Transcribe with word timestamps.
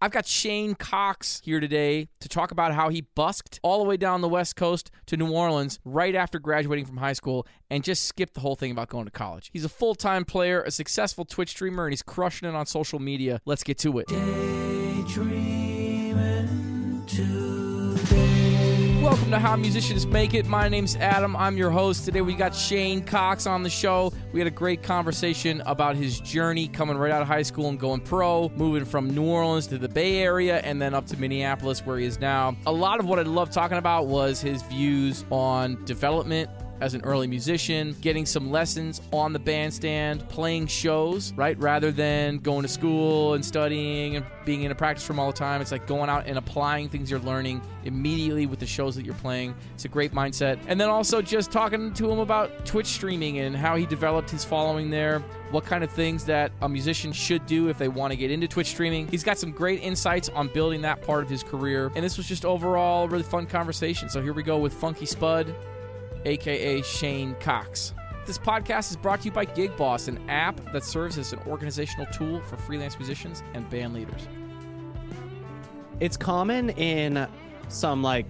I've 0.00 0.10
got 0.10 0.26
Shane 0.26 0.74
Cox 0.74 1.40
here 1.42 1.58
today 1.58 2.08
to 2.20 2.28
talk 2.28 2.50
about 2.50 2.74
how 2.74 2.90
he 2.90 3.00
busked 3.14 3.58
all 3.62 3.78
the 3.78 3.88
way 3.88 3.96
down 3.96 4.20
the 4.20 4.28
West 4.28 4.54
Coast 4.54 4.90
to 5.06 5.16
New 5.16 5.32
Orleans 5.32 5.78
right 5.86 6.14
after 6.14 6.38
graduating 6.38 6.84
from 6.84 6.98
high 6.98 7.14
school 7.14 7.46
and 7.70 7.82
just 7.82 8.04
skipped 8.04 8.34
the 8.34 8.40
whole 8.40 8.56
thing 8.56 8.70
about 8.70 8.90
going 8.90 9.06
to 9.06 9.10
college. 9.10 9.48
He's 9.54 9.64
a 9.64 9.70
full 9.70 9.94
time 9.94 10.26
player, 10.26 10.62
a 10.62 10.70
successful 10.70 11.24
Twitch 11.24 11.48
streamer, 11.50 11.86
and 11.86 11.92
he's 11.92 12.02
crushing 12.02 12.46
it 12.46 12.54
on 12.54 12.66
social 12.66 12.98
media. 12.98 13.40
Let's 13.46 13.62
get 13.62 13.78
to 13.78 13.98
it. 13.98 14.06
Welcome 19.06 19.30
to 19.30 19.38
How 19.38 19.54
Musicians 19.54 20.04
Make 20.04 20.34
It. 20.34 20.46
My 20.46 20.68
name's 20.68 20.96
Adam. 20.96 21.36
I'm 21.36 21.56
your 21.56 21.70
host. 21.70 22.04
Today 22.04 22.22
we 22.22 22.34
got 22.34 22.52
Shane 22.52 23.04
Cox 23.04 23.46
on 23.46 23.62
the 23.62 23.70
show. 23.70 24.12
We 24.32 24.40
had 24.40 24.48
a 24.48 24.50
great 24.50 24.82
conversation 24.82 25.62
about 25.64 25.94
his 25.94 26.18
journey 26.18 26.66
coming 26.66 26.96
right 26.96 27.12
out 27.12 27.22
of 27.22 27.28
high 27.28 27.42
school 27.42 27.68
and 27.68 27.78
going 27.78 28.00
pro, 28.00 28.48
moving 28.56 28.84
from 28.84 29.08
New 29.08 29.22
Orleans 29.22 29.68
to 29.68 29.78
the 29.78 29.88
Bay 29.88 30.18
Area 30.18 30.58
and 30.58 30.82
then 30.82 30.92
up 30.92 31.06
to 31.06 31.16
Minneapolis 31.18 31.86
where 31.86 31.98
he 31.98 32.04
is 32.04 32.18
now. 32.18 32.56
A 32.66 32.72
lot 32.72 32.98
of 32.98 33.06
what 33.06 33.20
I 33.20 33.22
love 33.22 33.52
talking 33.52 33.78
about 33.78 34.08
was 34.08 34.40
his 34.40 34.62
views 34.62 35.24
on 35.30 35.84
development 35.84 36.50
as 36.80 36.94
an 36.94 37.00
early 37.02 37.26
musician, 37.26 37.96
getting 38.00 38.26
some 38.26 38.50
lessons 38.50 39.00
on 39.12 39.32
the 39.32 39.38
bandstand, 39.38 40.28
playing 40.28 40.66
shows, 40.66 41.32
right? 41.34 41.58
Rather 41.58 41.90
than 41.90 42.38
going 42.38 42.62
to 42.62 42.68
school 42.68 43.34
and 43.34 43.44
studying 43.44 44.16
and 44.16 44.26
being 44.44 44.62
in 44.62 44.70
a 44.70 44.74
practice 44.74 45.08
room 45.08 45.18
all 45.18 45.26
the 45.26 45.36
time. 45.36 45.60
It's 45.60 45.72
like 45.72 45.86
going 45.86 46.10
out 46.10 46.26
and 46.26 46.38
applying 46.38 46.88
things 46.88 47.10
you're 47.10 47.20
learning 47.20 47.60
immediately 47.84 48.46
with 48.46 48.58
the 48.58 48.66
shows 48.66 48.94
that 48.96 49.04
you're 49.04 49.14
playing. 49.14 49.54
It's 49.74 49.84
a 49.84 49.88
great 49.88 50.12
mindset. 50.12 50.58
And 50.66 50.80
then 50.80 50.88
also 50.88 51.22
just 51.22 51.50
talking 51.50 51.92
to 51.94 52.10
him 52.10 52.18
about 52.18 52.66
Twitch 52.66 52.86
streaming 52.86 53.38
and 53.38 53.56
how 53.56 53.76
he 53.76 53.86
developed 53.86 54.30
his 54.30 54.44
following 54.44 54.90
there, 54.90 55.20
what 55.50 55.64
kind 55.64 55.82
of 55.82 55.90
things 55.90 56.24
that 56.24 56.52
a 56.62 56.68
musician 56.68 57.12
should 57.12 57.46
do 57.46 57.68
if 57.68 57.78
they 57.78 57.88
want 57.88 58.12
to 58.12 58.16
get 58.16 58.30
into 58.30 58.48
Twitch 58.48 58.68
streaming. 58.68 59.08
He's 59.08 59.24
got 59.24 59.38
some 59.38 59.50
great 59.50 59.82
insights 59.82 60.28
on 60.30 60.48
building 60.48 60.82
that 60.82 61.02
part 61.02 61.22
of 61.22 61.30
his 61.30 61.42
career. 61.42 61.90
And 61.94 62.04
this 62.04 62.16
was 62.16 62.26
just 62.26 62.44
overall 62.44 63.04
a 63.04 63.08
really 63.08 63.22
fun 63.22 63.46
conversation. 63.46 64.08
So 64.08 64.22
here 64.22 64.32
we 64.32 64.42
go 64.42 64.58
with 64.58 64.72
Funky 64.72 65.06
Spud 65.06 65.54
aka 66.26 66.82
Shane 66.82 67.36
Cox. 67.40 67.94
This 68.26 68.38
podcast 68.38 68.90
is 68.90 68.96
brought 68.96 69.20
to 69.20 69.26
you 69.26 69.30
by 69.30 69.44
Gig 69.44 69.76
Boss, 69.76 70.08
an 70.08 70.18
app 70.28 70.60
that 70.72 70.82
serves 70.82 71.16
as 71.16 71.32
an 71.32 71.38
organizational 71.46 72.06
tool 72.06 72.40
for 72.42 72.56
freelance 72.56 72.98
musicians 72.98 73.44
and 73.54 73.70
band 73.70 73.94
leaders. 73.94 74.26
It's 76.00 76.16
common 76.16 76.70
in 76.70 77.28
some 77.68 78.02
like 78.02 78.28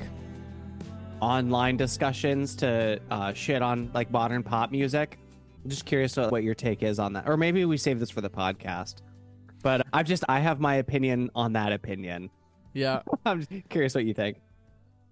online 1.21 1.79
discussions 1.79 2.55
to 2.57 3.01
uh, 3.11 3.33
shit 3.33 3.63
on 3.63 3.91
like 3.95 4.11
modern 4.11 4.43
pop 4.43 4.71
music. 4.71 5.19
I'm 5.65 5.71
just 5.71 5.87
curious 5.87 6.17
what 6.17 6.45
your 6.45 6.55
take 6.55 6.83
is 6.83 6.99
on 6.99 7.15
that, 7.15 7.27
or 7.27 7.39
maybe 7.39 7.65
we 7.65 7.79
save 7.79 7.99
this 7.99 8.11
for 8.11 8.21
the 8.21 8.31
podcast. 8.31 8.97
But 9.63 9.87
I've 9.95 10.07
just 10.07 10.23
I 10.29 10.41
have 10.41 10.61
my 10.61 10.77
opinion 10.77 11.31
on 11.35 11.55
that 11.55 11.73
opinion. 11.73 12.29
Yeah, 12.75 13.01
I'm 13.25 13.41
just 13.41 13.69
curious 13.71 13.95
what 13.95 14.05
you 14.05 14.13
think. 14.13 14.37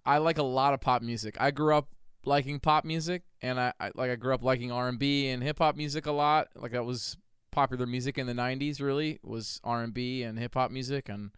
I 0.04 0.18
like 0.18 0.36
a 0.36 0.42
lot 0.42 0.74
of 0.74 0.82
pop 0.82 1.00
music. 1.00 1.38
I 1.40 1.50
grew 1.50 1.74
up 1.74 1.88
liking 2.26 2.60
pop 2.60 2.84
music, 2.84 3.22
and 3.42 3.60
I, 3.60 3.72
I 3.80 3.90
like 3.94 4.10
I 4.10 4.16
grew 4.16 4.34
up 4.34 4.42
liking 4.42 4.72
R 4.72 4.88
and 4.88 4.98
B 4.98 5.28
and 5.28 5.42
hip 5.42 5.58
hop 5.58 5.76
music 5.76 6.06
a 6.06 6.12
lot. 6.12 6.48
Like 6.54 6.72
that 6.72 6.84
was 6.84 7.16
popular 7.50 7.86
music 7.86 8.18
in 8.18 8.26
the 8.26 8.32
'90s. 8.32 8.80
Really 8.80 9.18
was 9.22 9.60
R 9.64 9.82
and 9.82 9.94
B 9.94 10.22
and 10.22 10.38
hip 10.38 10.54
hop 10.54 10.70
music, 10.70 11.08
and 11.08 11.30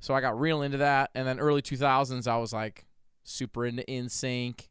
so 0.00 0.14
I 0.14 0.20
got 0.20 0.38
real 0.38 0.62
into 0.62 0.78
that. 0.78 1.10
And 1.14 1.26
then 1.26 1.38
early 1.38 1.62
2000s, 1.62 2.26
I 2.26 2.36
was 2.38 2.52
like 2.52 2.86
super 3.24 3.66
into 3.66 3.82
NSYNC, 3.84 4.68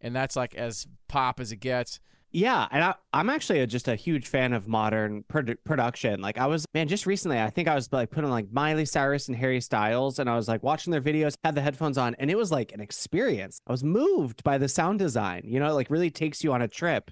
and 0.00 0.14
that's 0.14 0.36
like 0.36 0.54
as 0.54 0.86
pop 1.08 1.40
as 1.40 1.52
it 1.52 1.56
gets. 1.56 2.00
Yeah, 2.32 2.66
and 2.70 2.84
I, 2.84 2.94
I'm 3.12 3.30
actually 3.30 3.60
a, 3.60 3.66
just 3.66 3.88
a 3.88 3.94
huge 3.94 4.26
fan 4.26 4.52
of 4.52 4.68
modern 4.68 5.24
produ- 5.24 5.56
production. 5.64 6.20
Like 6.20 6.38
I 6.38 6.46
was, 6.46 6.66
man, 6.74 6.88
just 6.88 7.06
recently, 7.06 7.40
I 7.40 7.50
think 7.50 7.68
I 7.68 7.74
was 7.74 7.90
like 7.92 8.10
putting 8.10 8.30
like 8.30 8.52
Miley 8.52 8.84
Cyrus 8.84 9.28
and 9.28 9.36
Harry 9.36 9.60
Styles, 9.60 10.18
and 10.18 10.28
I 10.28 10.36
was 10.36 10.48
like 10.48 10.62
watching 10.62 10.90
their 10.90 11.00
videos, 11.00 11.34
had 11.44 11.54
the 11.54 11.62
headphones 11.62 11.96
on, 11.96 12.14
and 12.18 12.30
it 12.30 12.36
was 12.36 12.50
like 12.50 12.72
an 12.72 12.80
experience. 12.80 13.60
I 13.66 13.72
was 13.72 13.84
moved 13.84 14.44
by 14.44 14.58
the 14.58 14.68
sound 14.68 14.98
design. 14.98 15.42
You 15.44 15.60
know, 15.60 15.68
it 15.68 15.72
like 15.72 15.88
really 15.88 16.10
takes 16.10 16.44
you 16.44 16.52
on 16.52 16.62
a 16.62 16.68
trip. 16.68 17.10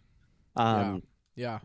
Um, 0.57 1.03
yeah. 1.37 1.53
yeah. 1.53 1.59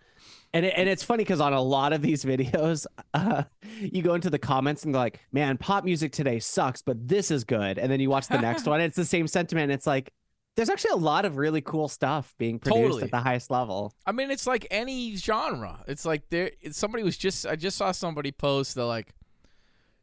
And, 0.54 0.66
it, 0.66 0.74
and 0.76 0.90
it's 0.90 1.04
funny 1.04 1.24
because 1.24 1.42
on 1.42 1.54
a 1.54 1.62
lot 1.62 1.94
of 1.94 2.02
these 2.02 2.24
videos, 2.26 2.86
uh, 3.14 3.44
you 3.80 4.02
go 4.02 4.14
into 4.14 4.30
the 4.30 4.40
comments 4.40 4.84
and 4.84 4.94
go 4.94 5.00
like, 5.00 5.20
"Man, 5.32 5.58
pop 5.58 5.84
music 5.84 6.12
today 6.12 6.40
sucks, 6.40 6.82
but 6.82 7.08
this 7.08 7.32
is 7.32 7.44
good." 7.44 7.78
And 7.78 7.92
then 7.92 8.00
you 8.00 8.10
watch 8.10 8.28
the 8.28 8.40
next 8.40 8.66
one, 8.68 8.82
it's 8.82 8.96
the 8.96 9.06
same 9.06 9.28
sentiment. 9.28 9.72
It's 9.72 9.88
like, 9.88 10.12
there's 10.60 10.70
actually 10.70 10.92
a 10.92 10.98
lot 10.98 11.24
of 11.24 11.38
really 11.38 11.62
cool 11.62 11.88
stuff 11.88 12.36
being 12.38 12.60
produced 12.60 12.84
Totally. 12.84 13.04
at 13.04 13.12
the 13.12 13.20
highest 13.22 13.50
level. 13.50 13.94
I 14.06 14.12
mean, 14.12 14.30
it's 14.30 14.46
like 14.46 14.68
any 14.70 15.16
genre. 15.16 15.80
It's 15.88 16.04
like 16.04 16.30
there. 16.32 16.52
It's, 16.60 16.78
somebody 16.78 17.02
was 17.02 17.16
just. 17.16 17.48
I 17.48 17.56
just 17.56 17.78
saw 17.78 17.94
somebody 17.94 18.34
post 18.34 18.76
that 18.76 18.84
like, 18.84 19.14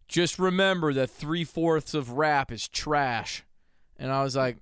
just 0.09 0.39
remember 0.39 0.95
that 0.95 1.11
three 1.11 1.45
fourths 1.45 1.93
of 1.93 2.13
rap 2.13 2.51
is 2.51 2.69
trash, 2.69 3.45
and 3.99 4.11
I 4.11 4.23
was 4.23 4.35
like, 4.35 4.57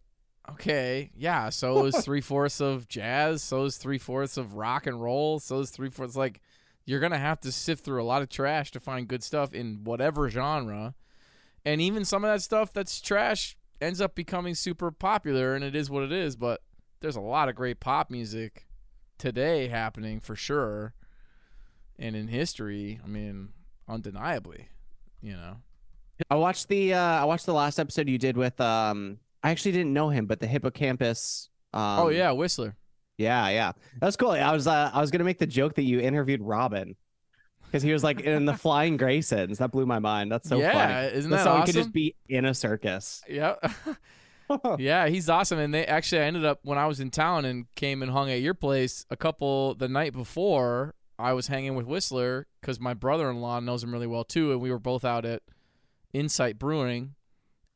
okay, 0.50 1.12
yeah. 1.14 1.48
So 1.50 1.84
is 1.84 1.96
three 2.04 2.20
fourths 2.20 2.60
of 2.60 2.88
jazz. 2.88 3.44
So 3.44 3.64
is 3.64 3.76
three 3.76 3.98
fourths 3.98 4.36
of 4.36 4.54
rock 4.56 4.88
and 4.88 5.00
roll. 5.00 5.38
So 5.38 5.60
is 5.60 5.70
three 5.70 5.90
fourths 5.90 6.16
like. 6.16 6.40
You're 6.86 7.00
gonna 7.00 7.18
have 7.18 7.40
to 7.42 7.52
sift 7.52 7.84
through 7.84 8.02
a 8.02 8.04
lot 8.04 8.20
of 8.20 8.28
trash 8.28 8.72
to 8.72 8.80
find 8.80 9.06
good 9.06 9.22
stuff 9.22 9.54
in 9.54 9.84
whatever 9.84 10.28
genre, 10.28 10.96
and 11.64 11.80
even 11.80 12.04
some 12.04 12.24
of 12.24 12.32
that 12.32 12.42
stuff 12.42 12.72
that's 12.72 13.00
trash 13.00 13.56
ends 13.84 14.00
up 14.00 14.14
becoming 14.14 14.54
super 14.54 14.90
popular, 14.90 15.54
and 15.54 15.64
it 15.64 15.76
is 15.76 15.90
what 15.90 16.02
it 16.02 16.12
is. 16.12 16.36
But 16.36 16.62
there's 17.00 17.16
a 17.16 17.20
lot 17.20 17.48
of 17.48 17.54
great 17.54 17.80
pop 17.80 18.10
music 18.10 18.66
today 19.18 19.68
happening 19.68 20.20
for 20.20 20.34
sure, 20.34 20.94
and 21.98 22.16
in 22.16 22.28
history, 22.28 23.00
I 23.04 23.06
mean, 23.06 23.50
undeniably, 23.88 24.68
you 25.22 25.32
know. 25.32 25.56
I 26.30 26.36
watched 26.36 26.68
the 26.68 26.94
uh 26.94 26.98
I 26.98 27.24
watched 27.24 27.46
the 27.46 27.54
last 27.54 27.80
episode 27.80 28.08
you 28.08 28.18
did 28.18 28.36
with 28.36 28.60
um 28.60 29.18
I 29.42 29.50
actually 29.50 29.72
didn't 29.72 29.92
know 29.92 30.08
him, 30.10 30.26
but 30.26 30.40
the 30.40 30.46
Hippo 30.46 30.70
Campus 30.70 31.48
um 31.72 32.00
oh 32.00 32.08
yeah, 32.08 32.30
Whistler. 32.30 32.76
Yeah, 33.18 33.48
yeah. 33.50 33.72
That 34.00 34.06
was 34.06 34.16
cool. 34.16 34.30
I 34.30 34.52
was 34.52 34.66
uh, 34.66 34.90
I 34.92 35.00
was 35.00 35.10
gonna 35.10 35.24
make 35.24 35.38
the 35.38 35.46
joke 35.46 35.74
that 35.74 35.82
you 35.82 36.00
interviewed 36.00 36.40
Robin. 36.42 36.96
Because 37.74 37.82
he 37.82 37.92
was 37.92 38.04
like 38.04 38.20
in 38.20 38.44
the 38.44 38.54
Flying 38.54 38.96
Graysons. 38.96 39.58
That 39.58 39.72
blew 39.72 39.84
my 39.84 39.98
mind. 39.98 40.30
That's 40.30 40.48
so 40.48 40.60
yeah, 40.60 40.72
funny. 41.08 41.18
isn't 41.18 41.30
That 41.32 41.44
awesome? 41.44 41.66
could 41.66 41.74
just 41.74 41.92
be 41.92 42.14
in 42.28 42.44
a 42.44 42.54
circus. 42.54 43.20
Yeah. 43.28 43.56
yeah, 44.78 45.08
he's 45.08 45.28
awesome. 45.28 45.58
And 45.58 45.74
they 45.74 45.84
actually, 45.84 46.20
I 46.20 46.26
ended 46.26 46.44
up 46.44 46.60
when 46.62 46.78
I 46.78 46.86
was 46.86 47.00
in 47.00 47.10
town 47.10 47.44
and 47.44 47.66
came 47.74 48.00
and 48.00 48.12
hung 48.12 48.30
at 48.30 48.40
your 48.40 48.54
place 48.54 49.06
a 49.10 49.16
couple 49.16 49.74
the 49.74 49.88
night 49.88 50.12
before. 50.12 50.94
I 51.18 51.32
was 51.32 51.48
hanging 51.48 51.74
with 51.74 51.84
Whistler 51.84 52.46
because 52.60 52.78
my 52.78 52.94
brother-in-law 52.94 53.58
knows 53.58 53.82
him 53.82 53.92
really 53.92 54.06
well 54.06 54.22
too, 54.22 54.52
and 54.52 54.60
we 54.60 54.70
were 54.70 54.78
both 54.78 55.04
out 55.04 55.24
at 55.24 55.42
Insight 56.12 56.60
Brewing, 56.60 57.16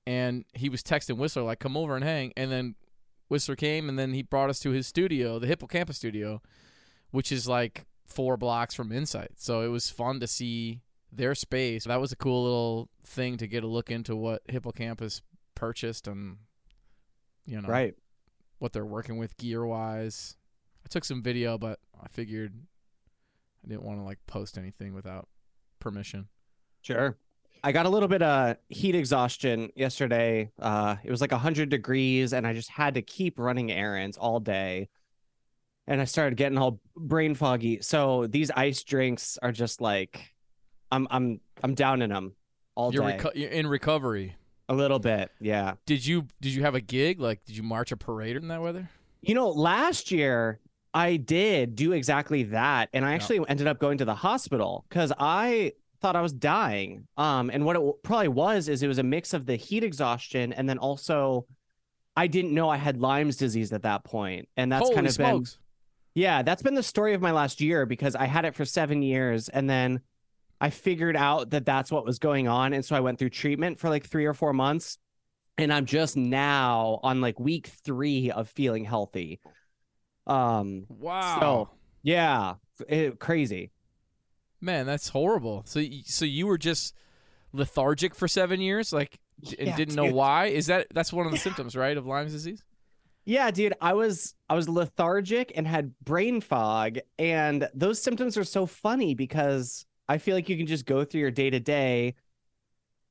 and 0.06 0.44
he 0.54 0.68
was 0.68 0.84
texting 0.84 1.16
Whistler 1.16 1.42
like, 1.42 1.58
"Come 1.58 1.76
over 1.76 1.96
and 1.96 2.04
hang." 2.04 2.32
And 2.36 2.52
then 2.52 2.76
Whistler 3.28 3.56
came, 3.56 3.88
and 3.88 3.98
then 3.98 4.12
he 4.12 4.22
brought 4.22 4.48
us 4.48 4.60
to 4.60 4.70
his 4.70 4.86
studio, 4.86 5.40
the 5.40 5.48
Hippo 5.48 5.66
Campus 5.66 5.96
studio, 5.96 6.40
which 7.10 7.32
is 7.32 7.48
like 7.48 7.84
four 8.08 8.36
blocks 8.36 8.74
from 8.74 8.90
Insight. 8.90 9.32
So 9.36 9.60
it 9.60 9.68
was 9.68 9.90
fun 9.90 10.18
to 10.20 10.26
see 10.26 10.80
their 11.12 11.34
space. 11.34 11.84
That 11.84 12.00
was 12.00 12.10
a 12.12 12.16
cool 12.16 12.42
little 12.44 12.88
thing 13.04 13.36
to 13.38 13.46
get 13.46 13.62
a 13.64 13.66
look 13.66 13.90
into 13.90 14.16
what 14.16 14.42
Hippo 14.48 14.72
Campus 14.72 15.22
purchased 15.54 16.06
and 16.08 16.38
you 17.46 17.60
know 17.60 17.68
Right. 17.68 17.94
what 18.58 18.72
they're 18.72 18.84
working 18.84 19.16
with 19.18 19.36
gear 19.36 19.64
wise. 19.64 20.36
I 20.84 20.88
took 20.88 21.04
some 21.04 21.22
video, 21.22 21.58
but 21.58 21.78
I 22.02 22.08
figured 22.08 22.52
I 23.64 23.68
didn't 23.68 23.82
want 23.84 23.98
to 24.00 24.04
like 24.04 24.18
post 24.26 24.56
anything 24.58 24.94
without 24.94 25.28
permission. 25.80 26.28
Sure. 26.82 27.16
I 27.64 27.72
got 27.72 27.86
a 27.86 27.88
little 27.88 28.08
bit 28.08 28.22
of 28.22 28.56
heat 28.68 28.94
exhaustion 28.94 29.70
yesterday. 29.74 30.52
Uh, 30.60 30.96
it 31.02 31.10
was 31.10 31.20
like 31.20 31.32
100 31.32 31.68
degrees, 31.68 32.32
and 32.32 32.46
I 32.46 32.52
just 32.52 32.70
had 32.70 32.94
to 32.94 33.02
keep 33.02 33.38
running 33.38 33.72
errands 33.72 34.16
all 34.16 34.38
day. 34.38 34.88
And 35.88 36.00
I 36.00 36.04
started 36.04 36.36
getting 36.36 36.58
all 36.58 36.80
brain 36.96 37.34
foggy. 37.34 37.80
So 37.80 38.26
these 38.28 38.50
ice 38.50 38.82
drinks 38.84 39.38
are 39.42 39.50
just 39.52 39.80
like, 39.80 40.20
I'm 40.92 41.08
I'm 41.10 41.40
I'm 41.64 41.74
down 41.74 42.02
in 42.02 42.10
them 42.10 42.34
all 42.74 42.92
You're, 42.92 43.02
day. 43.10 43.16
reco- 43.18 43.34
you're 43.34 43.50
in 43.50 43.66
recovery. 43.66 44.36
a 44.68 44.74
little 44.74 44.98
bit, 44.98 45.30
yeah. 45.40 45.74
Did 45.86 46.04
you 46.06 46.26
did 46.40 46.52
you 46.54 46.62
have 46.62 46.74
a 46.74 46.80
gig? 46.80 47.20
Like 47.20 47.44
did 47.46 47.56
you 47.56 47.62
march 47.62 47.90
a 47.90 47.96
parade 47.96 48.36
in 48.36 48.48
that 48.48 48.60
weather? 48.62 48.88
You 49.22 49.34
know, 49.34 49.48
last 49.48 50.10
year 50.12 50.60
I 50.94 51.16
did 51.16 51.74
do 51.74 51.92
exactly 51.92 52.42
that, 52.44 52.88
and 52.92 53.04
I 53.04 53.08
Yeah. 53.10 53.14
actually 53.16 53.40
ended 53.48 53.66
up 53.66 53.78
going 53.80 53.98
to 53.98 54.04
the 54.04 54.14
hospital 54.14 54.84
because 54.88 55.12
I 55.18 55.72
thought 56.00 56.16
I 56.16 56.20
was 56.20 56.32
dying. 56.32 57.08
Um, 57.16 57.50
and 57.50 57.64
what 57.64 57.76
it 57.76 57.82
probably 58.04 58.28
was 58.28 58.68
is 58.68 58.82
it 58.82 58.88
was 58.88 58.98
a 58.98 59.02
mix 59.02 59.32
of 59.34 59.46
the 59.46 59.56
heat 59.56 59.82
exhaustion 59.84 60.52
and 60.52 60.68
then 60.68 60.78
also 60.78 61.46
I 62.16 62.26
didn't 62.26 62.52
know 62.52 62.68
I 62.68 62.76
had 62.76 63.00
Lyme's 63.00 63.36
disease 63.36 63.72
at 63.72 63.82
that 63.82 64.04
point, 64.04 64.48
and 64.56 64.70
that's 64.70 64.82
Holy 64.82 64.94
kind 64.94 65.06
of 65.06 65.16
been 65.16 65.26
smokes. 65.26 65.58
Yeah, 66.18 66.42
that's 66.42 66.62
been 66.62 66.74
the 66.74 66.82
story 66.82 67.14
of 67.14 67.22
my 67.22 67.30
last 67.30 67.60
year 67.60 67.86
because 67.86 68.16
I 68.16 68.26
had 68.26 68.44
it 68.44 68.54
for 68.56 68.64
seven 68.64 69.02
years 69.02 69.48
and 69.48 69.70
then 69.70 70.00
I 70.60 70.70
figured 70.70 71.16
out 71.16 71.50
that 71.50 71.64
that's 71.64 71.92
what 71.92 72.04
was 72.04 72.18
going 72.18 72.48
on. 72.48 72.72
And 72.72 72.84
so 72.84 72.96
I 72.96 73.00
went 73.00 73.20
through 73.20 73.30
treatment 73.30 73.78
for 73.78 73.88
like 73.88 74.04
three 74.04 74.26
or 74.26 74.34
four 74.34 74.52
months. 74.52 74.98
And 75.56 75.72
I'm 75.72 75.86
just 75.86 76.16
now 76.16 77.00
on 77.02 77.20
like 77.20 77.38
week 77.38 77.68
three 77.84 78.30
of 78.30 78.48
feeling 78.48 78.84
healthy. 78.84 79.40
Um, 80.26 80.86
Wow. 80.88 81.38
so 81.40 81.70
yeah, 82.02 82.54
it, 82.88 83.18
crazy. 83.20 83.70
Man, 84.60 84.86
that's 84.86 85.08
horrible. 85.08 85.62
So 85.66 85.82
so 86.04 86.24
you 86.24 86.46
were 86.48 86.58
just 86.58 86.94
lethargic 87.52 88.14
for 88.14 88.26
seven 88.26 88.60
years, 88.60 88.92
like, 88.92 89.18
and 89.58 89.68
Yeah, 89.68 89.76
didn't 89.76 89.94
know 89.94 90.12
why. 90.12 90.46
Is 90.46 90.66
that 90.66 90.88
that's 90.92 91.12
one 91.12 91.26
of 91.26 91.32
the 91.32 91.38
symptoms, 91.38 91.76
right, 91.76 91.96
of 91.96 92.06
Lyme's 92.06 92.32
disease? 92.32 92.64
Yeah, 93.28 93.50
dude, 93.50 93.74
I 93.78 93.92
was 93.92 94.34
I 94.48 94.54
was 94.54 94.70
lethargic 94.70 95.52
and 95.54 95.66
had 95.66 95.92
brain 96.02 96.40
fog 96.40 96.96
and 97.18 97.68
those 97.74 98.00
symptoms 98.00 98.38
are 98.38 98.44
so 98.44 98.64
funny 98.64 99.14
because 99.14 99.84
I 100.08 100.16
feel 100.16 100.34
like 100.34 100.48
you 100.48 100.56
can 100.56 100.66
just 100.66 100.86
go 100.86 101.04
through 101.04 101.20
your 101.20 101.30
day 101.30 101.50
to 101.50 101.60
day 101.60 102.14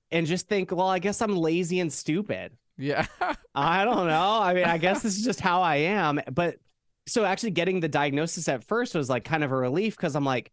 and 0.10 0.26
just 0.26 0.48
think, 0.48 0.72
well, 0.72 0.88
I 0.88 0.98
guess 0.98 1.22
I'm 1.22 1.38
lazy 1.38 1.80
and 1.82 1.94
stupid. 1.94 2.58
Yeah. 2.80 3.06
I 3.54 3.86
don't 3.86 4.08
know. 4.08 4.40
I 4.42 4.56
mean, 4.56 4.64
I 4.64 4.80
guess 4.80 5.04
this 5.04 5.16
is 5.20 5.24
just 5.24 5.40
how 5.40 5.62
I 5.62 5.76
am. 5.76 6.20
But 6.32 6.56
so 7.06 7.24
actually 7.24 7.52
getting 7.52 7.80
the 7.80 7.88
diagnosis 7.88 8.50
at 8.50 8.64
first 8.64 8.96
was 8.96 9.12
like 9.12 9.24
kind 9.24 9.44
of 9.44 9.52
a 9.52 9.56
relief 9.56 9.96
because 9.96 10.16
I'm 10.16 10.26
like, 10.26 10.52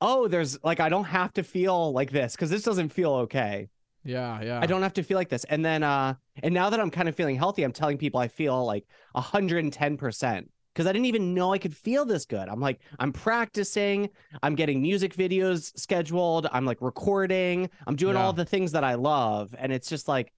oh, 0.00 0.28
there's 0.28 0.62
like 0.62 0.78
I 0.78 0.88
don't 0.88 1.02
have 1.06 1.32
to 1.32 1.42
feel 1.42 1.92
like 1.92 2.12
this 2.12 2.36
because 2.36 2.50
this 2.50 2.62
doesn't 2.62 2.90
feel 2.90 3.12
okay. 3.14 3.70
Yeah. 4.04 4.40
Yeah. 4.42 4.60
I 4.62 4.66
don't 4.66 4.82
have 4.82 4.94
to 4.94 5.02
feel 5.02 5.16
like 5.16 5.28
this. 5.28 5.44
And 5.44 5.64
then 5.64 5.82
uh 5.82 6.14
and 6.42 6.54
now 6.54 6.70
that 6.70 6.80
I'm 6.80 6.90
kind 6.90 7.08
of 7.08 7.14
feeling 7.14 7.36
healthy, 7.36 7.62
I'm 7.62 7.72
telling 7.72 7.98
people 7.98 8.18
I 8.20 8.28
feel 8.28 8.64
like 8.64 8.84
110% 9.14 10.46
because 10.72 10.86
I 10.86 10.92
didn't 10.92 11.06
even 11.06 11.34
know 11.34 11.52
I 11.52 11.58
could 11.58 11.76
feel 11.76 12.04
this 12.04 12.24
good. 12.24 12.48
I'm 12.48 12.60
like 12.60 12.80
I'm 12.98 13.12
practicing, 13.12 14.08
I'm 14.42 14.54
getting 14.54 14.80
music 14.82 15.14
videos 15.14 15.76
scheduled, 15.78 16.46
I'm 16.52 16.64
like 16.64 16.80
recording, 16.80 17.68
I'm 17.86 17.96
doing 17.96 18.14
Yeah. 18.14 18.24
all 18.24 18.32
the 18.32 18.44
things 18.44 18.72
that 18.72 18.84
I 18.84 18.94
love 18.94 19.54
and 19.58 19.72
it's 19.72 19.88
just 19.88 20.08
like 20.08 20.32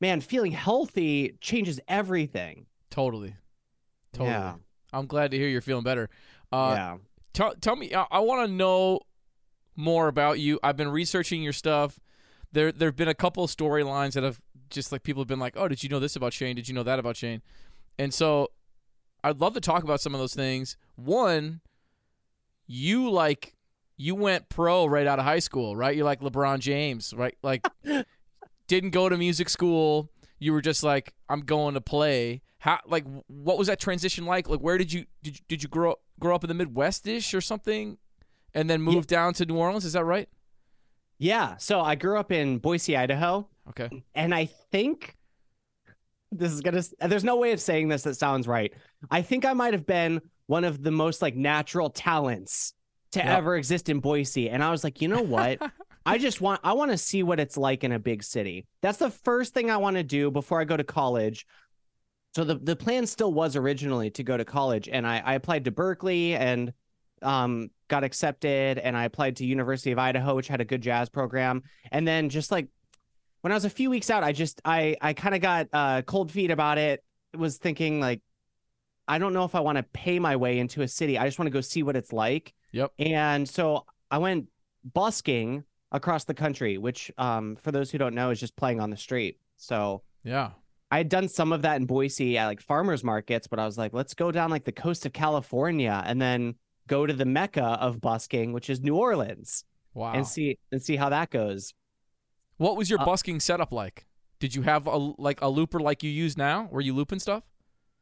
man, 0.00 0.20
feeling 0.20 0.52
healthy 0.52 1.36
changes 1.40 1.80
everything. 1.88 2.66
Totally. 2.90 3.34
Totally. 4.12 4.30
Yeah. 4.30 4.54
I'm 4.92 5.06
glad 5.06 5.32
to 5.32 5.36
hear 5.36 5.48
you're 5.48 5.60
feeling 5.60 5.84
better. 5.84 6.08
Uh, 6.52 6.72
yeah. 6.76 6.96
tell 7.32 7.54
tell 7.56 7.76
me 7.76 7.94
I, 7.94 8.06
I 8.10 8.18
want 8.20 8.46
to 8.48 8.52
know 8.52 9.00
more 9.76 10.08
about 10.08 10.38
you. 10.40 10.58
I've 10.62 10.76
been 10.76 10.88
researching 10.88 11.42
your 11.42 11.52
stuff. 11.52 11.98
There 12.52 12.72
there've 12.72 12.96
been 12.96 13.08
a 13.08 13.14
couple 13.14 13.44
of 13.44 13.50
storylines 13.50 14.12
that 14.12 14.22
have 14.22 14.40
just 14.70 14.92
like 14.92 15.02
people 15.02 15.22
have 15.22 15.28
been 15.28 15.38
like, 15.38 15.54
"Oh, 15.56 15.68
did 15.68 15.82
you 15.82 15.88
know 15.88 15.98
this 15.98 16.16
about 16.16 16.32
Shane? 16.32 16.56
Did 16.56 16.68
you 16.68 16.74
know 16.74 16.82
that 16.82 16.98
about 16.98 17.16
Shane?" 17.16 17.42
And 17.98 18.12
so 18.14 18.48
I'd 19.24 19.40
love 19.40 19.54
to 19.54 19.60
talk 19.60 19.82
about 19.82 20.00
some 20.00 20.14
of 20.14 20.20
those 20.20 20.34
things. 20.34 20.76
One, 20.96 21.60
you 22.66 23.10
like 23.10 23.54
you 23.96 24.14
went 24.14 24.48
pro 24.48 24.86
right 24.86 25.06
out 25.06 25.18
of 25.18 25.24
high 25.24 25.40
school, 25.40 25.76
right? 25.76 25.94
You're 25.94 26.04
like 26.04 26.20
LeBron 26.20 26.60
James, 26.60 27.12
right? 27.12 27.36
Like 27.42 27.66
didn't 28.68 28.90
go 28.90 29.08
to 29.08 29.16
music 29.16 29.48
school. 29.48 30.10
You 30.38 30.52
were 30.52 30.62
just 30.62 30.84
like, 30.84 31.14
I'm 31.28 31.40
going 31.40 31.74
to 31.74 31.80
play. 31.80 32.42
How 32.60 32.78
like 32.86 33.04
what 33.26 33.58
was 33.58 33.66
that 33.66 33.80
transition 33.80 34.24
like? 34.24 34.48
Like 34.48 34.60
where 34.60 34.78
did 34.78 34.92
you 34.92 35.06
did 35.22 35.38
you, 35.38 35.44
did 35.48 35.62
you 35.62 35.68
grow 35.68 35.96
grow 36.20 36.34
up 36.34 36.44
in 36.44 36.48
the 36.48 36.54
Midwestish 36.54 37.34
or 37.34 37.40
something, 37.40 37.98
and 38.54 38.68
then 38.70 38.80
move 38.82 39.06
down 39.06 39.34
to 39.34 39.46
New 39.46 39.56
Orleans? 39.56 39.84
Is 39.84 39.92
that 39.92 40.04
right? 40.04 40.28
Yeah. 41.18 41.56
So 41.56 41.80
I 41.80 41.94
grew 41.94 42.18
up 42.18 42.32
in 42.32 42.58
Boise, 42.58 42.96
Idaho. 42.96 43.48
Okay. 43.70 44.02
and 44.14 44.34
I 44.34 44.46
think 44.72 45.14
this 46.32 46.52
is 46.52 46.60
gonna. 46.60 46.82
There's 47.00 47.24
no 47.24 47.36
way 47.36 47.52
of 47.52 47.60
saying 47.60 47.88
this 47.88 48.02
that 48.02 48.16
sounds 48.16 48.46
right. 48.46 48.72
I 49.10 49.22
think 49.22 49.44
I 49.44 49.52
might 49.52 49.72
have 49.74 49.86
been 49.86 50.20
one 50.46 50.64
of 50.64 50.82
the 50.82 50.90
most 50.90 51.22
like 51.22 51.36
natural 51.36 51.90
talents 51.90 52.74
to 53.12 53.18
Yep. 53.20 53.26
ever 53.38 53.56
exist 53.56 53.88
in 53.88 54.00
Boise, 54.00 54.50
and 54.50 54.62
I 54.62 54.70
was 54.70 54.84
like, 54.84 55.00
you 55.00 55.08
know 55.08 55.22
what? 55.22 55.58
I 56.06 56.16
just 56.18 56.40
want. 56.40 56.60
I 56.64 56.72
want 56.74 56.90
to 56.90 56.98
see 56.98 57.22
what 57.22 57.40
it's 57.40 57.56
like 57.56 57.84
in 57.84 57.92
a 57.92 57.98
big 57.98 58.22
city. 58.22 58.66
That's 58.82 58.98
the 58.98 59.10
first 59.10 59.52
thing 59.54 59.70
I 59.70 59.76
want 59.78 59.96
to 59.96 60.02
do 60.02 60.30
before 60.30 60.60
I 60.60 60.64
go 60.64 60.76
to 60.76 60.84
college. 60.84 61.46
So 62.34 62.44
the 62.44 62.56
the 62.56 62.76
plan 62.76 63.06
still 63.06 63.32
was 63.32 63.56
originally 63.56 64.10
to 64.10 64.22
go 64.22 64.36
to 64.36 64.44
college, 64.44 64.88
and 64.90 65.06
I, 65.06 65.18
I 65.18 65.34
applied 65.34 65.64
to 65.64 65.70
Berkeley 65.70 66.34
and 66.34 66.72
um 67.22 67.70
got 67.88 68.04
accepted, 68.04 68.78
and 68.78 68.96
I 68.96 69.04
applied 69.04 69.36
to 69.36 69.46
University 69.46 69.90
of 69.92 69.98
Idaho, 69.98 70.36
which 70.36 70.48
had 70.48 70.60
a 70.60 70.64
good 70.64 70.80
jazz 70.82 71.08
program, 71.08 71.62
and 71.90 72.06
then 72.06 72.28
just 72.28 72.50
like 72.50 72.68
when 73.40 73.52
I 73.52 73.54
was 73.54 73.64
a 73.64 73.70
few 73.70 73.90
weeks 73.90 74.10
out, 74.10 74.24
I 74.24 74.32
just 74.32 74.60
I 74.64 74.96
I 75.00 75.12
kind 75.12 75.34
of 75.34 75.40
got 75.40 75.68
uh, 75.72 76.02
cold 76.02 76.30
feet 76.30 76.50
about 76.50 76.78
it. 76.78 77.04
Was 77.36 77.58
thinking 77.58 78.00
like, 78.00 78.20
I 79.06 79.18
don't 79.18 79.32
know 79.32 79.44
if 79.44 79.54
I 79.54 79.60
want 79.60 79.76
to 79.76 79.82
pay 79.82 80.18
my 80.18 80.36
way 80.36 80.58
into 80.58 80.82
a 80.82 80.88
city. 80.88 81.18
I 81.18 81.26
just 81.26 81.38
want 81.38 81.46
to 81.46 81.52
go 81.52 81.60
see 81.60 81.82
what 81.82 81.94
it's 81.96 82.12
like. 82.12 82.54
Yep. 82.72 82.92
And 82.98 83.48
so 83.48 83.84
I 84.10 84.18
went 84.18 84.46
busking 84.94 85.64
across 85.92 86.24
the 86.24 86.34
country, 86.34 86.78
which 86.78 87.10
um 87.18 87.56
for 87.56 87.72
those 87.72 87.90
who 87.90 87.98
don't 87.98 88.14
know 88.14 88.30
is 88.30 88.40
just 88.40 88.56
playing 88.56 88.80
on 88.80 88.90
the 88.90 88.96
street. 88.96 89.38
So 89.56 90.02
Yeah. 90.24 90.50
I 90.90 90.96
had 90.96 91.10
done 91.10 91.28
some 91.28 91.52
of 91.52 91.62
that 91.62 91.76
in 91.76 91.84
Boise 91.84 92.38
at 92.38 92.46
like 92.46 92.62
farmers 92.62 93.04
markets, 93.04 93.46
but 93.46 93.58
I 93.58 93.66
was 93.66 93.76
like, 93.76 93.92
let's 93.92 94.14
go 94.14 94.32
down 94.32 94.50
like 94.50 94.64
the 94.64 94.72
coast 94.72 95.04
of 95.04 95.12
California 95.12 96.02
and 96.06 96.20
then 96.20 96.54
go 96.88 97.06
to 97.06 97.12
the 97.12 97.24
mecca 97.24 97.62
of 97.80 98.00
busking, 98.00 98.52
which 98.52 98.68
is 98.68 98.80
New 98.80 98.96
Orleans, 98.96 99.64
Wow. 99.94 100.12
and 100.14 100.26
see 100.26 100.58
and 100.72 100.82
see 100.82 100.96
how 100.96 101.08
that 101.10 101.30
goes. 101.30 101.74
what 102.56 102.76
was 102.76 102.90
your 102.90 103.00
uh, 103.00 103.04
busking 103.04 103.38
setup 103.40 103.72
like? 103.72 104.06
Did 104.40 104.54
you 104.54 104.62
have 104.62 104.86
a 104.88 104.96
like 104.96 105.40
a 105.40 105.48
looper 105.48 105.78
like 105.78 106.02
you 106.02 106.10
use 106.10 106.36
now? 106.36 106.68
Were 106.72 106.80
you 106.80 106.94
looping 106.94 107.20
stuff? 107.20 107.44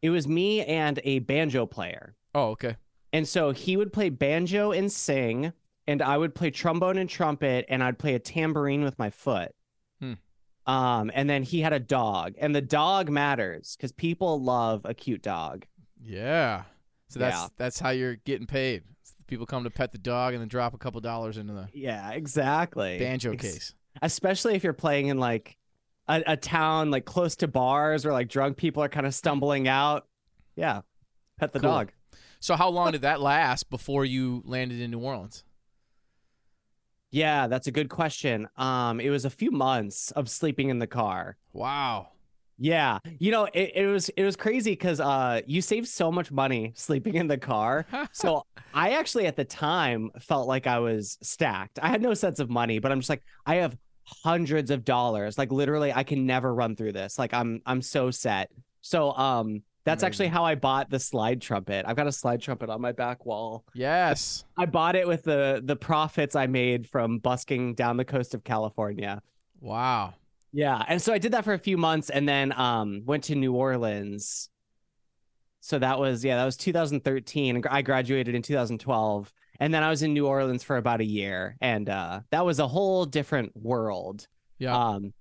It 0.02 0.10
was 0.10 0.26
me 0.28 0.64
and 0.64 1.00
a 1.04 1.18
banjo 1.20 1.66
player. 1.66 2.14
Oh, 2.34 2.50
okay. 2.50 2.76
And 3.12 3.26
so 3.26 3.50
he 3.52 3.76
would 3.76 3.92
play 3.92 4.10
banjo 4.10 4.72
and 4.72 4.90
sing, 4.92 5.52
and 5.86 6.02
I 6.02 6.18
would 6.18 6.34
play 6.34 6.50
trombone 6.50 6.98
and 6.98 7.08
trumpet, 7.08 7.64
and 7.68 7.82
I'd 7.82 7.98
play 7.98 8.14
a 8.14 8.18
tambourine 8.18 8.82
with 8.84 8.98
my 8.98 9.08
foot. 9.10 9.54
Hmm. 10.00 10.14
Um, 10.66 11.10
and 11.14 11.30
then 11.30 11.42
he 11.44 11.60
had 11.60 11.72
a 11.72 11.78
dog, 11.80 12.34
and 12.38 12.54
the 12.54 12.60
dog 12.60 13.08
matters 13.08 13.74
because 13.76 13.92
people 13.92 14.42
love 14.42 14.82
a 14.84 14.92
cute 14.92 15.22
dog. 15.22 15.64
Yeah. 16.02 16.64
So 17.08 17.18
that's 17.20 17.36
Yeah. 17.36 17.48
that's 17.56 17.78
how 17.78 17.90
you're 17.90 18.16
getting 18.16 18.46
paid. 18.46 18.82
People 19.26 19.46
come 19.46 19.64
to 19.64 19.70
pet 19.70 19.92
the 19.92 19.98
dog 19.98 20.34
and 20.34 20.40
then 20.40 20.48
drop 20.48 20.74
a 20.74 20.78
couple 20.78 21.00
dollars 21.00 21.36
into 21.36 21.52
the 21.52 21.68
Yeah, 21.74 22.10
exactly. 22.12 22.98
banjo 22.98 23.32
Ex- 23.32 23.42
case. 23.42 23.74
especially 24.02 24.54
if 24.54 24.62
you're 24.64 24.72
playing 24.72 25.08
in 25.08 25.18
like 25.18 25.56
a, 26.08 26.22
a 26.26 26.36
town 26.36 26.90
like 26.90 27.04
close 27.04 27.34
to 27.36 27.48
bars 27.48 28.04
where 28.04 28.12
like 28.14 28.28
drunk 28.28 28.56
people 28.56 28.82
are 28.82 28.88
kind 28.88 29.06
of 29.06 29.14
stumbling 29.14 29.66
out. 29.68 30.06
Yeah, 30.54 30.82
pet 31.38 31.52
the 31.52 31.60
Cool. 31.60 31.70
dog. 31.70 31.92
So 32.40 32.54
how 32.54 32.68
long 32.68 32.92
did 32.92 33.02
that 33.02 33.20
last 33.20 33.70
before 33.70 34.04
you 34.04 34.42
landed 34.44 34.80
in 34.80 34.90
New 34.92 35.00
Orleans? 35.00 35.42
Yeah, 37.10 37.46
that's 37.46 37.66
a 37.66 37.72
good 37.72 37.88
question. 37.88 38.46
Um, 38.56 39.00
it 39.00 39.10
was 39.10 39.24
a 39.24 39.30
few 39.30 39.50
months 39.50 40.10
of 40.12 40.28
sleeping 40.28 40.68
in 40.68 40.78
the 40.78 40.86
car. 40.86 41.36
Wow. 41.52 42.08
Yeah, 42.58 42.98
you 43.18 43.30
know, 43.30 43.44
it, 43.52 43.72
it 43.74 43.86
was 43.86 44.08
it 44.10 44.24
was 44.24 44.34
crazy 44.36 44.72
because 44.72 45.00
uh, 45.00 45.42
you 45.46 45.60
save 45.60 45.86
so 45.86 46.10
much 46.10 46.32
money 46.32 46.72
sleeping 46.74 47.14
in 47.14 47.26
the 47.26 47.38
car. 47.38 47.86
So 48.12 48.46
I 48.72 48.92
actually 48.92 49.26
at 49.26 49.36
the 49.36 49.44
time 49.44 50.10
felt 50.20 50.48
like 50.48 50.66
I 50.66 50.78
was 50.78 51.18
stacked. 51.22 51.78
I 51.82 51.88
had 51.88 52.00
no 52.00 52.14
sense 52.14 52.40
of 52.40 52.48
money, 52.48 52.78
but 52.78 52.92
I'm 52.92 53.00
just 53.00 53.10
like 53.10 53.22
I 53.44 53.56
have 53.56 53.76
hundreds 54.04 54.70
of 54.70 54.84
dollars. 54.84 55.36
Like 55.36 55.52
literally, 55.52 55.92
I 55.92 56.02
can 56.02 56.24
never 56.26 56.54
run 56.54 56.76
through 56.76 56.92
this. 56.92 57.18
Like 57.18 57.34
I'm 57.34 57.60
I'm 57.66 57.82
so 57.82 58.10
set. 58.10 58.50
So 58.80 59.12
um, 59.12 59.62
that's 59.84 60.02
actually 60.02 60.28
how 60.28 60.44
I 60.44 60.54
bought 60.54 60.90
the 60.90 60.98
slide 60.98 61.40
trumpet. 61.40 61.84
I've 61.86 61.96
got 61.96 62.06
a 62.06 62.12
slide 62.12 62.40
trumpet 62.40 62.70
on 62.70 62.80
my 62.80 62.92
back 62.92 63.24
wall. 63.26 63.64
yes. 63.74 64.44
I 64.56 64.66
bought 64.66 64.96
it 64.96 65.06
with 65.06 65.24
the 65.24 65.60
the 65.64 65.76
profits 65.76 66.34
I 66.34 66.46
made 66.46 66.88
from 66.88 67.18
busking 67.18 67.74
down 67.74 67.96
the 67.96 68.04
coast 68.04 68.34
of 68.34 68.44
California. 68.44 69.20
Wow. 69.60 70.14
Yeah, 70.56 70.82
and 70.88 71.02
so 71.02 71.12
I 71.12 71.18
did 71.18 71.32
that 71.32 71.44
for 71.44 71.52
a 71.52 71.58
few 71.58 71.76
months, 71.76 72.08
and 72.08 72.26
then 72.26 72.50
um 72.58 73.02
went 73.04 73.24
to 73.24 73.34
New 73.34 73.52
Orleans. 73.52 74.48
So 75.60 75.78
that 75.78 75.98
was 75.98 76.24
yeah, 76.24 76.36
that 76.36 76.46
was 76.46 76.56
2013. 76.56 77.62
I 77.70 77.82
graduated 77.82 78.34
in 78.34 78.40
2012, 78.40 79.32
and 79.60 79.74
then 79.74 79.82
I 79.82 79.90
was 79.90 80.02
in 80.02 80.14
New 80.14 80.26
Orleans 80.26 80.62
for 80.62 80.78
about 80.78 81.02
a 81.02 81.04
year, 81.04 81.58
and 81.60 81.90
uh, 81.90 82.20
that 82.30 82.46
was 82.46 82.58
a 82.58 82.66
whole 82.66 83.04
different 83.04 83.54
world. 83.54 84.26
Yeah. 84.58 84.74
Um, 84.74 85.12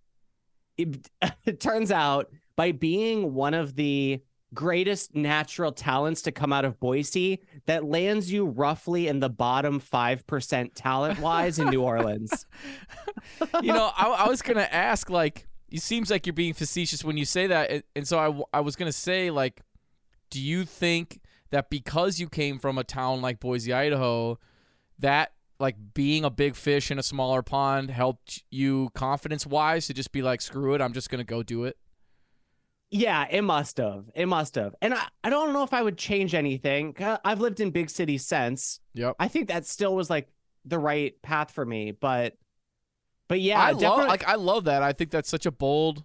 it, 0.77 1.09
it 1.45 1.59
turns 1.59 1.91
out 1.91 2.31
by 2.55 2.71
being 2.71 3.33
one 3.33 3.53
of 3.53 3.75
the 3.75 4.21
greatest 4.55 5.13
natural 5.15 5.71
talents 5.71 6.21
to 6.23 6.31
come 6.31 6.51
out 6.51 6.65
of 6.65 6.79
Boise, 6.79 7.41
that 7.67 7.85
lands 7.85 8.31
you 8.31 8.45
roughly 8.45 9.07
in 9.07 9.19
the 9.19 9.29
bottom 9.29 9.79
five 9.79 10.25
percent 10.25 10.73
talent 10.73 11.19
wise 11.19 11.59
in 11.59 11.69
New 11.69 11.81
Orleans. 11.83 12.47
you 13.61 13.73
know, 13.73 13.91
I, 13.95 14.07
I 14.07 14.27
was 14.27 14.41
gonna 14.41 14.67
ask, 14.71 15.09
like, 15.09 15.47
it 15.69 15.81
seems 15.81 16.09
like 16.09 16.25
you're 16.25 16.33
being 16.33 16.53
facetious 16.53 17.03
when 17.03 17.17
you 17.17 17.25
say 17.25 17.47
that, 17.47 17.83
and- 17.95 18.07
so 18.07 18.45
I 18.53 18.59
was 18.61 18.75
gonna 18.75 18.91
say, 18.91 19.29
like, 19.29 19.61
do 20.29 20.41
you 20.41 20.65
think 20.65 21.19
that 21.51 21.69
because 21.69 22.19
you 22.19 22.27
came 22.27 22.57
from 22.57 22.77
a 22.77 22.83
town 22.83 23.21
like 23.21 23.39
Boise, 23.39 23.71
Idaho, 23.73 24.39
that 24.99 25.31
like 25.59 25.75
being 25.93 26.25
a 26.25 26.29
big 26.29 26.55
fish 26.55 26.91
in 26.91 26.99
a 26.99 27.03
smaller 27.03 27.41
pond 27.41 27.89
helped 27.89 28.43
you 28.51 28.89
confidence 28.93 29.45
wise 29.47 29.87
to 29.87 29.93
just 29.93 30.11
be 30.11 30.21
like, 30.21 30.41
screw 30.41 30.73
it, 30.73 30.81
I'm 30.81 30.91
just 30.93 31.09
gonna 31.09 31.23
go 31.23 31.43
do 31.43 31.63
it. 31.63 31.77
Yeah, 32.91 33.25
it 33.29 33.41
must 33.41 33.77
have. 33.77 34.05
It 34.13 34.27
must 34.27 34.55
have. 34.55 34.75
And 34.81 34.93
I, 34.93 35.03
I 35.23 35.29
don't 35.29 35.53
know 35.53 35.63
if 35.63 35.73
I 35.73 35.81
would 35.81 35.97
change 35.97 36.33
anything. 36.33 36.95
I've 37.25 37.41
lived 37.41 37.59
in 37.59 37.71
big 37.71 37.89
cities 37.89 38.25
since. 38.25 38.79
Yep. 38.93 39.15
I 39.19 39.27
think 39.27 39.49
that 39.49 39.65
still 39.65 39.95
was 39.95 40.09
like 40.09 40.29
the 40.65 40.79
right 40.79 41.19
path 41.21 41.51
for 41.51 41.65
me, 41.65 41.91
but 41.91 42.37
but 43.27 43.41
yeah, 43.41 43.59
I 43.59 43.71
love 43.71 44.07
like 44.07 44.27
I 44.27 44.35
love 44.35 44.65
that. 44.65 44.83
I 44.83 44.93
think 44.93 45.11
that's 45.11 45.29
such 45.29 45.45
a 45.45 45.51
bold 45.51 46.03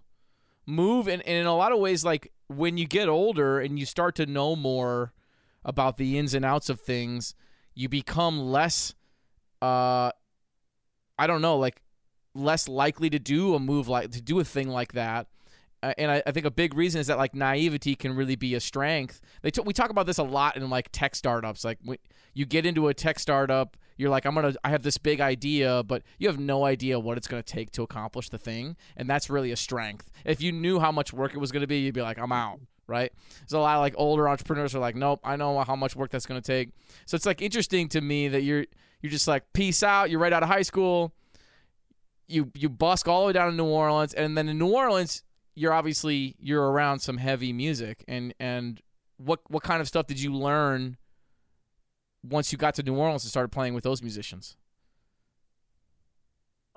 move 0.65 1.07
and, 1.07 1.21
and 1.23 1.37
in 1.37 1.45
a 1.47 1.55
lot 1.55 1.71
of 1.71 1.79
ways 1.79 2.05
like 2.05 2.31
when 2.47 2.77
you 2.77 2.87
get 2.87 3.09
older 3.09 3.59
and 3.59 3.79
you 3.79 3.85
start 3.85 4.15
to 4.15 4.25
know 4.25 4.55
more 4.55 5.11
about 5.65 5.97
the 5.97 6.17
ins 6.17 6.33
and 6.33 6.45
outs 6.45 6.69
of 6.69 6.79
things, 6.79 7.35
you 7.73 7.89
become 7.89 8.39
less 8.39 8.93
uh 9.61 10.11
I 11.17 11.27
don't 11.27 11.41
know, 11.41 11.57
like 11.57 11.81
less 12.33 12.67
likely 12.67 13.09
to 13.09 13.19
do 13.19 13.55
a 13.55 13.59
move 13.59 13.87
like 13.87 14.11
to 14.11 14.21
do 14.21 14.39
a 14.39 14.43
thing 14.43 14.69
like 14.69 14.93
that. 14.93 15.27
Uh, 15.83 15.93
and 15.97 16.11
I, 16.11 16.23
I, 16.27 16.31
think 16.31 16.45
a 16.45 16.51
big 16.51 16.75
reason 16.75 17.01
is 17.01 17.07
that 17.07 17.17
like 17.17 17.33
naivety 17.33 17.95
can 17.95 18.15
really 18.15 18.35
be 18.35 18.53
a 18.53 18.59
strength. 18.59 19.19
They 19.41 19.49
t- 19.49 19.63
we 19.65 19.73
talk 19.73 19.89
about 19.89 20.05
this 20.05 20.19
a 20.19 20.23
lot 20.23 20.55
in 20.55 20.69
like 20.69 20.89
tech 20.91 21.15
startups. 21.15 21.65
Like 21.65 21.79
you 22.33 22.45
get 22.45 22.65
into 22.65 22.87
a 22.87 22.93
tech 22.93 23.17
startup, 23.17 23.77
you're 23.97 24.09
like, 24.11 24.25
I'm 24.25 24.35
gonna, 24.35 24.53
I 24.63 24.69
have 24.69 24.83
this 24.83 24.97
big 24.97 25.21
idea, 25.21 25.83
but 25.83 26.03
you 26.19 26.27
have 26.27 26.39
no 26.39 26.65
idea 26.65 26.99
what 26.99 27.17
it's 27.17 27.27
gonna 27.27 27.41
take 27.41 27.71
to 27.71 27.83
accomplish 27.83 28.29
the 28.29 28.37
thing, 28.37 28.75
and 28.95 29.09
that's 29.09 29.29
really 29.29 29.51
a 29.51 29.55
strength. 29.55 30.11
If 30.23 30.41
you 30.41 30.51
knew 30.51 30.79
how 30.79 30.91
much 30.91 31.13
work 31.13 31.33
it 31.33 31.39
was 31.39 31.51
gonna 31.51 31.67
be, 31.67 31.79
you'd 31.79 31.95
be 31.95 32.01
like, 32.01 32.19
I'm 32.19 32.31
out. 32.31 32.59
Right? 32.87 33.13
So 33.45 33.59
a 33.59 33.61
lot 33.61 33.75
of 33.75 33.81
like 33.81 33.93
older 33.95 34.27
entrepreneurs 34.27 34.75
are 34.75 34.79
like, 34.79 34.95
nope, 34.95 35.21
I 35.23 35.35
know 35.37 35.63
how 35.63 35.75
much 35.75 35.95
work 35.95 36.11
that's 36.11 36.25
gonna 36.25 36.41
take. 36.41 36.71
So 37.05 37.15
it's 37.15 37.25
like 37.25 37.41
interesting 37.41 37.87
to 37.89 38.01
me 38.01 38.27
that 38.27 38.43
you're 38.43 38.65
you're 39.01 39.11
just 39.11 39.27
like, 39.27 39.51
peace 39.53 39.81
out. 39.81 40.11
You're 40.11 40.19
right 40.19 40.33
out 40.33 40.43
of 40.43 40.49
high 40.49 40.61
school. 40.61 41.13
You 42.27 42.51
you 42.53 42.69
busk 42.69 43.07
all 43.07 43.21
the 43.21 43.27
way 43.27 43.33
down 43.33 43.49
to 43.49 43.55
New 43.55 43.65
Orleans, 43.65 44.13
and 44.13 44.37
then 44.37 44.47
in 44.47 44.59
New 44.59 44.73
Orleans 44.73 45.23
you're 45.55 45.73
obviously 45.73 46.35
you're 46.39 46.71
around 46.71 46.99
some 46.99 47.17
heavy 47.17 47.53
music 47.53 48.03
and 48.07 48.33
and 48.39 48.81
what 49.17 49.39
what 49.49 49.63
kind 49.63 49.81
of 49.81 49.87
stuff 49.87 50.07
did 50.07 50.19
you 50.19 50.33
learn 50.33 50.97
once 52.23 52.51
you 52.51 52.57
got 52.57 52.75
to 52.75 52.83
New 52.83 52.95
Orleans 52.95 53.23
and 53.23 53.29
started 53.29 53.49
playing 53.49 53.73
with 53.73 53.83
those 53.83 54.01
musicians? 54.01 54.57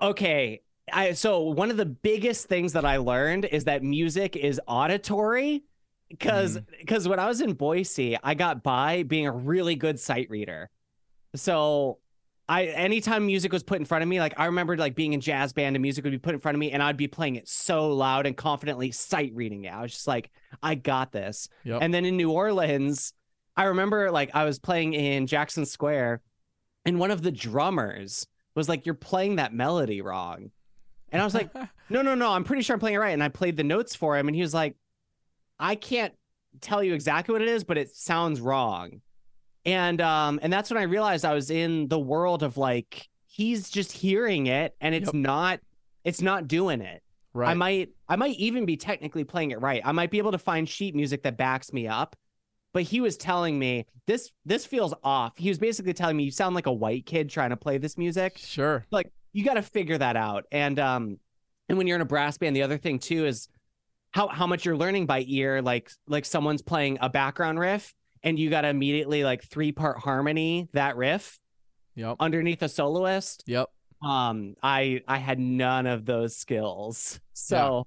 Okay, 0.01 0.61
I 0.91 1.13
so 1.13 1.41
one 1.41 1.71
of 1.71 1.77
the 1.77 1.85
biggest 1.85 2.47
things 2.47 2.73
that 2.73 2.85
I 2.85 2.97
learned 2.97 3.45
is 3.45 3.63
that 3.65 3.83
music 3.83 4.35
is 4.35 4.59
auditory 4.67 5.63
because 6.09 6.59
because 6.79 7.03
mm-hmm. 7.03 7.11
when 7.11 7.19
I 7.19 7.27
was 7.27 7.41
in 7.41 7.53
Boise, 7.53 8.17
I 8.23 8.33
got 8.33 8.63
by 8.63 9.03
being 9.03 9.27
a 9.27 9.31
really 9.31 9.75
good 9.75 9.99
sight 9.99 10.29
reader. 10.29 10.69
So 11.35 11.99
I 12.47 12.65
anytime 12.65 13.25
music 13.25 13.51
was 13.51 13.63
put 13.63 13.79
in 13.79 13.85
front 13.85 14.03
of 14.03 14.07
me, 14.07 14.19
like 14.19 14.35
I 14.37 14.45
remembered 14.45 14.77
like 14.77 14.93
being 14.93 15.13
in 15.13 15.21
jazz 15.21 15.51
band 15.51 15.75
and 15.75 15.81
music 15.81 16.03
would 16.03 16.11
be 16.11 16.19
put 16.19 16.35
in 16.35 16.39
front 16.39 16.55
of 16.55 16.59
me 16.59 16.71
and 16.71 16.83
I'd 16.83 16.97
be 16.97 17.07
playing 17.07 17.37
it 17.37 17.47
so 17.47 17.91
loud 17.93 18.27
and 18.27 18.37
confidently 18.37 18.91
sight 18.91 19.31
reading 19.33 19.63
it. 19.63 19.73
I 19.73 19.81
was 19.81 19.91
just 19.91 20.07
like, 20.07 20.29
I 20.61 20.75
got 20.75 21.11
this. 21.11 21.49
Yep. 21.63 21.79
And 21.81 21.93
then 21.93 22.05
in 22.05 22.17
New 22.17 22.31
Orleans, 22.31 23.13
I 23.57 23.65
remember 23.65 24.11
like 24.11 24.29
I 24.35 24.45
was 24.45 24.59
playing 24.59 24.93
in 24.93 25.25
Jackson 25.25 25.65
Square 25.65 26.21
and 26.85 26.99
one 26.99 27.09
of 27.09 27.23
the 27.23 27.31
drummers 27.31 28.27
was 28.53 28.69
like, 28.69 28.85
You're 28.85 28.95
playing 28.95 29.37
that 29.37 29.53
melody 29.53 30.01
wrong. 30.01 30.51
And 31.11 31.21
I 31.21 31.25
was 31.25 31.33
like, 31.33 31.51
No, 31.89 32.03
no, 32.03 32.13
no, 32.13 32.31
I'm 32.31 32.43
pretty 32.43 32.61
sure 32.61 32.75
I'm 32.75 32.79
playing 32.79 32.95
it 32.95 32.99
right. 32.99 33.13
And 33.13 33.23
I 33.23 33.29
played 33.29 33.57
the 33.57 33.63
notes 33.63 33.95
for 33.95 34.17
him 34.17 34.27
and 34.27 34.35
he 34.35 34.41
was 34.43 34.53
like, 34.53 34.75
I 35.59 35.73
can't 35.73 36.13
tell 36.61 36.83
you 36.83 36.93
exactly 36.93 37.33
what 37.33 37.41
it 37.41 37.47
is, 37.47 37.63
but 37.63 37.77
it 37.77 37.95
sounds 37.95 38.39
wrong 38.39 39.01
and 39.65 40.01
um 40.01 40.39
and 40.41 40.51
that's 40.51 40.69
when 40.69 40.77
i 40.77 40.83
realized 40.83 41.25
i 41.25 41.33
was 41.33 41.49
in 41.49 41.87
the 41.87 41.99
world 41.99 42.43
of 42.43 42.57
like 42.57 43.07
he's 43.27 43.69
just 43.69 43.91
hearing 43.91 44.47
it 44.47 44.75
and 44.81 44.93
it's 44.95 45.07
yep. 45.07 45.15
not 45.15 45.59
it's 46.03 46.21
not 46.21 46.47
doing 46.47 46.81
it. 46.81 47.01
Right. 47.33 47.49
i 47.49 47.53
might 47.53 47.89
i 48.07 48.15
might 48.15 48.37
even 48.37 48.65
be 48.65 48.77
technically 48.77 49.23
playing 49.23 49.51
it 49.51 49.59
right. 49.59 49.81
I 49.83 49.91
might 49.91 50.09
be 50.09 50.19
able 50.19 50.31
to 50.31 50.37
find 50.37 50.69
sheet 50.69 50.95
music 50.95 51.23
that 51.23 51.37
backs 51.37 51.73
me 51.73 51.87
up 51.87 52.15
but 52.75 52.83
he 52.83 52.99
was 52.99 53.15
telling 53.15 53.57
me 53.57 53.85
this 54.05 54.31
this 54.45 54.65
feels 54.65 54.93
off. 55.01 55.37
He 55.37 55.47
was 55.47 55.57
basically 55.57 55.93
telling 55.93 56.17
me 56.17 56.25
you 56.25 56.31
sound 56.31 56.55
like 56.55 56.65
a 56.65 56.73
white 56.73 57.05
kid 57.05 57.29
trying 57.29 57.51
to 57.51 57.55
play 57.55 57.77
this 57.77 57.97
music. 57.97 58.37
Sure. 58.37 58.85
Like 58.91 59.13
you 59.31 59.45
got 59.45 59.53
to 59.53 59.61
figure 59.61 59.97
that 59.97 60.17
out. 60.17 60.43
And 60.51 60.77
um 60.77 61.17
and 61.69 61.77
when 61.77 61.87
you're 61.87 61.95
in 61.95 62.01
a 62.01 62.05
brass 62.05 62.37
band 62.37 62.53
the 62.53 62.63
other 62.63 62.77
thing 62.77 62.99
too 62.99 63.25
is 63.25 63.47
how 64.11 64.27
how 64.27 64.45
much 64.45 64.65
you're 64.65 64.75
learning 64.75 65.05
by 65.05 65.23
ear 65.25 65.61
like 65.61 65.89
like 66.07 66.25
someone's 66.25 66.61
playing 66.61 66.97
a 66.99 67.09
background 67.09 67.59
riff 67.59 67.93
and 68.25 68.37
you 68.37 68.49
got 68.49 68.61
to 68.61 68.67
immediately 68.67 69.23
like 69.23 69.43
three 69.43 69.71
part 69.71 69.99
harmony 69.99 70.67
that 70.73 70.97
riff 70.97 71.39
yep 71.95 72.17
underneath 72.19 72.61
a 72.61 72.67
soloist. 72.69 73.43
Yep 73.45 73.69
um 74.05 74.55
i 74.61 75.01
i 75.07 75.17
had 75.17 75.39
none 75.39 75.87
of 75.87 76.05
those 76.05 76.35
skills. 76.35 77.21
So 77.33 77.85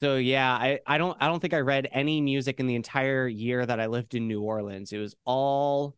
yeah. 0.00 0.06
so 0.06 0.16
yeah 0.16 0.52
i 0.52 0.80
i 0.86 0.98
don't 0.98 1.16
i 1.20 1.26
don't 1.26 1.40
think 1.40 1.54
i 1.54 1.60
read 1.60 1.88
any 1.92 2.20
music 2.20 2.58
in 2.58 2.66
the 2.66 2.74
entire 2.74 3.28
year 3.28 3.64
that 3.64 3.78
i 3.78 3.86
lived 3.86 4.14
in 4.14 4.26
new 4.26 4.40
orleans. 4.40 4.92
It 4.92 4.98
was 4.98 5.14
all 5.24 5.96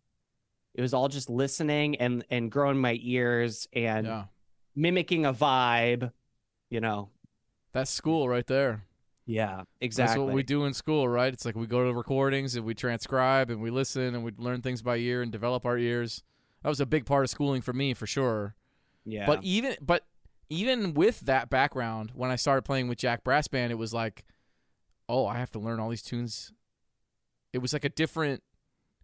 it 0.75 0.83
was 0.83 0.93
all 0.93 1.09
just 1.09 1.31
listening 1.31 1.97
and 1.97 2.25
and 2.31 2.51
growing 2.51 2.79
my 2.79 2.99
ears 3.01 3.67
and 3.73 4.07
yeah. 4.07 4.25
mimicking 4.77 5.25
a 5.25 5.33
vibe 5.33 6.13
you 6.69 6.81
know. 6.81 7.11
That's 7.73 7.91
school 7.91 8.29
right 8.29 8.47
there 8.47 8.85
yeah, 9.27 9.63
exactly. 9.81 10.15
That's 10.15 10.27
what 10.27 10.35
we 10.35 10.43
do 10.43 10.65
in 10.65 10.75
school, 10.75 11.09
right? 11.09 11.33
It's 11.33 11.45
like 11.45 11.55
we 11.55 11.67
go 11.67 11.85
to 11.85 11.95
recordings 11.95 12.57
and 12.57 12.65
we 12.65 12.75
transcribe 12.75 13.51
and 13.51 13.61
we 13.61 13.71
listen 13.71 14.15
and 14.15 14.25
we 14.25 14.33
learn 14.37 14.63
things 14.63 14.83
by 14.83 14.97
ear 14.97 15.23
and 15.23 15.31
develop 15.31 15.65
our 15.65 15.79
ears. 15.79 16.23
That 16.63 16.69
was 16.69 16.81
a 16.81 16.87
big 16.87 17.07
part 17.07 17.25
of 17.25 17.31
schooling 17.31 17.63
for 17.63 17.73
me, 17.73 17.95
for 17.95 18.07
sure. 18.07 18.57
Yeah. 19.05 19.27
But 19.27 19.43
even 19.43 19.77
but 19.81 20.05
even 20.49 20.93
with 20.93 21.21
that 21.21 21.49
background, 21.49 22.13
when 22.15 22.31
I 22.31 22.37
started 22.37 22.63
playing 22.63 22.89
with 22.89 22.99
Jack 22.99 23.25
Brass 23.25 23.49
Band, 23.49 23.73
it 23.73 23.77
was 23.77 23.95
like, 23.95 24.25
oh, 25.09 25.27
I 25.27 25.39
have 25.39 25.51
to 25.53 25.59
learn 25.59 25.81
all 25.81 25.89
these 25.89 26.03
tunes. 26.03 26.53
It 27.55 27.59
was 27.59 27.73
like 27.73 27.85
a 27.85 27.89
different, 27.89 28.43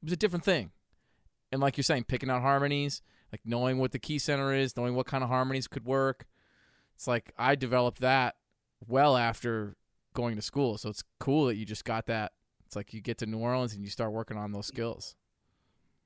it 0.03 0.05
was 0.05 0.13
a 0.13 0.17
different 0.17 0.45
thing. 0.45 0.73
And 1.51 1.61
like 1.63 1.77
you're 1.79 1.85
saying, 1.85 2.05
picking 2.05 2.29
out 2.29 2.43
harmonies, 2.43 3.01
like 3.33 3.41
knowing 3.47 3.79
what 3.79 3.93
the 3.93 3.99
key 3.99 4.19
center 4.19 4.53
is, 4.53 4.77
knowing 4.77 4.95
what 4.95 5.07
kind 5.07 5.25
of 5.25 5.31
harmonies 5.31 5.69
could 5.69 5.87
work. 5.87 6.27
It's 6.95 7.07
like 7.07 7.33
I 7.39 7.55
developed 7.55 8.01
that 8.01 8.37
well 8.87 9.17
after 9.17 9.77
going 10.19 10.35
to 10.35 10.43
school. 10.43 10.77
So 10.79 10.89
it's 10.89 11.05
cool 11.21 11.47
that 11.47 11.55
you 11.55 11.65
just 11.65 11.85
got 11.85 12.07
that. 12.07 12.33
It's 12.67 12.75
like 12.75 12.93
you 12.93 13.01
get 13.01 13.19
to 13.19 13.27
New 13.27 13.39
Orleans 13.39 13.73
and 13.73 13.85
you 13.85 13.89
start 13.89 14.13
working 14.13 14.37
on 14.37 14.51
those 14.51 14.67
skills. 14.67 15.15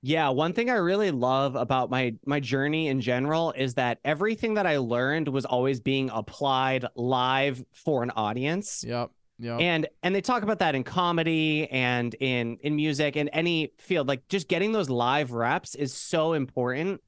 Yeah, 0.03 0.29
one 0.29 0.53
thing 0.53 0.69
I 0.69 0.75
really 0.75 1.11
love 1.11 1.55
about 1.55 1.89
my 1.89 2.15
my 2.27 2.39
journey 2.39 2.89
in 2.89 3.01
general 3.01 3.53
is 3.53 3.75
that 3.75 4.01
everything 4.05 4.55
that 4.55 4.67
I 4.67 4.77
learned 4.77 5.29
was 5.29 5.47
always 5.47 5.81
being 5.81 6.11
applied 6.13 6.85
live 6.95 7.65
for 7.73 8.03
an 8.03 8.11
audience. 8.11 8.85
Yep. 8.87 9.13
Yep. 9.39 9.61
And 9.61 9.89
and 10.03 10.15
they 10.15 10.21
talk 10.21 10.43
about 10.43 10.59
that 10.59 10.75
in 10.75 10.85
comedy 10.85 11.67
and 11.71 12.15
in 12.15 12.59
in 12.63 12.77
music 12.77 13.17
and 13.17 13.31
any 13.33 13.73
field 13.79 14.09
like 14.09 14.29
just 14.29 14.47
getting 14.47 14.73
those 14.73 14.91
live 14.91 15.33
reps 15.33 15.75
is 15.75 15.95
so 15.95 16.35
important. 16.35 17.01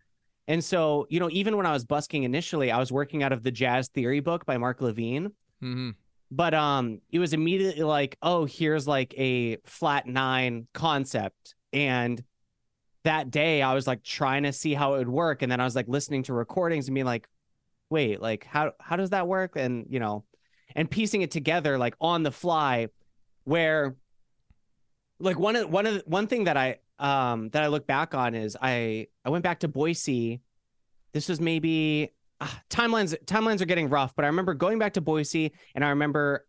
And 0.49 0.65
so, 0.65 1.07
you 1.11 1.21
know, 1.21 1.29
even 1.31 1.57
when 1.59 1.67
I 1.67 1.73
was 1.73 1.85
busking 1.85 2.23
initially, 2.23 2.71
I 2.71 2.79
was 2.79 2.91
working 2.91 3.23
out 3.23 3.33
of 3.33 3.43
the 3.43 3.51
Jazz 3.51 3.89
Theory 3.89 4.21
book 4.21 4.47
by 4.47 4.57
Mark 4.57 4.81
Levine. 4.81 5.33
hmm 5.61 5.91
but 6.35 6.53
um 6.55 7.01
it 7.11 7.19
was 7.19 7.33
immediately 7.33 7.83
like 7.83 8.17
oh 8.23 8.45
here's 8.45 8.89
like 8.89 9.15
a 9.17 9.57
flat 9.65 10.07
nine 10.07 10.67
concept. 10.75 11.55
And 11.73 12.23
that 13.05 13.31
day 13.31 13.61
i 13.61 13.75
was 13.75 13.87
like 13.87 14.03
trying 14.03 14.45
to 14.45 14.53
see 14.53 14.75
how 14.75 14.95
it 14.95 14.99
would 14.99 15.09
work. 15.09 15.43
And 15.43 15.51
then 15.51 15.61
i 15.61 15.65
was 15.65 15.77
like 15.77 15.89
listening 15.89 16.25
to 16.25 16.35
recordings 16.35 16.89
and 16.89 16.95
being 16.95 17.07
like 17.07 17.29
wait 17.91 18.21
like 18.21 18.45
how 18.45 18.73
how 18.81 18.97
does 18.97 19.11
that 19.11 19.29
work? 19.29 19.53
And 19.57 19.87
you 19.89 20.01
know 20.01 20.25
and 20.75 20.91
piecing 20.91 21.23
it 21.23 21.31
together 21.31 21.79
like 21.79 21.95
on 22.01 22.23
the 22.23 22.33
fly 22.33 22.89
where 23.45 23.95
like 25.21 25.39
one 25.39 25.55
of 25.55 25.71
one 25.71 25.87
of 25.87 25.95
the, 25.95 26.03
one 26.07 26.27
thing 26.27 26.45
that 26.45 26.57
i 26.57 26.79
um 26.99 27.51
that 27.51 27.63
i 27.63 27.69
look 27.69 27.87
back 27.87 28.15
on 28.15 28.35
is 28.35 28.57
i 28.61 29.07
i 29.25 29.31
went 29.31 29.45
back 29.45 29.61
to 29.61 29.69
boise. 29.69 30.41
This 31.13 31.29
was 31.29 31.41
maybe 31.41 32.13
uh, 32.45 32.49
timelines 32.71 33.17
timelines 33.25 33.61
are 33.61 33.67
getting 33.67 33.89
rough, 33.89 34.15
but 34.15 34.25
I 34.25 34.29
remember 34.29 34.55
going 34.55 34.79
back 34.79 34.95
to 34.95 35.01
Boise 35.01 35.53
and 35.75 35.85
I 35.85 35.91
remember 35.91 36.47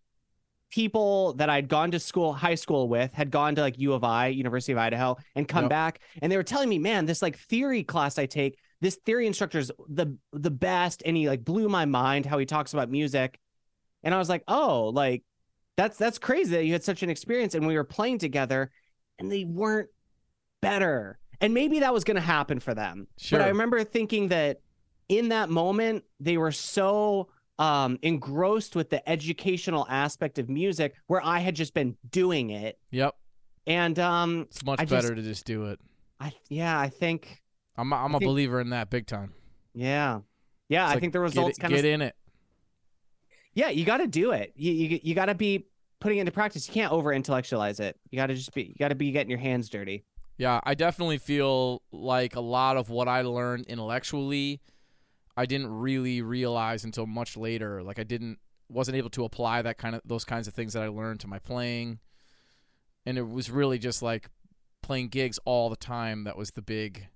people 0.69 1.33
that 1.33 1.49
I'd 1.49 1.69
gone 1.69 1.91
to 1.91 1.99
school, 1.99 2.33
high 2.33 2.55
school 2.55 2.89
with, 2.89 3.13
had 3.13 3.31
gone 3.31 3.55
to 3.55 3.61
like 3.61 3.79
U 3.79 3.93
of 3.93 4.03
I, 4.03 4.27
University 4.27 4.73
of 4.73 4.77
Idaho, 4.77 5.15
and 5.35 5.47
come 5.47 5.65
yep. 5.65 5.69
back, 5.69 5.99
and 6.21 6.31
they 6.31 6.37
were 6.37 6.43
telling 6.43 6.69
me, 6.69 6.79
man, 6.79 7.05
this 7.05 7.21
like 7.21 7.37
theory 7.37 7.83
class 7.83 8.17
I 8.17 8.25
take, 8.25 8.57
this 8.81 8.95
theory 9.05 9.27
instructor 9.27 9.59
is 9.59 9.71
the 9.87 10.17
the 10.33 10.51
best, 10.51 11.03
and 11.05 11.15
he 11.15 11.29
like 11.29 11.45
blew 11.45 11.69
my 11.69 11.85
mind 11.85 12.25
how 12.25 12.37
he 12.37 12.45
talks 12.45 12.73
about 12.73 12.89
music, 12.89 13.39
and 14.03 14.13
I 14.13 14.17
was 14.17 14.29
like, 14.29 14.43
oh, 14.47 14.91
like 14.93 15.23
that's 15.77 15.97
that's 15.97 16.17
crazy 16.17 16.51
that 16.51 16.65
you 16.65 16.73
had 16.73 16.83
such 16.83 17.03
an 17.03 17.09
experience, 17.09 17.55
and 17.55 17.65
we 17.65 17.75
were 17.75 17.83
playing 17.83 18.19
together, 18.19 18.71
and 19.19 19.31
they 19.31 19.45
weren't 19.45 19.89
better, 20.61 21.19
and 21.39 21.53
maybe 21.53 21.79
that 21.79 21.93
was 21.93 22.03
going 22.03 22.15
to 22.15 22.21
happen 22.21 22.59
for 22.59 22.73
them, 22.73 23.07
sure. 23.17 23.39
but 23.39 23.45
I 23.45 23.49
remember 23.49 23.83
thinking 23.83 24.29
that 24.29 24.59
in 25.09 25.29
that 25.29 25.49
moment, 25.49 26.03
they 26.19 26.37
were 26.37 26.51
so 26.51 27.29
um, 27.59 27.97
engrossed 28.01 28.75
with 28.75 28.89
the 28.89 29.07
educational 29.07 29.85
aspect 29.89 30.39
of 30.39 30.49
music 30.49 30.93
where 31.07 31.23
I 31.23 31.39
had 31.39 31.55
just 31.55 31.73
been 31.73 31.95
doing 32.09 32.49
it. 32.49 32.77
Yep. 32.91 33.15
And 33.67 33.97
um, 33.99 34.47
it's 34.49 34.63
much 34.63 34.79
I 34.79 34.85
better 34.85 35.09
just, 35.09 35.15
to 35.15 35.21
just 35.21 35.45
do 35.45 35.65
it. 35.65 35.79
I 36.19 36.33
yeah, 36.49 36.79
I 36.79 36.89
think 36.89 37.41
I'm 37.77 37.91
a, 37.91 37.95
I'm 37.95 38.15
a 38.15 38.19
think, 38.19 38.29
believer 38.29 38.61
in 38.61 38.69
that 38.69 38.89
big 38.89 39.07
time. 39.07 39.33
Yeah, 39.73 40.19
yeah. 40.69 40.83
It's 40.83 40.89
I 40.89 40.93
like, 40.93 41.01
think 41.01 41.13
the 41.13 41.19
results 41.19 41.57
kind 41.57 41.73
of 41.73 41.77
get 41.77 41.85
in 41.85 42.01
it. 42.01 42.15
Yeah, 43.53 43.69
you 43.69 43.85
got 43.85 43.97
to 43.97 44.07
do 44.07 44.31
it. 44.31 44.53
You 44.55 44.71
you, 44.71 44.99
you 45.01 45.15
got 45.15 45.25
to 45.25 45.35
be 45.35 45.65
putting 45.99 46.19
it 46.19 46.21
into 46.21 46.31
practice. 46.31 46.67
You 46.67 46.73
can't 46.73 46.91
over 46.91 47.11
intellectualize 47.11 47.79
it. 47.79 47.97
You 48.11 48.17
got 48.17 48.27
to 48.27 48.35
just 48.35 48.53
be 48.53 48.63
you 48.63 48.75
got 48.77 48.89
to 48.89 48.95
be 48.95 49.11
getting 49.11 49.29
your 49.29 49.39
hands 49.39 49.69
dirty. 49.69 50.05
Yeah, 50.37 50.59
I 50.63 50.75
definitely 50.75 51.17
feel 51.17 51.81
like 51.91 52.35
a 52.35 52.41
lot 52.41 52.77
of 52.77 52.89
what 52.89 53.07
I 53.07 53.21
learned 53.21 53.65
intellectually 53.65 54.61
I 55.37 55.45
didn't 55.45 55.67
really 55.67 56.21
realize 56.21 56.83
until 56.83 57.05
much 57.05 57.35
later. 57.35 57.83
Like 57.83 57.99
I 57.99 58.03
didn't 58.03 58.39
wasn't 58.69 58.97
able 58.97 59.09
to 59.11 59.25
apply 59.25 59.61
that 59.61 59.77
kind 59.77 59.95
of 59.95 60.01
those 60.05 60.25
kinds 60.25 60.47
of 60.47 60.53
things 60.53 60.73
that 60.73 60.83
I 60.83 60.87
learned 60.87 61.19
to 61.21 61.27
my 61.27 61.39
playing. 61.39 61.99
And 63.05 63.17
it 63.17 63.27
was 63.27 63.51
really 63.51 63.77
just 63.77 64.01
like 64.01 64.29
playing 64.81 65.09
gigs 65.09 65.39
all 65.45 65.69
the 65.69 65.75
time 65.75 66.23
that 66.23 66.37
was 66.37 66.51
the 66.51 66.61
big 66.61 67.07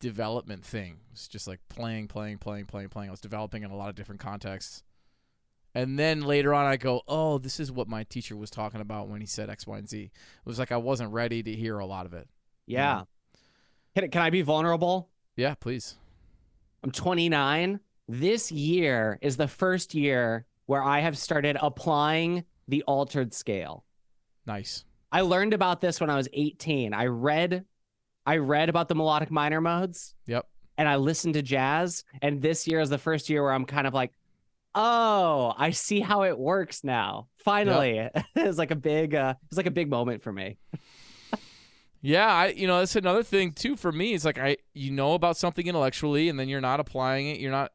development 0.00 0.64
thing. 0.64 0.98
It's 1.12 1.28
just 1.28 1.48
like 1.48 1.60
playing, 1.68 2.08
playing, 2.08 2.38
playing, 2.38 2.66
playing, 2.66 2.88
playing. 2.88 3.08
I 3.08 3.12
was 3.12 3.20
developing 3.20 3.62
in 3.62 3.70
a 3.70 3.76
lot 3.76 3.88
of 3.88 3.94
different 3.94 4.20
contexts. 4.20 4.82
And 5.74 5.98
then 5.98 6.22
later 6.22 6.54
on, 6.54 6.66
I 6.66 6.76
go, 6.76 7.02
oh, 7.06 7.38
this 7.38 7.60
is 7.60 7.70
what 7.70 7.88
my 7.88 8.04
teacher 8.04 8.36
was 8.36 8.50
talking 8.50 8.80
about 8.80 9.08
when 9.08 9.20
he 9.20 9.26
said 9.26 9.50
X, 9.50 9.66
Y, 9.66 9.78
and 9.78 9.88
Z. 9.88 10.02
It 10.04 10.12
was 10.44 10.58
like 10.58 10.72
I 10.72 10.76
wasn't 10.76 11.12
ready 11.12 11.42
to 11.42 11.52
hear 11.52 11.78
a 11.78 11.86
lot 11.86 12.06
of 12.06 12.14
it. 12.14 12.28
Yeah. 12.66 13.02
Can, 13.94 14.10
can 14.10 14.22
I 14.22 14.30
be 14.30 14.42
vulnerable? 14.42 15.08
Yeah, 15.36 15.54
please. 15.54 15.96
I'm 16.82 16.90
29. 16.90 17.80
This 18.08 18.52
year 18.52 19.18
is 19.20 19.36
the 19.36 19.48
first 19.48 19.94
year 19.94 20.46
where 20.66 20.82
I 20.82 21.00
have 21.00 21.18
started 21.18 21.56
applying 21.60 22.44
the 22.68 22.82
altered 22.84 23.34
scale. 23.34 23.84
Nice. 24.46 24.84
I 25.10 25.22
learned 25.22 25.54
about 25.54 25.80
this 25.80 26.00
when 26.00 26.10
I 26.10 26.16
was 26.16 26.28
18. 26.32 26.92
I 26.92 27.06
read 27.06 27.64
I 28.26 28.36
read 28.36 28.68
about 28.68 28.88
the 28.88 28.94
melodic 28.94 29.30
minor 29.30 29.60
modes. 29.62 30.14
Yep. 30.26 30.46
And 30.76 30.86
I 30.86 30.96
listened 30.96 31.34
to 31.34 31.42
jazz. 31.42 32.04
And 32.20 32.42
this 32.42 32.68
year 32.68 32.80
is 32.80 32.90
the 32.90 32.98
first 32.98 33.30
year 33.30 33.42
where 33.42 33.52
I'm 33.52 33.64
kind 33.64 33.86
of 33.86 33.94
like, 33.94 34.12
oh, 34.74 35.54
I 35.56 35.70
see 35.70 36.00
how 36.00 36.24
it 36.24 36.38
works 36.38 36.84
now. 36.84 37.28
Finally. 37.38 37.94
Yep. 37.94 38.24
it's 38.36 38.58
like 38.58 38.70
a 38.70 38.76
big 38.76 39.14
uh 39.14 39.34
it's 39.46 39.56
like 39.56 39.66
a 39.66 39.70
big 39.70 39.88
moment 39.88 40.22
for 40.22 40.32
me. 40.32 40.58
Yeah, 42.00 42.32
I 42.32 42.48
you 42.48 42.66
know, 42.66 42.78
that's 42.78 42.96
another 42.96 43.22
thing 43.22 43.52
too 43.52 43.76
for 43.76 43.92
me. 43.92 44.14
It's 44.14 44.24
like 44.24 44.38
I 44.38 44.56
you 44.74 44.90
know 44.90 45.14
about 45.14 45.36
something 45.36 45.66
intellectually 45.66 46.28
and 46.28 46.38
then 46.38 46.48
you're 46.48 46.60
not 46.60 46.80
applying 46.80 47.28
it. 47.28 47.40
You're 47.40 47.52
not 47.52 47.72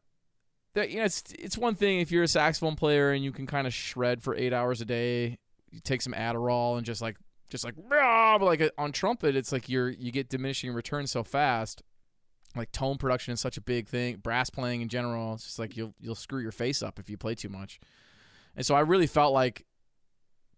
that 0.76 0.90
you 0.90 0.98
know 0.98 1.06
it's 1.06 1.24
it's 1.38 1.58
one 1.58 1.76
thing 1.76 2.00
if 2.00 2.12
you're 2.12 2.24
a 2.24 2.28
saxophone 2.28 2.76
player 2.76 3.12
and 3.12 3.24
you 3.24 3.32
can 3.32 3.46
kind 3.46 3.68
of 3.68 3.74
shred 3.74 4.24
for 4.24 4.36
eight 4.36 4.54
hours 4.54 4.82
a 4.82 4.86
day 4.86 5.38
you 5.72 5.80
take 5.80 6.02
some 6.02 6.14
Adderall 6.14 6.78
and 6.78 6.86
just 6.86 7.02
like 7.02 7.18
just 7.50 7.64
like 7.64 7.76
but 7.90 8.42
like 8.42 8.62
uh, 8.62 8.70
on 8.78 8.92
trumpet 8.92 9.36
it's 9.36 9.52
like 9.52 9.70
you're 9.70 9.90
you 9.90 10.12
get 10.12 10.30
diminishing 10.30 10.74
returns 10.74 11.12
so 11.12 11.24
fast 11.24 11.84
like 12.56 12.72
tone 12.72 12.98
production 12.98 13.34
is 13.34 13.40
such 13.40 13.58
a 13.58 13.62
big 13.62 13.88
thing 13.88 14.18
brass 14.18 14.50
playing 14.50 14.82
in 14.82 14.90
general 14.90 15.36
it's 15.36 15.44
just 15.44 15.60
like 15.60 15.78
you'll 15.78 15.94
you'll 16.00 16.16
screw 16.16 16.42
your 16.42 16.52
face 16.52 16.82
up 16.82 17.00
if 17.00 17.10
you 17.10 17.18
play 17.18 17.36
too 17.36 17.50
much 17.50 17.80
and 18.56 18.66
so 18.66 18.74
i 18.74 18.80
really 18.80 19.08
felt 19.08 19.34
like 19.34 19.66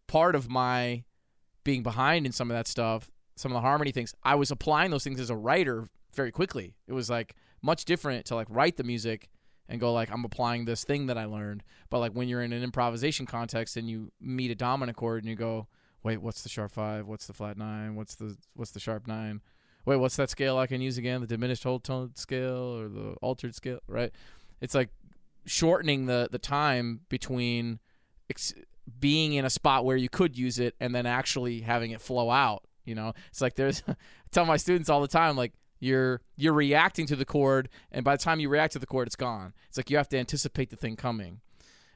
part 0.08 0.36
of 0.36 0.50
my 0.50 1.04
being 1.64 1.84
behind 1.84 2.26
in 2.26 2.32
some 2.32 2.50
of 2.50 2.56
that 2.56 2.68
stuff 2.68 3.12
some 3.36 3.52
of 3.52 3.56
the 3.56 3.62
harmony 3.62 3.92
things 3.92 4.14
i 4.24 4.36
was 4.36 4.52
applying 4.52 4.92
those 4.92 5.04
things 5.04 5.20
as 5.20 5.30
a 5.30 5.36
writer 5.36 5.90
very 6.14 6.32
quickly 6.32 6.76
it 6.88 6.94
was 6.94 7.10
like 7.10 7.36
much 7.62 7.86
different 7.86 8.26
to 8.26 8.36
like 8.36 8.48
write 8.50 8.78
the 8.78 8.84
music 8.84 9.30
and 9.68 9.80
go 9.80 9.94
like 9.94 10.12
I'm 10.12 10.24
applying 10.24 10.66
this 10.66 10.84
thing 10.84 11.08
that 11.08 11.18
I 11.18 11.26
learned. 11.26 11.64
But 11.90 12.00
like 12.00 12.12
when 12.12 12.28
you're 12.28 12.42
in 12.42 12.54
an 12.54 12.64
improvisation 12.64 13.26
context 13.26 13.78
and 13.78 13.90
you 13.90 14.12
meet 14.20 14.52
a 14.52 14.56
dominant 14.56 14.98
chord 14.98 15.24
and 15.24 15.30
you 15.30 15.36
go, 15.36 15.68
wait, 16.04 16.22
what's 16.22 16.44
the 16.44 16.50
sharp 16.50 16.72
five? 16.72 17.08
What's 17.08 17.28
the 17.28 17.34
flat 17.34 17.58
nine? 17.58 17.96
What's 17.96 18.16
the 18.16 18.38
what's 18.54 18.72
the 18.72 18.80
sharp 18.80 19.08
nine? 19.08 19.42
Wait, 19.86 19.98
what's 19.98 20.16
that 20.16 20.30
scale 20.30 20.58
I 20.58 20.68
can 20.68 20.82
use 20.82 20.98
again? 20.98 21.22
The 21.22 21.28
diminished 21.28 21.64
whole 21.64 21.80
tone 21.80 22.16
scale 22.16 22.80
or 22.80 22.88
the 22.88 23.16
altered 23.22 23.56
scale, 23.56 23.80
right? 23.88 24.12
It's 24.62 24.76
like 24.76 24.90
shortening 25.46 26.06
the 26.06 26.28
the 26.32 26.40
time 26.40 27.02
between 27.10 27.80
ex- 28.30 28.54
being 29.00 29.34
in 29.34 29.46
a 29.46 29.50
spot 29.50 29.84
where 29.84 29.98
you 29.98 30.10
could 30.10 30.38
use 30.38 30.60
it 30.60 30.76
and 30.80 30.94
then 30.94 31.06
actually 31.06 31.62
having 31.62 31.92
it 31.92 32.02
flow 32.02 32.30
out. 32.30 32.64
You 32.86 32.96
know, 32.96 33.14
it's 33.30 33.42
like 33.42 33.56
there's 33.56 33.84
I 33.88 33.96
tell 34.32 34.46
my 34.46 34.58
students 34.58 34.90
all 34.90 35.02
the 35.02 35.08
time, 35.08 35.36
like 35.36 35.54
you're 35.80 36.22
you're 36.36 36.54
reacting 36.54 37.06
to 37.08 37.16
the 37.16 37.26
chord, 37.26 37.70
and 37.92 38.04
by 38.04 38.16
the 38.16 38.24
time 38.24 38.40
you 38.40 38.50
react 38.50 38.74
to 38.74 38.80
the 38.80 38.86
chord, 38.86 39.08
it's 39.08 39.16
gone. 39.16 39.54
It's 39.68 39.78
like 39.78 39.90
you 39.90 39.98
have 39.98 40.10
to 40.10 40.18
anticipate 40.18 40.70
the 40.70 40.76
thing 40.76 40.96
coming. 40.96 41.42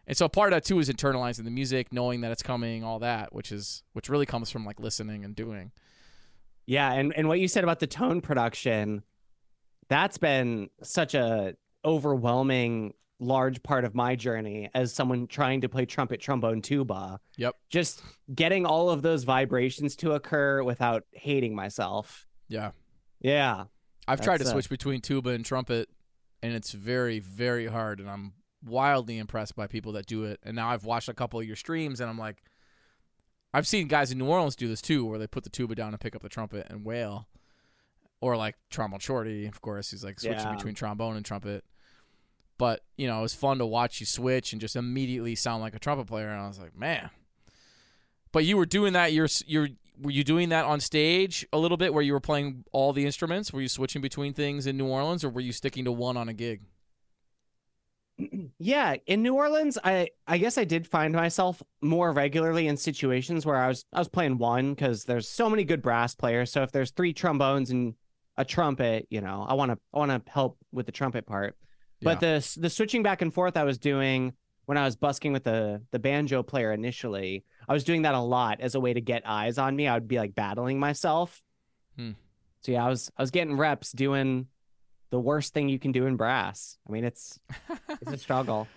And 0.08 0.18
so 0.18 0.28
part 0.28 0.52
of 0.52 0.58
that 0.58 0.66
too 0.66 0.80
is 0.80 0.90
internalizing 0.90 1.44
the 1.44 1.52
music, 1.52 1.94
knowing 1.94 2.22
that 2.22 2.32
it's 2.32 2.42
coming, 2.42 2.84
all 2.84 3.00
that, 3.00 3.34
which 3.34 3.52
is 3.52 3.84
which 3.94 4.10
really 4.10 4.26
comes 4.26 4.50
from 4.50 4.66
like 4.66 4.80
listening 4.80 5.24
and 5.24 5.36
doing. 5.36 5.72
Yeah, 6.66 6.92
and 6.94 7.14
and 7.16 7.28
what 7.28 7.40
you 7.40 7.48
said 7.48 7.64
about 7.64 7.80
the 7.80 7.88
tone 7.88 8.22
production, 8.22 9.04
that's 9.88 10.18
been 10.18 10.70
such 10.82 11.14
a 11.14 11.56
overwhelming 11.86 12.94
large 13.20 13.62
part 13.64 13.86
of 13.86 13.94
my 13.94 14.16
journey 14.16 14.70
as 14.74 14.94
someone 14.94 15.28
trying 15.28 15.62
to 15.62 15.70
play 15.70 15.86
trumpet, 15.86 16.20
trombone, 16.22 16.62
tuba. 16.62 17.20
Yep. 17.38 17.56
Just 17.70 18.02
getting 18.34 18.66
all 18.66 18.90
of 18.90 19.02
those 19.02 19.24
vibrations 19.24 19.96
to 19.98 20.14
occur 20.14 20.64
without 20.64 21.04
hating 21.12 21.56
myself. 21.56 22.26
Yeah. 22.48 22.72
Yeah. 23.20 23.66
I've 24.08 24.22
tried 24.22 24.40
to 24.40 24.46
uh, 24.46 24.52
switch 24.52 24.70
between 24.70 25.02
tuba 25.02 25.32
and 25.32 25.46
trumpet, 25.46 25.90
and 26.42 26.54
it's 26.54 26.72
very, 26.72 27.20
very 27.20 27.68
hard. 27.68 28.00
And 28.00 28.10
I'm 28.10 28.34
wildly 28.66 29.18
impressed 29.18 29.56
by 29.56 29.68
people 29.68 29.92
that 29.94 30.06
do 30.06 30.24
it. 30.24 30.40
And 30.44 30.56
now 30.56 30.70
I've 30.70 30.86
watched 30.86 31.10
a 31.10 31.14
couple 31.14 31.40
of 31.40 31.46
your 31.46 31.56
streams, 31.56 32.00
and 32.00 32.10
I'm 32.10 32.18
like, 32.18 32.42
I've 33.54 33.68
seen 33.68 33.88
guys 33.88 34.12
in 34.12 34.18
New 34.18 34.28
Orleans 34.28 34.56
do 34.56 34.68
this 34.68 34.82
too, 34.82 35.06
where 35.06 35.20
they 35.20 35.28
put 35.28 35.44
the 35.44 35.50
tuba 35.50 35.76
down 35.76 35.90
and 35.90 36.00
pick 36.00 36.16
up 36.16 36.22
the 36.22 36.30
trumpet 36.30 36.68
and 36.70 36.86
wail, 36.86 37.28
or 38.22 38.38
like 38.38 38.56
trombone 38.70 39.00
shorty, 39.00 39.46
of 39.46 39.62
course, 39.62 39.92
he's 39.92 40.04
like 40.04 40.20
switching 40.20 40.40
yeah. 40.40 40.56
between 40.56 40.76
trombone 40.76 41.16
and 41.16 41.26
trumpet. 41.26 41.64
But 42.60 42.82
you 42.98 43.08
know, 43.08 43.20
it 43.20 43.22
was 43.24 43.34
fun 43.34 43.58
to 43.58 43.66
watch 43.66 44.00
you 44.00 44.06
switch 44.06 44.52
and 44.52 44.62
just 44.62 44.76
immediately 44.76 45.34
sound 45.34 45.64
like 45.64 45.74
a 45.74 45.80
trumpet 45.80 46.06
player. 46.06 46.30
And 46.30 46.40
I 46.40 46.48
was 46.48 46.60
like, 46.60 46.78
man. 46.78 47.10
But 48.32 48.46
you 48.46 48.58
were 48.58 48.68
doing 48.68 48.94
that. 48.94 49.14
You're 49.14 49.30
you're 49.48 49.70
were 50.00 50.12
you 50.12 50.24
doing 50.24 50.50
that 50.50 50.66
on 50.66 50.80
stage 50.80 51.48
a 51.52 51.58
little 51.58 51.78
bit 51.78 51.94
where 51.94 52.04
you 52.04 52.14
were 52.14 52.20
playing 52.20 52.66
all 52.72 52.94
the 52.94 53.06
instruments? 53.06 53.52
Were 53.52 53.62
you 53.62 53.70
switching 53.70 54.02
between 54.02 54.34
things 54.34 54.68
in 54.68 54.78
New 54.78 54.88
Orleans 54.88 55.24
or 55.24 55.30
were 55.30 55.42
you 55.42 55.52
sticking 55.52 55.86
to 55.86 55.92
one 55.92 56.16
on 56.16 56.30
a 56.30 56.34
gig? 56.34 56.62
Yeah, 58.58 58.98
in 59.08 59.24
New 59.24 59.36
Orleans, 59.36 59.78
I 59.82 60.10
I 60.28 60.38
guess 60.38 60.58
I 60.58 60.66
did 60.66 60.86
find 60.86 61.14
myself 61.14 61.64
more 61.82 62.12
regularly 62.12 62.68
in 62.68 62.76
situations 62.76 63.46
where 63.46 63.56
I 63.56 63.70
was 63.70 63.86
I 63.94 64.00
was 64.00 64.10
playing 64.10 64.38
one 64.38 64.76
cuz 64.76 65.06
there's 65.06 65.30
so 65.30 65.50
many 65.50 65.64
good 65.64 65.82
brass 65.82 66.14
players. 66.14 66.52
So 66.52 66.62
if 66.62 66.74
there's 66.74 66.92
three 66.92 67.14
trombones 67.14 67.72
and 67.72 67.96
a 68.36 68.44
trumpet, 68.44 69.08
you 69.10 69.22
know, 69.22 69.46
I 69.48 69.54
want 69.54 69.72
to 69.72 69.80
I 69.94 70.00
want 70.00 70.12
to 70.12 70.32
help 70.32 70.58
with 70.74 70.86
the 70.86 70.92
trumpet 70.92 71.26
part. 71.26 71.56
But 72.02 72.22
yeah. 72.22 72.40
the 72.40 72.60
the 72.62 72.70
switching 72.70 73.04
back 73.04 73.22
and 73.22 73.34
forth 73.34 73.58
I 73.58 73.64
was 73.64 73.78
doing 73.78 74.34
when 74.66 74.78
I 74.78 74.86
was 74.86 74.96
busking 74.96 75.34
with 75.34 75.44
the 75.44 75.82
the 75.92 76.00
banjo 76.00 76.44
player 76.44 76.72
initially, 76.72 77.44
I 77.68 77.74
was 77.74 77.84
doing 77.84 78.04
that 78.04 78.14
a 78.14 78.20
lot 78.20 78.62
as 78.62 78.76
a 78.76 78.80
way 78.80 78.94
to 78.94 79.02
get 79.02 79.24
eyes 79.26 79.58
on 79.58 79.76
me. 79.76 79.88
I 79.88 79.96
would 79.96 80.08
be 80.08 80.18
like 80.18 80.36
battling 80.36 80.80
myself. 80.80 81.42
Hmm. 81.96 82.12
So 82.62 82.74
yeah, 82.74 82.86
I 82.86 82.90
was 82.90 83.12
I 83.18 83.24
was 83.24 83.32
getting 83.32 83.58
reps 83.58 83.92
doing 83.92 84.48
the 85.10 85.20
worst 85.20 85.54
thing 85.54 85.70
you 85.70 85.80
can 85.80 85.92
do 85.92 86.06
in 86.06 86.18
brass. 86.18 86.78
I 86.88 86.92
mean, 86.92 87.04
it's 87.04 87.40
it's 88.02 88.12
a 88.12 88.18
struggle. 88.18 88.68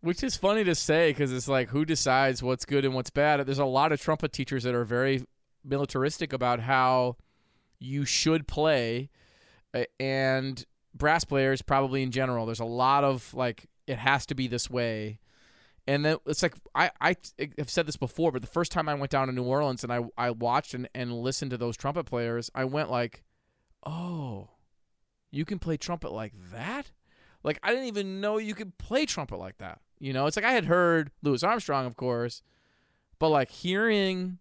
Which 0.00 0.24
is 0.24 0.34
funny 0.34 0.64
to 0.64 0.74
say 0.74 1.10
because 1.10 1.32
it's 1.32 1.46
like 1.46 1.68
who 1.68 1.84
decides 1.84 2.42
what's 2.42 2.64
good 2.64 2.84
and 2.84 2.94
what's 2.94 3.10
bad. 3.10 3.44
There's 3.46 3.58
a 3.58 3.64
lot 3.64 3.92
of 3.92 4.00
trumpet 4.00 4.32
teachers 4.32 4.64
that 4.64 4.74
are 4.74 4.84
very 4.84 5.24
militaristic 5.64 6.32
about 6.32 6.60
how 6.60 7.16
you 7.78 8.04
should 8.04 8.48
play, 8.48 9.10
and 10.00 10.64
brass 10.94 11.24
players 11.24 11.62
probably 11.62 12.02
in 12.02 12.10
general. 12.10 12.46
There's 12.46 12.60
a 12.60 12.64
lot 12.64 13.04
of 13.04 13.32
like 13.34 13.66
it 13.86 13.98
has 13.98 14.26
to 14.26 14.34
be 14.34 14.46
this 14.46 14.70
way. 14.70 15.18
And 15.86 16.04
then 16.04 16.16
it's 16.26 16.42
like 16.42 16.54
I, 16.74 16.90
I 17.00 17.16
have 17.58 17.70
said 17.70 17.86
this 17.86 17.96
before, 17.96 18.30
but 18.30 18.40
the 18.40 18.46
first 18.46 18.70
time 18.70 18.88
I 18.88 18.94
went 18.94 19.10
down 19.10 19.26
to 19.26 19.32
New 19.32 19.42
Orleans 19.42 19.82
and 19.82 19.92
I, 19.92 20.00
I 20.16 20.30
watched 20.30 20.74
and, 20.74 20.88
and 20.94 21.12
listened 21.12 21.50
to 21.50 21.56
those 21.56 21.76
trumpet 21.76 22.04
players, 22.04 22.50
I 22.54 22.64
went 22.64 22.90
like, 22.90 23.24
Oh, 23.84 24.50
you 25.32 25.44
can 25.44 25.58
play 25.58 25.76
trumpet 25.76 26.12
like 26.12 26.34
that? 26.52 26.92
Like 27.42 27.58
I 27.62 27.70
didn't 27.70 27.86
even 27.86 28.20
know 28.20 28.38
you 28.38 28.54
could 28.54 28.78
play 28.78 29.06
trumpet 29.06 29.38
like 29.38 29.58
that. 29.58 29.80
You 29.98 30.12
know, 30.12 30.26
it's 30.26 30.36
like 30.36 30.44
I 30.44 30.52
had 30.52 30.66
heard 30.66 31.10
Louis 31.22 31.42
Armstrong, 31.42 31.86
of 31.86 31.96
course, 31.96 32.42
but 33.18 33.28
like 33.28 33.50
hearing 33.50 34.38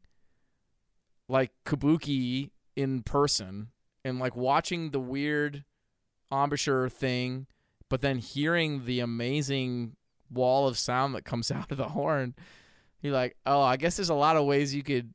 like 1.27 1.51
Kabuki 1.65 2.51
in 2.75 3.03
person 3.03 3.69
and 4.03 4.19
like 4.19 4.35
watching 4.35 4.91
the 4.91 4.99
weird 4.99 5.63
embouchure 6.31 6.89
thing 6.89 7.47
but 7.91 7.99
then 7.99 8.19
hearing 8.19 8.85
the 8.85 9.01
amazing 9.01 9.97
wall 10.31 10.65
of 10.65 10.77
sound 10.77 11.13
that 11.13 11.25
comes 11.25 11.51
out 11.51 11.71
of 11.71 11.77
the 11.77 11.89
horn, 11.89 12.33
you're 13.01 13.13
like, 13.13 13.35
oh, 13.45 13.61
I 13.61 13.75
guess 13.75 13.97
there's 13.97 14.09
a 14.09 14.15
lot 14.15 14.37
of 14.37 14.45
ways 14.45 14.73
you 14.73 14.81
could 14.81 15.13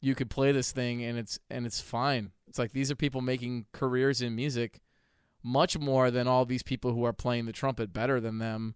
you 0.00 0.16
could 0.16 0.28
play 0.28 0.50
this 0.50 0.72
thing 0.72 1.04
and 1.04 1.16
it's 1.16 1.38
and 1.48 1.64
it's 1.64 1.80
fine. 1.80 2.32
It's 2.48 2.58
like 2.58 2.72
these 2.72 2.90
are 2.90 2.96
people 2.96 3.20
making 3.20 3.66
careers 3.72 4.20
in 4.20 4.34
music 4.34 4.80
much 5.44 5.78
more 5.78 6.10
than 6.10 6.26
all 6.26 6.44
these 6.44 6.64
people 6.64 6.92
who 6.92 7.04
are 7.04 7.12
playing 7.12 7.46
the 7.46 7.52
trumpet 7.52 7.92
better 7.92 8.20
than 8.20 8.38
them 8.38 8.74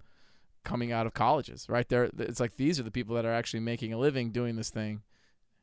coming 0.65 0.93
out 0.93 1.07
of 1.07 1.15
colleges, 1.15 1.69
right? 1.69 1.89
There 1.89 2.09
it's 2.19 2.39
like 2.39 2.57
these 2.57 2.79
are 2.79 2.85
the 2.85 2.93
people 2.93 3.17
that 3.17 3.25
are 3.25 3.33
actually 3.33 3.61
making 3.61 3.93
a 3.93 3.99
living 3.99 4.31
doing 4.31 4.55
this 4.55 4.71
thing 4.71 5.03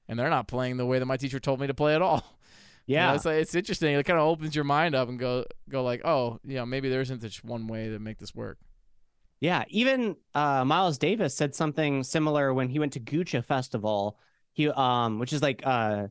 and 0.10 0.20
they're 0.20 0.30
not 0.30 0.50
playing 0.50 0.76
the 0.76 0.86
way 0.86 1.00
that 1.00 1.06
my 1.06 1.16
teacher 1.16 1.39
told 1.39 1.62
me 1.62 1.68
to 1.68 1.74
play 1.74 1.96
at 1.96 2.02
all. 2.02 2.26
Yeah, 2.86 3.06
you 3.06 3.10
know, 3.10 3.15
it's 3.15 3.26
like 3.26 3.36
it's 3.36 3.56
interesting. 3.56 3.96
It 3.96 4.04
kind 4.04 4.19
of 4.19 4.28
opens 4.28 4.56
your 4.56 4.65
mind 4.65 4.93
up 4.93 5.08
and 5.08 5.17
go 5.17 5.46
go 5.69 5.84
like, 5.84 6.06
oh, 6.06 6.39
yeah, 6.43 6.65
maybe 6.65 6.89
there 6.89 7.02
isn't 7.02 7.22
just 7.22 7.43
one 7.43 7.67
way 7.67 7.89
to 7.89 8.00
make 8.00 8.17
this 8.17 8.36
work. 8.36 8.58
Yeah, 9.39 9.63
even 9.69 10.15
uh, 10.36 10.65
Miles 10.65 10.98
Davis 10.98 11.36
said 11.36 11.56
something 11.56 12.04
similar 12.04 12.54
when 12.54 12.69
he 12.69 12.80
went 12.80 12.93
to 12.93 13.00
Guča 13.00 13.43
Festival. 13.43 14.17
He 14.52 14.69
um, 14.69 15.19
which 15.19 15.34
is 15.34 15.41
like 15.41 15.62
uh, 15.65 16.08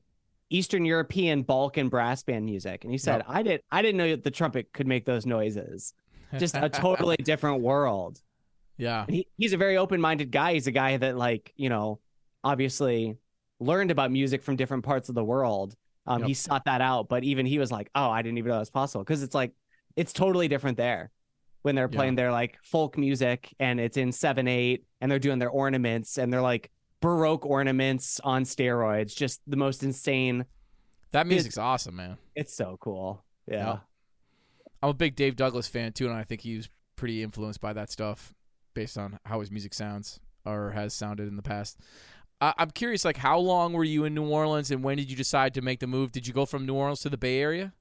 Eastern 0.51 0.85
European 0.85 1.43
Balkan 1.43 1.89
brass 1.89 2.23
band 2.23 2.47
music, 2.47 2.85
and 2.85 2.93
he 2.93 2.99
said, 2.99 3.19
yep. 3.19 3.27
"I 3.29 3.43
did 3.43 3.63
I 3.71 3.83
didn't 3.83 3.99
know 3.99 4.11
that 4.11 4.25
the 4.25 4.31
trumpet 4.31 4.73
could 4.73 4.87
make 4.87 5.05
those 5.05 5.27
noises. 5.27 5.93
Just 6.39 6.57
a 6.57 6.69
totally 6.71 7.17
different 7.23 7.61
world." 7.61 8.21
Yeah, 8.79 9.05
he, 9.09 9.27
he's 9.37 9.53
a 9.53 9.59
very 9.59 9.77
open 9.77 10.01
minded 10.01 10.31
guy. 10.31 10.55
He's 10.55 10.67
a 10.67 10.73
guy 10.73 10.97
that 10.97 11.17
like 11.17 11.53
you 11.57 11.69
know, 11.69 12.01
obviously 12.43 13.17
learned 13.61 13.91
about 13.91 14.11
music 14.11 14.43
from 14.43 14.57
different 14.57 14.85
parts 14.85 15.09
of 15.09 15.15
the 15.15 15.25
world 15.25 15.77
Um, 16.07 16.21
Yep. 16.21 16.29
he 16.29 16.35
sought 16.35 16.65
that 16.65 16.81
out, 16.81 17.09
but 17.09 17.23
even 17.25 17.47
he 17.47 17.59
was 17.59 17.71
like, 17.71 17.89
"Oh, 17.95 18.11
I 18.11 18.23
didn't 18.23 18.39
even 18.39 18.49
know 18.49 18.55
that 18.57 18.61
was 18.61 18.71
possible," 18.71 19.05
because 19.05 19.23
it's 19.23 19.35
like 19.35 19.53
it's 19.97 20.13
totally 20.13 20.49
different 20.49 20.77
there 20.77 21.11
when 21.63 21.75
they're 21.75 21.89
Yeah. 21.91 21.97
playing 21.97 22.15
their 22.17 22.33
like 22.33 22.59
folk 22.65 22.99
music 22.99 23.55
and 23.61 23.79
it's 23.79 23.97
in 23.97 24.11
seven 24.13 24.49
eight 24.49 24.85
and 25.01 25.11
they're 25.11 25.19
doing 25.21 25.39
their 25.39 25.51
ornaments 25.51 26.19
and 26.19 26.33
they're 26.33 26.41
like 26.43 26.71
baroque 27.01 27.45
ornaments 27.47 28.19
on 28.25 28.45
steroids, 28.45 29.15
just 29.15 29.41
the 29.47 29.57
most 29.57 29.83
insane. 29.83 30.45
That 31.13 31.27
music's 31.27 31.59
awesome, 31.59 31.97
man. 31.97 32.17
It's 32.35 32.55
so 32.55 32.77
cool. 32.81 33.25
Yeah. 33.47 33.67
Yep. 33.69 33.81
I'm 34.83 34.89
a 34.91 34.95
big 34.95 35.15
Dave 35.15 35.37
Douglas 35.37 35.69
fan 35.69 35.93
too, 35.93 36.07
and 36.07 36.15
I 36.15 36.25
think 36.25 36.41
he 36.41 36.57
was 36.57 36.69
pretty 36.97 37.23
influenced 37.23 37.61
by 37.61 37.73
that 37.75 37.91
stuff 37.91 38.35
based 38.75 38.97
on 38.99 39.19
how 39.27 39.39
his 39.41 39.51
music 39.51 39.75
sounds 39.75 40.19
or 40.45 40.71
has 40.71 40.95
sounded 40.95 41.29
in 41.29 41.37
the 41.37 41.43
past. 41.43 41.79
I- 42.43 42.55
I'm 42.59 42.71
curious, 42.73 43.05
like, 43.05 43.17
how 43.17 43.39
long 43.39 43.73
were 43.73 43.85
you 43.85 44.05
in 44.05 44.15
New 44.15 44.29
Orleans, 44.29 44.73
and 44.73 44.83
when 44.83 44.97
did 44.97 45.09
you 45.09 45.17
decide 45.17 45.55
to 45.55 45.63
make 45.63 45.79
the 45.79 45.87
move? 45.87 46.11
Did 46.11 46.27
you 46.27 46.35
go 46.35 46.45
from 46.45 46.67
New 46.67 46.75
Orleans 46.75 47.01
to 47.03 47.09
the 47.09 47.17
Bay 47.17 47.39
Area? 47.39 47.73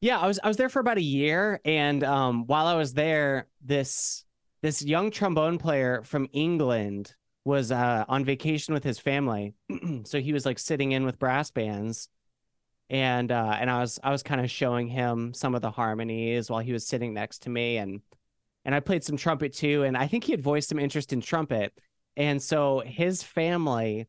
Yeah, 0.00 0.18
I 0.18 0.26
was 0.26 0.38
I 0.42 0.48
was 0.48 0.56
there 0.56 0.70
for 0.70 0.80
about 0.80 0.96
a 0.96 1.02
year, 1.02 1.60
and 1.64 2.02
um, 2.02 2.46
while 2.46 2.66
I 2.66 2.74
was 2.74 2.94
there, 2.94 3.46
this 3.62 4.24
this 4.62 4.82
young 4.82 5.10
trombone 5.10 5.58
player 5.58 6.02
from 6.02 6.28
England 6.32 7.14
was 7.44 7.70
uh, 7.70 8.04
on 8.08 8.24
vacation 8.24 8.72
with 8.72 8.84
his 8.84 8.98
family, 8.98 9.54
so 10.04 10.20
he 10.20 10.32
was 10.32 10.46
like 10.46 10.58
sitting 10.58 10.92
in 10.92 11.04
with 11.04 11.18
brass 11.18 11.50
bands, 11.50 12.08
and 12.88 13.30
uh, 13.30 13.56
and 13.58 13.70
I 13.70 13.80
was 13.80 13.98
I 14.02 14.10
was 14.12 14.22
kind 14.22 14.40
of 14.40 14.50
showing 14.50 14.88
him 14.88 15.34
some 15.34 15.54
of 15.54 15.62
the 15.62 15.70
harmonies 15.70 16.50
while 16.50 16.60
he 16.60 16.72
was 16.72 16.86
sitting 16.86 17.12
next 17.12 17.42
to 17.42 17.50
me, 17.50 17.76
and 17.76 18.00
and 18.64 18.74
I 18.74 18.80
played 18.80 19.04
some 19.04 19.16
trumpet 19.16 19.52
too, 19.54 19.82
and 19.82 19.96
I 19.96 20.06
think 20.06 20.24
he 20.24 20.32
had 20.32 20.42
voiced 20.42 20.68
some 20.70 20.78
interest 20.78 21.12
in 21.12 21.20
trumpet, 21.20 21.72
and 22.16 22.40
so 22.42 22.80
his 22.84 23.22
family 23.22 24.06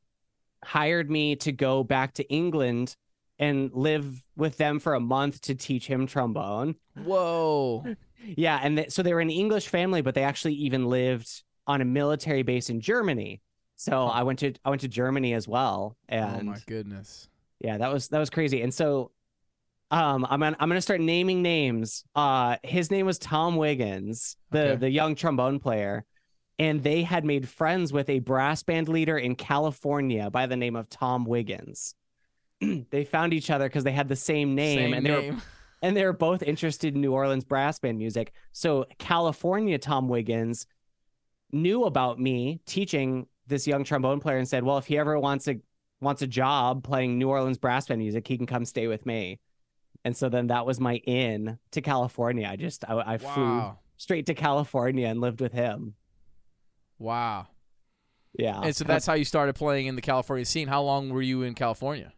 hired 0.63 1.09
me 1.09 1.35
to 1.37 1.51
go 1.51 1.83
back 1.83 2.13
to 2.15 2.23
England 2.29 2.95
and 3.39 3.71
live 3.73 4.25
with 4.35 4.57
them 4.57 4.79
for 4.79 4.95
a 4.95 4.99
month 4.99 5.41
to 5.41 5.53
teach 5.55 5.85
him 5.87 6.07
trombone. 6.07 6.75
Whoa! 7.03 7.85
Yeah, 8.35 8.59
and 8.61 8.77
th- 8.77 8.91
so 8.91 9.03
they 9.03 9.13
were 9.13 9.19
an 9.21 9.29
English 9.29 9.67
family, 9.67 10.01
but 10.01 10.15
they 10.15 10.23
actually 10.23 10.55
even 10.55 10.85
lived 10.87 11.43
on 11.67 11.81
a 11.81 11.85
military 11.85 12.41
base 12.43 12.69
in 12.69 12.81
Germany. 12.81 13.41
So 13.75 14.05
I 14.05 14.23
went 14.23 14.39
to 14.39 14.53
I 14.65 14.69
went 14.71 14.81
to 14.81 14.87
Germany 14.87 15.33
as 15.35 15.47
well, 15.47 15.95
oh 16.11 16.41
my 16.41 16.57
goodness! 16.65 17.29
yeah, 17.59 17.77
that 17.77 17.93
was 17.93 18.07
that 18.07 18.17
was 18.19 18.31
crazy. 18.31 18.63
And 18.63 18.73
so, 18.73 19.11
um, 19.91 20.25
I'm 20.27 20.39
gonna, 20.39 20.57
I'm 20.59 20.67
gonna 20.67 20.81
start 20.81 20.99
naming 20.99 21.43
names. 21.43 22.03
Uh, 22.15 22.57
his 22.63 22.89
name 22.89 23.05
was 23.05 23.19
Tom 23.19 23.55
Wiggins, 23.55 24.35
the 24.49 24.59
Okay. 24.69 24.75
the 24.77 24.89
young 24.89 25.13
trombone 25.13 25.59
player, 25.59 26.03
and 26.59 26.83
they 26.83 27.03
had 27.03 27.23
made 27.23 27.47
friends 27.47 27.93
with 27.93 28.09
a 28.09 28.19
brass 28.19 28.63
band 28.63 28.87
leader 28.87 29.17
in 29.17 29.35
California 29.35 30.29
by 30.29 30.47
the 30.47 30.55
name 30.55 30.75
of 30.75 30.89
Tom 30.89 31.25
Wiggins. 31.25 31.95
they 32.89 33.05
found 33.05 33.33
each 33.33 33.49
other 33.49 33.65
because 33.65 33.83
they 33.83 33.91
had 33.91 34.07
the 34.07 34.15
same 34.15 34.55
name, 34.55 34.77
Same 34.77 34.93
and 34.93 35.05
they 35.05 35.11
were 35.11 35.37
and 35.81 35.95
they 35.95 36.03
were 36.03 36.13
both 36.13 36.41
interested 36.41 36.95
in 36.95 37.01
New 37.01 37.13
Orleans 37.13 37.45
brass 37.45 37.79
band 37.79 37.97
music. 37.97 38.33
So 38.51 38.85
California 38.97 39.77
Tom 39.77 40.07
Wiggins 40.09 40.65
knew 41.51 41.85
about 41.85 42.19
me 42.19 42.59
teaching 42.65 43.27
this 43.45 43.67
young 43.67 43.83
trombone 43.83 44.19
player 44.19 44.37
and 44.37 44.47
said, 44.47 44.63
"Well, 44.63 44.77
if 44.77 44.87
he 44.87 44.97
ever 44.97 45.19
wants 45.19 45.47
a 45.47 45.57
wants 46.01 46.21
a 46.21 46.27
job 46.27 46.83
playing 46.83 47.17
New 47.17 47.29
Orleans 47.29 47.57
brass 47.57 47.87
band 47.87 47.99
music, 47.99 48.27
he 48.27 48.37
can 48.37 48.47
come 48.47 48.65
stay 48.65 48.87
with 48.87 49.05
me." 49.05 49.39
And 50.03 50.15
so 50.15 50.29
then 50.29 50.47
that 50.47 50.65
was 50.65 50.79
my 50.79 50.95
in 51.05 51.59
to 51.71 51.81
California. 51.81 52.47
I 52.49 52.55
just 52.55 52.83
I, 52.89 53.13
I 53.13 53.17
flew 53.17 53.59
straight 53.97 54.25
to 54.27 54.33
California 54.33 55.07
and 55.07 55.21
lived 55.21 55.41
with 55.41 55.53
him. 55.53 55.93
Wow! 56.99 57.47
Yeah. 58.37 58.61
And 58.61 58.75
so 58.75 58.83
that's 58.83 59.05
how 59.05 59.13
you 59.13 59.25
started 59.25 59.53
playing 59.53 59.87
in 59.87 59.95
the 59.95 60.01
California 60.01 60.45
scene. 60.45 60.67
How 60.67 60.81
long 60.83 61.09
were 61.09 61.21
you 61.21 61.43
in 61.43 61.53
California? 61.55 62.13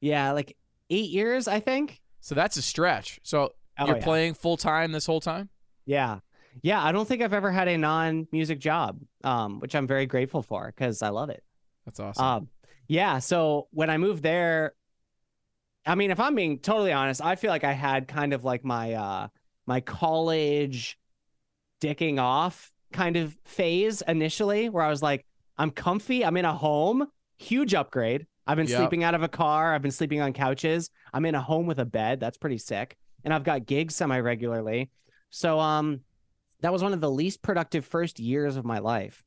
yeah, 0.00 0.32
like 0.32 0.56
8 0.90 1.10
years, 1.10 1.48
I 1.48 1.58
think. 1.60 2.00
So 2.20 2.34
that's 2.34 2.56
a 2.56 2.62
stretch. 2.62 3.18
So 3.22 3.54
Oh, 3.78 3.86
you're 3.86 3.96
yeah. 3.96 4.04
playing 4.04 4.34
full 4.34 4.56
time 4.56 4.92
this 4.92 5.04
whole 5.06 5.20
time. 5.20 5.48
Yeah. 5.84 6.20
Yeah, 6.62 6.82
I 6.82 6.92
don't 6.92 7.06
think 7.06 7.22
I've 7.22 7.34
ever 7.34 7.50
had 7.50 7.68
a 7.68 7.76
non-music 7.76 8.58
job, 8.58 8.98
um, 9.24 9.60
which 9.60 9.74
I'm 9.74 9.86
very 9.86 10.06
grateful 10.06 10.42
for 10.42 10.66
because 10.74 11.02
I 11.02 11.10
love 11.10 11.28
it. 11.28 11.42
That's 11.84 12.00
awesome. 12.00 12.24
Um, 12.24 12.48
yeah. 12.88 13.18
So 13.18 13.68
when 13.72 13.90
I 13.90 13.98
moved 13.98 14.22
there, 14.22 14.72
I 15.84 15.94
mean, 15.94 16.10
if 16.10 16.18
I'm 16.20 16.34
being 16.34 16.58
totally 16.58 16.92
honest, 16.92 17.22
I 17.22 17.36
feel 17.36 17.50
like 17.50 17.64
I 17.64 17.72
had 17.72 18.08
kind 18.08 18.32
of 18.32 18.44
like 18.44 18.64
my 18.64 18.94
uh 18.94 19.28
my 19.66 19.80
college 19.80 20.98
dicking 21.82 22.18
off 22.18 22.72
kind 22.92 23.16
of 23.16 23.36
phase 23.44 24.02
initially, 24.06 24.68
where 24.68 24.84
I 24.84 24.88
was 24.88 25.02
like, 25.02 25.24
I'm 25.58 25.70
comfy, 25.70 26.24
I'm 26.24 26.36
in 26.36 26.44
a 26.44 26.54
home, 26.54 27.06
huge 27.36 27.74
upgrade. 27.74 28.26
I've 28.46 28.56
been 28.56 28.68
Yep. 28.68 28.78
sleeping 28.78 29.04
out 29.04 29.14
of 29.14 29.22
a 29.22 29.28
car, 29.28 29.74
I've 29.74 29.82
been 29.82 29.90
sleeping 29.90 30.20
on 30.20 30.32
couches. 30.32 30.90
I'm 31.12 31.24
in 31.24 31.34
a 31.34 31.40
home 31.40 31.66
with 31.66 31.78
a 31.78 31.84
bed. 31.84 32.20
That's 32.20 32.38
pretty 32.38 32.58
sick. 32.58 32.96
And 33.24 33.34
I've 33.34 33.42
got 33.44 33.66
gigs 33.66 33.96
semi 33.96 34.20
regularly. 34.20 34.90
So 35.30 35.58
um 35.58 36.00
that 36.60 36.72
was 36.72 36.82
one 36.82 36.92
of 36.92 37.00
the 37.00 37.10
least 37.10 37.42
productive 37.42 37.84
first 37.84 38.18
years 38.18 38.56
of 38.56 38.64
my 38.64 38.78
life 38.78 39.22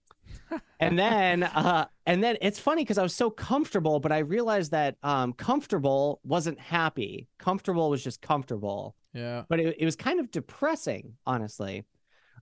and 0.80 0.98
then 0.98 1.43
uh 1.43 1.86
and 2.06 2.24
then 2.24 2.38
it's 2.41 2.60
funny 2.60 2.84
because 2.84 2.98
i 2.98 3.04
was 3.04 3.15
so 3.15 3.30
comfortable 3.30 4.00
but 4.00 4.12
i 4.12 4.19
realized 4.19 4.72
that 4.72 4.95
um 5.04 5.34
comfortable 5.34 6.19
wasn't 6.24 6.60
happy 6.60 7.28
comfortable 7.38 7.89
was 7.89 8.04
just 8.04 8.22
comfortable 8.22 8.95
yeah. 9.13 9.43
but 9.50 9.60
it, 9.60 9.76
it 9.80 9.86
was 9.86 9.95
kind 9.95 10.19
of 10.19 10.32
depressing 10.32 11.13
honestly 11.26 11.86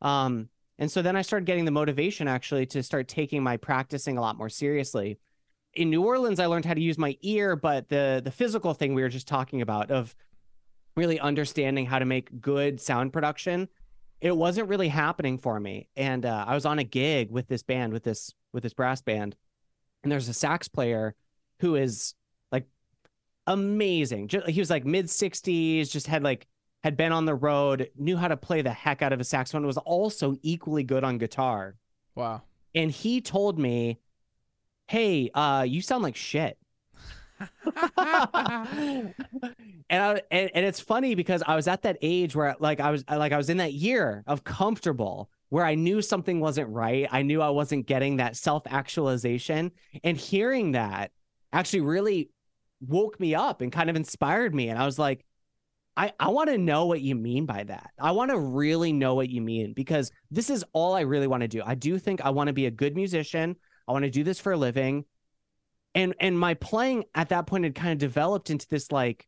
um 0.02 0.48
and 0.80 0.92
so 0.92 1.02
then 1.02 1.16
i 1.16 1.22
started 1.22 1.46
getting 1.46 1.66
the 1.66 1.72
motivation 1.72 2.28
actually 2.28 2.66
to 2.66 2.84
start 2.84 3.08
taking 3.08 3.44
my 3.44 3.58
practicing 3.58 4.18
a 4.18 4.22
lot 4.22 4.38
more 4.38 4.50
seriously. 4.50 5.20
In 5.74 5.90
new 5.90 6.04
orleans 6.04 6.40
i 6.40 6.46
learned 6.46 6.66
how 6.66 6.74
to 6.74 6.82
use 6.82 6.98
my 6.98 7.18
ear 7.22 7.56
but 7.56 7.90
the 7.90 8.22
the 8.24 8.32
physical 8.32 8.74
thing 8.74 8.94
we 8.94 9.02
were 9.02 9.10
just 9.10 9.28
talking 9.28 9.62
about 9.62 9.92
of 9.92 10.16
really 10.96 11.20
understanding 11.20 11.86
how 11.86 12.00
to 12.00 12.06
make 12.06 12.42
good 12.42 12.82
sound 12.82 13.14
production 13.14 13.68
it 14.22 14.36
wasn't 14.36 14.68
really 14.68 14.88
happening 14.88 15.38
for 15.38 15.60
me. 15.60 15.90
And 15.96 16.26
uh, 16.26 16.46
i 16.48 16.56
was 16.56 16.66
on 16.66 16.80
a 16.80 16.84
gig 16.84 17.32
with 17.32 17.48
this 17.48 17.64
band 17.64 17.94
with 17.94 18.04
this 18.04 18.34
with 18.54 18.64
this 18.64 18.74
brass 18.74 19.02
band. 19.02 19.36
And 20.04 20.12
there's 20.12 20.30
a 20.30 20.34
sax 20.34 20.68
player 20.68 21.16
who 21.60 21.76
is 21.76 22.14
like 22.52 22.66
amazing. 23.46 24.30
Ju- 24.30 24.44
he 24.48 24.60
was 24.60 24.70
like 24.70 24.86
mid 24.86 25.06
60s 25.06 25.92
just 25.92 26.08
had 26.08 26.24
like 26.24 26.48
had 26.84 26.96
been 26.98 27.12
on 27.12 27.26
the 27.26 27.36
road 27.36 27.90
knew 27.98 28.16
how 28.18 28.28
to 28.28 28.38
play 28.38 28.62
the 28.62 28.72
heck 28.72 29.02
out 29.02 29.12
of 29.14 29.20
a 29.20 29.24
saxophone 29.24 29.66
was 29.66 29.78
also 29.78 30.36
equally 30.42 30.84
good 30.84 31.04
on 31.04 31.18
guitar 31.18 31.76
Wow. 32.16 32.42
and 32.76 32.92
he 32.92 33.22
told 33.22 33.60
me 33.60 34.00
hey 34.88 35.30
uh 35.34 35.64
you 35.68 35.82
sound 35.82 36.04
like 36.04 36.16
shit 36.16 36.58
and 37.98 39.14
I 39.92 40.22
and, 40.32 40.52
and 40.54 40.66
it's 40.66 40.80
funny 40.80 41.16
because 41.16 41.44
I 41.46 41.56
was 41.56 41.68
at 41.68 41.84
that 41.84 41.98
age 42.02 42.36
where 42.36 42.56
like 42.60 42.80
I 42.80 42.92
was 42.92 43.04
like 43.10 43.32
I 43.32 43.38
was 43.38 43.50
in 43.50 43.58
that 43.58 43.74
year 43.74 44.24
of 44.28 44.44
comfortable 44.44 45.30
where 45.50 45.64
I 45.66 45.76
knew 45.76 46.02
something 46.02 46.40
wasn't 46.40 46.70
right. 46.70 47.08
I 47.12 47.22
knew 47.22 47.42
I 47.42 47.50
wasn't 47.50 47.86
getting 47.86 48.18
that 48.18 48.36
self-actualization 48.36 49.72
and 50.04 50.18
hearing 50.18 50.74
that 50.74 51.12
actually 51.54 51.82
really 51.82 52.30
woke 52.86 53.20
me 53.20 53.34
up 53.34 53.62
and 53.62 53.72
kind 53.72 53.90
of 53.90 53.96
inspired 53.96 54.54
me 54.54 54.70
and 54.70 54.78
I 54.80 54.86
was 54.86 55.00
like 55.00 55.24
I 55.98 56.14
I 56.20 56.30
want 56.30 56.50
to 56.50 56.58
know 56.58 56.86
what 56.86 57.02
you 57.02 57.16
mean 57.16 57.46
by 57.46 57.64
that. 57.64 57.92
I 58.00 58.12
want 58.12 58.32
to 58.32 58.40
really 58.40 58.94
know 58.94 59.16
what 59.16 59.30
you 59.30 59.42
mean 59.42 59.74
because 59.74 60.12
this 60.32 60.50
is 60.50 60.64
all 60.72 60.94
I 60.94 61.02
really 61.02 61.28
want 61.28 61.42
to 61.42 61.48
do. 61.48 61.62
I 61.66 61.76
do 61.76 62.00
think 62.00 62.22
I 62.22 62.30
want 62.30 62.48
to 62.48 62.54
be 62.54 62.68
a 62.68 62.72
good 62.72 62.96
musician. 62.96 63.58
I 63.88 63.92
want 63.92 64.06
to 64.06 64.12
do 64.12 64.24
this 64.24 64.40
for 64.40 64.54
a 64.54 64.58
living 64.58 65.06
and 65.98 66.14
and 66.20 66.40
my 66.40 66.54
playing 66.54 67.04
at 67.16 67.30
that 67.30 67.48
point 67.48 67.64
had 67.64 67.76
kind 67.76 67.92
of 67.92 67.98
developed 67.98 68.50
into 68.50 68.68
this 68.70 68.92
like 68.92 69.28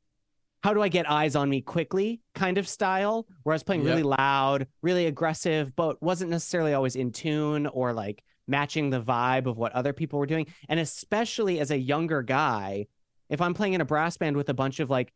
how 0.63 0.73
do 0.73 0.81
i 0.81 0.87
get 0.87 1.09
eyes 1.09 1.35
on 1.35 1.49
me 1.49 1.61
quickly 1.61 2.21
kind 2.35 2.57
of 2.57 2.67
style 2.67 3.25
where 3.43 3.53
i 3.53 3.55
was 3.55 3.63
playing 3.63 3.83
really 3.83 4.03
loud 4.03 4.67
really 4.81 5.07
aggressive 5.07 5.75
but 5.75 6.01
wasn't 6.01 6.29
necessarily 6.29 6.73
always 6.73 6.95
in 6.95 7.11
tune 7.11 7.67
or 7.67 7.91
like 7.91 8.23
matching 8.47 8.89
the 8.89 9.01
vibe 9.01 9.47
of 9.47 9.57
what 9.57 9.73
other 9.73 9.93
people 9.93 10.19
were 10.19 10.25
doing 10.25 10.45
and 10.69 10.79
especially 10.79 11.59
as 11.59 11.71
a 11.71 11.77
younger 11.77 12.21
guy 12.21 12.85
if 13.29 13.41
i'm 13.41 13.53
playing 13.53 13.73
in 13.73 13.81
a 13.81 13.85
brass 13.85 14.17
band 14.17 14.37
with 14.37 14.49
a 14.49 14.53
bunch 14.53 14.79
of 14.79 14.89
like 14.89 15.11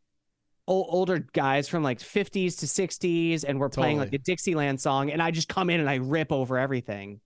o- 0.67 0.85
older 0.85 1.19
guys 1.19 1.67
from 1.67 1.83
like 1.83 1.99
50s 1.99 2.59
to 2.59 2.65
60s 2.65 3.43
and 3.47 3.59
we're 3.59 3.69
playing 3.69 3.97
like 3.97 4.13
a 4.13 4.17
dixieland 4.17 4.79
song 4.79 5.11
and 5.11 5.21
i 5.21 5.31
just 5.31 5.49
come 5.49 5.69
in 5.69 5.79
and 5.79 5.89
i 5.89 5.95
rip 5.95 6.31
over 6.31 6.57
everything. 6.57 7.19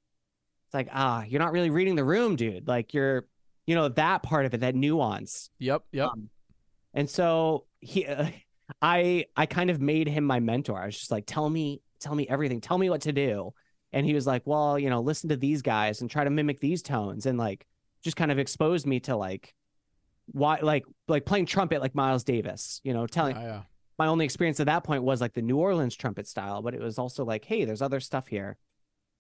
It's 0.66 0.74
like 0.74 0.90
ah 0.92 1.24
you're 1.24 1.40
not 1.40 1.52
really 1.52 1.70
reading 1.70 1.96
the 1.96 2.04
room 2.04 2.36
dude. 2.36 2.68
Like 2.68 2.94
you're 2.94 3.26
you 3.66 3.76
know 3.76 3.90
that 3.90 4.24
part 4.24 4.46
of 4.46 4.54
it 4.54 4.62
that 4.62 4.76
nuance. 4.76 5.50
Yep. 5.60 5.84
Yep. 5.92 6.10
Um, 6.10 6.30
and 6.94 7.10
so 7.10 7.66
he 7.80 8.08
i 8.82 9.26
i 9.36 9.46
kind 9.46 9.70
of 9.70 9.80
made 9.80 10.08
him 10.08 10.24
my 10.26 10.40
mentor. 10.40 10.78
I 10.82 10.88
was 10.88 10.98
just 10.98 11.12
like 11.12 11.26
tell 11.26 11.50
me 11.50 11.82
tell 12.00 12.16
me 12.16 12.28
everything. 12.28 12.60
Tell 12.60 12.78
me 12.78 12.90
what 12.90 13.02
to 13.02 13.14
do. 13.14 13.54
And 13.94 14.06
he 14.06 14.14
was 14.14 14.28
like 14.28 14.46
well 14.46 14.78
you 14.78 14.90
know 14.90 15.02
listen 15.02 15.30
to 15.30 15.38
these 15.38 15.62
guys 15.62 16.02
and 16.02 16.10
try 16.10 16.24
to 16.24 16.30
mimic 16.30 16.60
these 16.60 16.82
tones. 16.82 17.26
And 17.26 17.38
like 17.38 17.66
just 18.04 18.18
kind 18.18 18.32
of 18.32 18.40
exposed 18.40 18.86
me 18.86 19.00
to 19.02 19.16
like 19.16 19.54
why 20.28 20.60
like 20.62 20.86
like 21.08 21.26
playing 21.26 21.46
trumpet 21.46 21.82
like 21.82 21.96
miles 21.96 22.24
davis 22.24 22.82
you 22.84 22.94
know 22.94 23.08
telling 23.08 23.36
yeah, 23.36 23.44
yeah. 23.44 23.62
my 23.98 24.08
only 24.08 24.26
experience 24.26 24.60
at 24.60 24.66
that 24.66 24.84
point 24.84 25.04
was 25.04 25.22
like 25.22 25.34
the 25.34 25.42
New 25.42 25.58
Orleans 25.58 25.96
trumpet 25.96 26.28
style, 26.28 26.62
but 26.62 26.76
it 26.76 26.80
was 26.80 27.00
also 27.00 27.26
like, 27.26 27.46
hey, 27.46 27.66
there's 27.66 27.82
other 27.82 28.00
stuff 28.00 28.28
here. 28.28 28.58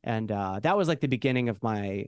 And 0.03 0.31
uh, 0.31 0.59
that 0.61 0.77
was 0.77 0.87
like 0.87 0.99
the 0.99 1.07
beginning 1.07 1.49
of 1.49 1.63
my 1.63 2.05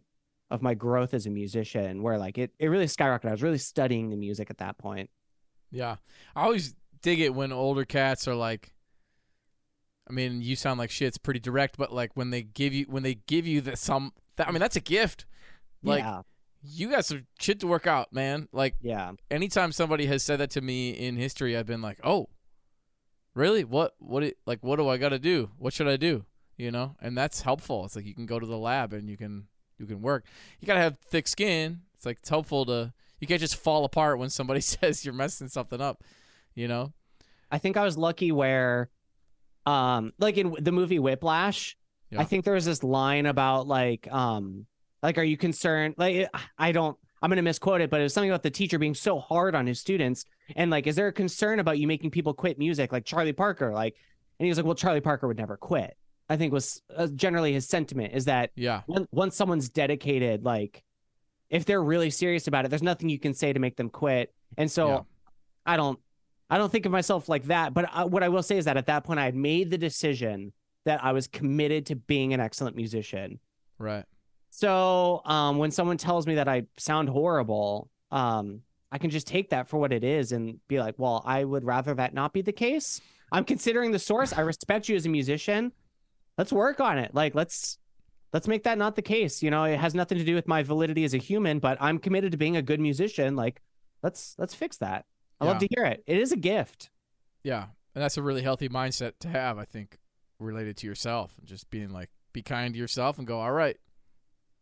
of 0.52 0.62
my 0.62 0.74
growth 0.74 1.14
as 1.14 1.26
a 1.26 1.30
musician, 1.30 2.04
where 2.04 2.18
like 2.18 2.38
it, 2.38 2.52
it 2.60 2.68
really 2.68 2.86
skyrocketed. 2.86 3.28
I 3.28 3.32
was 3.32 3.44
really 3.44 3.58
studying 3.58 4.10
the 4.10 4.18
music 4.18 4.50
at 4.50 4.60
that 4.60 4.78
point. 4.78 5.10
Yeah. 5.72 5.96
I 6.36 6.44
always 6.44 6.76
dig 7.02 7.20
it 7.20 7.34
when 7.34 7.52
older 7.52 7.86
cats 7.86 8.28
are 8.28 8.36
like 8.36 8.72
I 10.10 10.14
mean, 10.14 10.42
you 10.42 10.56
sound 10.56 10.80
like 10.80 10.90
shit's 10.90 11.20
pretty 11.20 11.40
direct, 11.40 11.78
but 11.78 11.94
like 11.94 12.12
when 12.16 12.32
they 12.32 12.42
give 12.42 12.74
you 12.74 12.86
when 12.90 13.04
they 13.04 13.16
give 13.16 13.46
you 13.46 13.62
the 13.62 13.76
some 13.76 14.12
that, 14.38 14.48
I 14.48 14.52
mean, 14.52 14.60
that's 14.60 14.76
a 14.76 14.82
gift. 14.82 15.26
Like 15.84 16.04
yeah, 16.04 16.24
you 16.62 16.90
got 16.90 17.06
some 17.06 17.26
shit 17.40 17.60
to 17.62 17.68
work 17.68 17.88
out, 17.88 18.12
man. 18.14 18.48
Like 18.52 18.76
yeah, 18.82 19.12
anytime 19.32 19.72
somebody 19.72 20.06
has 20.08 20.24
said 20.24 20.40
that 20.40 20.50
to 20.52 20.62
me 20.62 20.92
in 20.92 21.16
history, 21.16 21.56
I've 21.58 21.66
been 21.68 21.82
like, 21.82 22.00
"Oh, 22.04 22.30
really? 23.34 23.64
What? 23.64 23.96
What? 24.00 24.24
It, 24.24 24.38
like, 24.46 24.60
what 24.62 24.78
do 24.78 24.88
I 24.88 24.98
got 24.98 25.10
to 25.10 25.20
do? 25.20 25.52
What 25.58 25.74
should 25.74 25.88
I 25.88 25.98
do?" 25.98 26.26
You 26.58 26.72
know, 26.72 26.96
and 27.02 27.18
that's 27.18 27.42
helpful. 27.42 27.86
It's 27.86 27.96
like 27.96 28.06
you 28.06 28.14
can 28.14 28.26
go 28.26 28.40
to 28.40 28.46
the 28.46 28.58
lab 28.58 28.92
and 28.94 29.10
you 29.10 29.16
can 29.18 29.48
you 29.78 29.86
can 29.86 30.02
work. 30.02 30.26
You 30.60 30.68
gotta 30.68 30.82
have 30.82 30.98
thick 31.00 31.28
skin. 31.28 31.82
It's 31.96 32.06
like 32.06 32.18
it's 32.20 32.30
helpful 32.30 32.66
to. 32.66 32.94
You 33.20 33.28
can't 33.28 33.42
just 33.42 33.56
fall 33.56 33.86
apart 33.86 34.20
when 34.20 34.30
somebody 34.30 34.62
says 34.62 35.06
you're 35.06 35.14
messing 35.14 35.48
something 35.48 35.80
up. 35.82 36.04
You 36.56 36.68
know. 36.68 36.94
I 37.52 37.58
think 37.58 37.78
I 37.78 37.84
was 37.84 37.98
lucky 37.98 38.32
where, 38.32 38.90
um, 39.66 40.14
like 40.20 40.38
in 40.38 40.56
the 40.60 40.72
movie 40.72 41.00
Whiplash, 41.00 41.76
Yeah. 42.12 42.22
I 42.22 42.26
think 42.26 42.46
there 42.46 42.54
was 42.54 42.66
this 42.66 42.84
line 42.84 43.26
about 43.26 43.68
like, 43.68 44.08
um, 44.12 44.68
like, 45.04 45.18
are 45.18 45.24
you 45.24 45.38
concerned? 45.38 45.96
Like, 45.98 46.28
I 46.58 46.72
don't. 46.72 46.98
I'm 47.22 47.30
gonna 47.30 47.42
misquote 47.42 47.82
it, 47.82 47.90
but 47.90 48.00
it 48.00 48.04
was 48.04 48.14
something 48.14 48.30
about 48.32 48.44
the 48.44 48.50
teacher 48.50 48.80
being 48.80 48.96
so 48.96 49.20
hard 49.20 49.54
on 49.54 49.68
his 49.68 49.80
students, 49.80 50.24
and 50.56 50.72
like, 50.72 50.88
is 50.88 50.96
there 50.96 51.08
a 51.08 51.14
concern 51.14 51.60
about 51.60 51.78
you 51.78 51.86
making 51.88 52.12
people 52.12 52.34
quit 52.34 52.58
music, 52.58 52.94
like 52.94 53.04
Charlie 53.04 53.34
Parker? 53.34 53.74
Like, 53.74 53.96
and 54.40 54.46
he 54.46 54.50
was 54.50 54.58
like, 54.58 54.66
well, 54.66 54.76
Charlie 54.76 55.02
Parker 55.02 55.28
would 55.28 55.38
never 55.38 55.58
quit. 55.58 55.98
I 56.30 56.38
think 56.38 56.54
was 56.54 56.82
uh, 56.96 57.08
generally 57.08 57.52
his 57.54 57.68
sentiment 57.68 58.14
is 58.14 58.26
that 58.26 58.52
Yeah. 58.56 58.84
when, 58.86 59.08
once 59.12 59.36
someone's 59.36 59.68
dedicated, 59.68 60.46
like, 60.46 60.84
if 61.50 61.66
they're 61.66 61.82
really 61.84 62.10
serious 62.12 62.48
about 62.48 62.64
it, 62.66 62.70
there's 62.70 62.84
nothing 62.84 63.10
you 63.10 63.20
can 63.20 63.34
say 63.34 63.52
to 63.52 63.60
make 63.60 63.76
them 63.76 63.90
quit. 63.90 64.32
And 64.56 64.72
so, 64.72 64.88
Yeah. 64.88 65.00
I 65.66 65.76
don't, 65.76 66.00
I 66.50 66.58
don't 66.60 66.72
think 66.72 66.86
of 66.86 66.92
myself 66.92 67.28
like 67.28 67.46
that. 67.46 67.74
But 67.74 67.90
I, 67.92 68.06
what 68.06 68.22
I 68.24 68.30
will 68.30 68.44
say 68.44 68.58
is 68.58 68.66
that 68.66 68.78
at 68.78 68.86
that 68.86 69.04
point, 69.04 69.20
I 69.20 69.26
had 69.26 69.36
made 69.36 69.72
the 69.72 69.78
decision 69.78 70.54
that 70.86 71.04
I 71.04 71.12
was 71.14 71.28
committed 71.28 71.88
to 71.88 71.96
being 71.96 72.32
an 72.34 72.40
excellent 72.40 72.76
musician. 72.76 73.40
Right. 73.80 74.06
So 74.50 75.22
um, 75.26 75.58
when 75.58 75.72
someone 75.72 75.98
tells 75.98 76.28
me 76.28 76.36
that 76.36 76.48
I 76.48 76.64
sound 76.78 77.10
horrible, 77.10 77.90
um, 78.12 78.62
I 78.92 78.98
can 78.98 79.10
just 79.10 79.28
take 79.28 79.52
that 79.52 79.68
for 79.68 79.78
what 79.78 79.94
it 79.94 80.04
is 80.04 80.32
and 80.32 80.60
be 80.68 80.80
like, 80.80 80.96
well, 80.98 81.22
I 81.26 81.44
would 81.44 81.64
rather 81.64 81.94
that 81.94 82.14
not 82.14 82.34
be 82.34 82.42
the 82.42 82.52
case. 82.52 83.00
I'm 83.32 83.44
considering 83.44 83.92
the 83.92 84.00
source. 84.00 84.34
I 84.34 84.42
respect 84.42 84.90
you 84.90 84.96
as 84.96 85.06
a 85.06 85.10
musician. 85.10 85.72
Let's 86.38 86.52
work 86.52 86.80
on 86.80 86.98
it. 86.98 87.14
Like 87.14 87.36
let's 87.36 87.78
let's 88.34 88.48
make 88.48 88.64
that 88.64 88.78
not 88.78 88.96
the 88.96 89.02
case. 89.02 89.44
You 89.44 89.52
know, 89.52 89.66
it 89.66 89.78
has 89.78 89.94
nothing 89.94 90.18
to 90.18 90.24
do 90.24 90.34
with 90.34 90.48
my 90.48 90.64
validity 90.64 91.04
as 91.04 91.14
a 91.14 91.18
human, 91.18 91.60
but 91.60 91.78
I'm 91.80 92.00
committed 92.00 92.32
to 92.32 92.38
being 92.38 92.58
a 92.58 92.62
good 92.62 92.80
musician. 92.80 93.36
Like 93.36 93.62
let's 94.02 94.36
let's 94.40 94.56
fix 94.56 94.78
that. 94.78 95.06
I 95.42 95.46
love 95.46 95.60
to 95.60 95.68
hear 95.74 95.86
it. 95.86 96.04
It 96.06 96.18
is 96.18 96.32
a 96.32 96.38
gift. 96.38 96.90
Yeah. 97.44 97.68
And 97.96 98.04
that's 98.04 98.18
a 98.18 98.22
really 98.22 98.42
healthy 98.42 98.68
mindset 98.70 99.14
to 99.22 99.30
have, 99.30 99.58
I 99.58 99.66
think, 99.66 99.98
related 100.38 100.78
to 100.78 100.88
yourself. 100.88 101.34
and 101.38 101.48
Just 101.48 101.70
being 101.70 101.92
like, 101.92 102.10
be 102.34 102.42
kind 102.42 102.74
to 102.74 102.80
yourself 102.80 103.18
and 103.18 103.26
go, 103.26 103.40
all 103.40 103.52
right, 103.52 103.78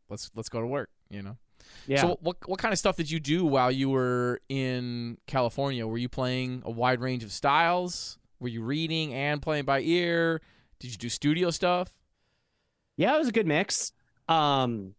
let's 0.10 0.32
let's 0.36 0.50
go 0.50 0.62
to 0.62 0.68
work. 0.68 0.90
You 1.10 1.22
know. 1.22 1.38
Yeah. 1.86 2.02
So 2.02 2.18
what 2.22 2.38
what 2.48 2.60
kind 2.60 2.74
of 2.74 2.80
stuff 2.80 2.98
did 2.98 3.10
you 3.10 3.20
do 3.20 3.46
while 3.46 3.72
you 3.72 3.90
were 3.90 4.42
in 4.50 5.18
California? 5.28 5.86
Were 5.86 5.98
you 5.98 6.10
playing 6.10 6.62
a 6.66 6.72
wide 6.72 7.02
range 7.02 7.24
of 7.24 7.32
styles? 7.32 8.18
Were 8.40 8.48
you 8.48 8.62
reading 8.62 9.14
and 9.14 9.42
playing 9.42 9.66
by 9.66 9.82
ear? 9.82 10.42
Did 10.80 10.92
you 10.92 10.98
do 10.98 11.10
studio 11.10 11.50
stuff? 11.50 11.94
Yeah, 12.96 13.16
it 13.16 13.20
was 13.20 13.28
a 13.28 13.32
good 13.32 13.48
mix. 13.48 13.92
Um, 14.28 14.94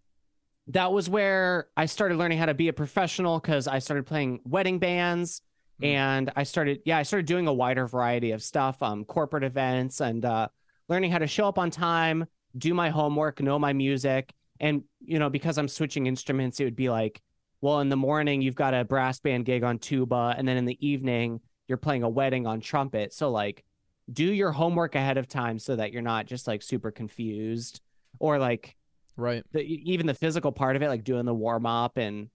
that 0.68 0.92
was 0.92 1.09
where 1.09 1.68
I 1.77 1.87
started 1.87 2.18
learning 2.18 2.38
how 2.38 2.47
to 2.47 2.55
be 2.55 2.68
a 2.68 2.73
professional 2.73 3.38
because 3.38 3.66
I 3.68 3.79
started 3.79 4.07
playing 4.07 4.40
wedding 4.44 4.79
bands 4.79 5.42
Hmm. 5.79 5.85
and 5.85 6.33
I 6.35 6.42
started, 6.42 6.81
yeah, 6.85 6.99
I 6.99 7.03
started 7.05 7.27
doing 7.27 7.47
a 7.47 7.53
wider 7.53 7.87
variety 7.87 8.33
of 8.33 8.42
stuff, 8.42 8.83
um, 8.83 9.05
corporate 9.05 9.44
events 9.44 10.01
and 10.01 10.25
uh, 10.25 10.49
learning 10.88 11.11
how 11.11 11.18
to 11.18 11.27
show 11.27 11.47
up 11.47 11.59
on 11.59 11.71
time, 11.71 12.27
do 12.57 12.75
my 12.75 12.90
homework, 12.90 13.40
know 13.40 13.59
my 13.59 13.73
music. 13.73 14.33
And, 14.61 14.85
you 15.01 15.18
know, 15.18 15.31
because 15.31 15.59
I'm 15.59 15.68
switching 15.68 16.07
instruments, 16.07 16.61
it 16.61 16.64
would 16.64 16.77
be 16.77 16.90
like, 16.90 17.21
well, 17.61 17.81
in 17.81 17.88
the 17.88 17.97
morning, 17.97 18.42
you've 18.42 18.55
got 18.55 18.75
a 18.75 18.85
brass 18.85 19.21
band 19.21 19.44
gig 19.44 19.62
on 19.64 19.79
tuba. 19.79 20.35
And 20.37 20.47
then 20.47 20.57
in 20.57 20.64
the 20.64 20.79
evening, 20.87 21.40
you're 21.66 21.79
playing 21.79 22.03
a 22.03 22.09
wedding 22.09 22.47
on 22.47 22.61
trumpet. 22.61 23.12
So, 23.12 23.31
like, 23.31 23.64
do 24.12 24.25
your 24.25 24.53
homework 24.53 24.94
ahead 24.94 25.18
of 25.18 25.29
time 25.29 25.59
so 25.59 25.77
that 25.77 25.92
you're 25.92 26.03
not 26.03 26.27
just 26.27 26.47
like 26.47 26.62
super 26.62 26.90
confused 26.90 27.81
or 28.18 28.38
like 28.38 28.75
Right. 29.16 29.44
the, 29.53 29.61
even 29.61 30.07
the 30.07 30.14
physical 30.14 30.53
part 30.53 30.77
of 30.77 30.83
it 30.83 30.88
like 30.88 31.05
doing 31.05 31.27
the 31.27 31.35
warm 31.35 31.66
up 31.66 31.97
and 31.97 32.29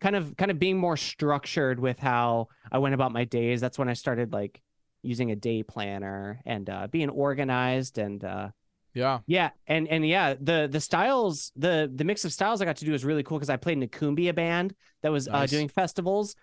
kind 0.00 0.16
of 0.16 0.36
kind 0.36 0.50
of 0.50 0.58
being 0.58 0.78
more 0.78 0.96
structured 0.96 1.78
with 1.78 1.98
how 1.98 2.48
I 2.72 2.78
went 2.78 2.94
about 2.94 3.12
my 3.12 3.24
days 3.24 3.60
that's 3.60 3.78
when 3.78 3.88
I 3.88 3.92
started 3.92 4.32
like 4.32 4.60
using 5.02 5.30
a 5.30 5.36
day 5.36 5.62
planner 5.62 6.40
and 6.44 6.68
uh 6.68 6.86
being 6.88 7.10
organized 7.10 7.98
and 7.98 8.24
uh 8.24 8.48
Yeah. 8.92 9.20
yeah 9.26 9.50
and 9.66 9.86
and 9.86 10.04
yeah 10.06 10.34
the 10.40 10.68
the 10.70 10.80
styles 10.80 11.52
the 11.54 11.90
the 11.94 12.04
mix 12.04 12.24
of 12.24 12.32
styles 12.32 12.60
I 12.60 12.64
got 12.64 12.76
to 12.78 12.84
do 12.84 12.92
was 12.92 13.04
really 13.04 13.22
cool 13.22 13.38
because 13.38 13.50
I 13.50 13.56
played 13.56 13.76
in 13.76 13.82
a 13.84 13.86
cumbia 13.86 14.34
band 14.34 14.74
that 15.02 15.12
was 15.12 15.28
uh, 15.28 15.46
doing 15.46 15.68
festivals 15.68 16.34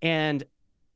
and 0.00 0.44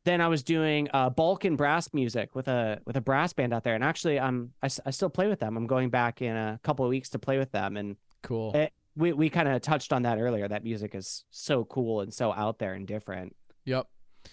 then 0.04 0.20
I 0.20 0.28
was 0.28 0.42
doing 0.44 0.88
uh, 0.94 1.10
Balkan 1.10 1.56
brass 1.56 1.92
music 1.92 2.34
with 2.34 2.48
a 2.48 2.80
with 2.86 2.96
a 2.96 3.00
brass 3.00 3.32
band 3.32 3.52
out 3.52 3.64
there, 3.64 3.74
and 3.74 3.82
actually, 3.82 4.20
I'm 4.20 4.52
I 4.62 4.68
still 4.68 5.10
play 5.10 5.26
with 5.26 5.40
them. 5.40 5.56
I'm 5.56 5.66
going 5.66 5.90
back 5.90 6.22
in 6.22 6.36
a 6.36 6.60
couple 6.62 6.84
of 6.84 6.90
weeks 6.90 7.08
to 7.10 7.18
play 7.18 7.38
with 7.38 7.50
them, 7.50 7.76
and 7.76 7.96
Cool. 8.22 8.52
Eh, 8.54 8.68
we 8.96 9.12
we 9.12 9.30
kind 9.30 9.48
of 9.48 9.60
touched 9.62 9.92
on 9.92 10.02
that 10.02 10.18
earlier. 10.18 10.48
That 10.48 10.64
music 10.64 10.94
is 10.94 11.24
so 11.30 11.64
cool 11.64 12.00
and 12.00 12.12
so 12.12 12.32
out 12.32 12.58
there 12.58 12.74
and 12.74 12.86
different. 12.86 13.36
Yep. 13.64 13.86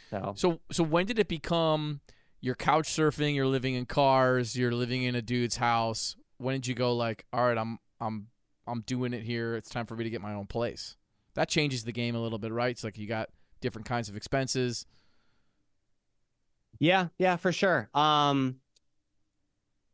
So 0.10 0.34
So 0.36 0.60
so 0.72 0.84
when 0.84 1.06
did 1.06 1.20
it 1.20 1.28
become 1.28 2.02
you're 2.42 2.56
couch 2.56 2.90
surfing, 2.90 3.36
you're 3.36 3.48
living 3.48 3.76
in 3.76 3.86
cars, 3.86 4.56
you're 4.56 4.72
living 4.72 5.04
in 5.04 5.16
a 5.16 5.22
dude's 5.22 5.58
house? 5.58 6.16
When 6.44 6.56
did 6.56 6.68
you 6.68 6.76
go 6.76 6.94
like, 6.96 7.26
all 7.34 7.46
right, 7.48 7.58
I'm 7.58 7.80
I'm 8.00 8.28
I'm 8.68 8.82
doing 8.82 9.14
it 9.14 9.24
here. 9.24 9.56
It's 9.56 9.70
time 9.70 9.86
for 9.86 9.96
me 9.96 10.04
to 10.04 10.10
get 10.10 10.22
my 10.22 10.34
own 10.34 10.48
place. 10.48 10.98
That 11.36 11.50
changes 11.50 11.84
the 11.84 11.92
game 11.92 12.16
a 12.16 12.22
little 12.22 12.40
bit, 12.40 12.52
right? 12.52 12.72
It's 12.72 12.84
like 12.84 12.98
you 12.98 13.08
got 13.08 13.30
different 13.62 13.88
kinds 13.88 14.10
of 14.10 14.16
expenses. 14.16 14.86
yeah, 16.80 17.08
yeah, 17.18 17.36
for 17.38 17.52
sure. 17.52 17.90
Um, 17.94 18.58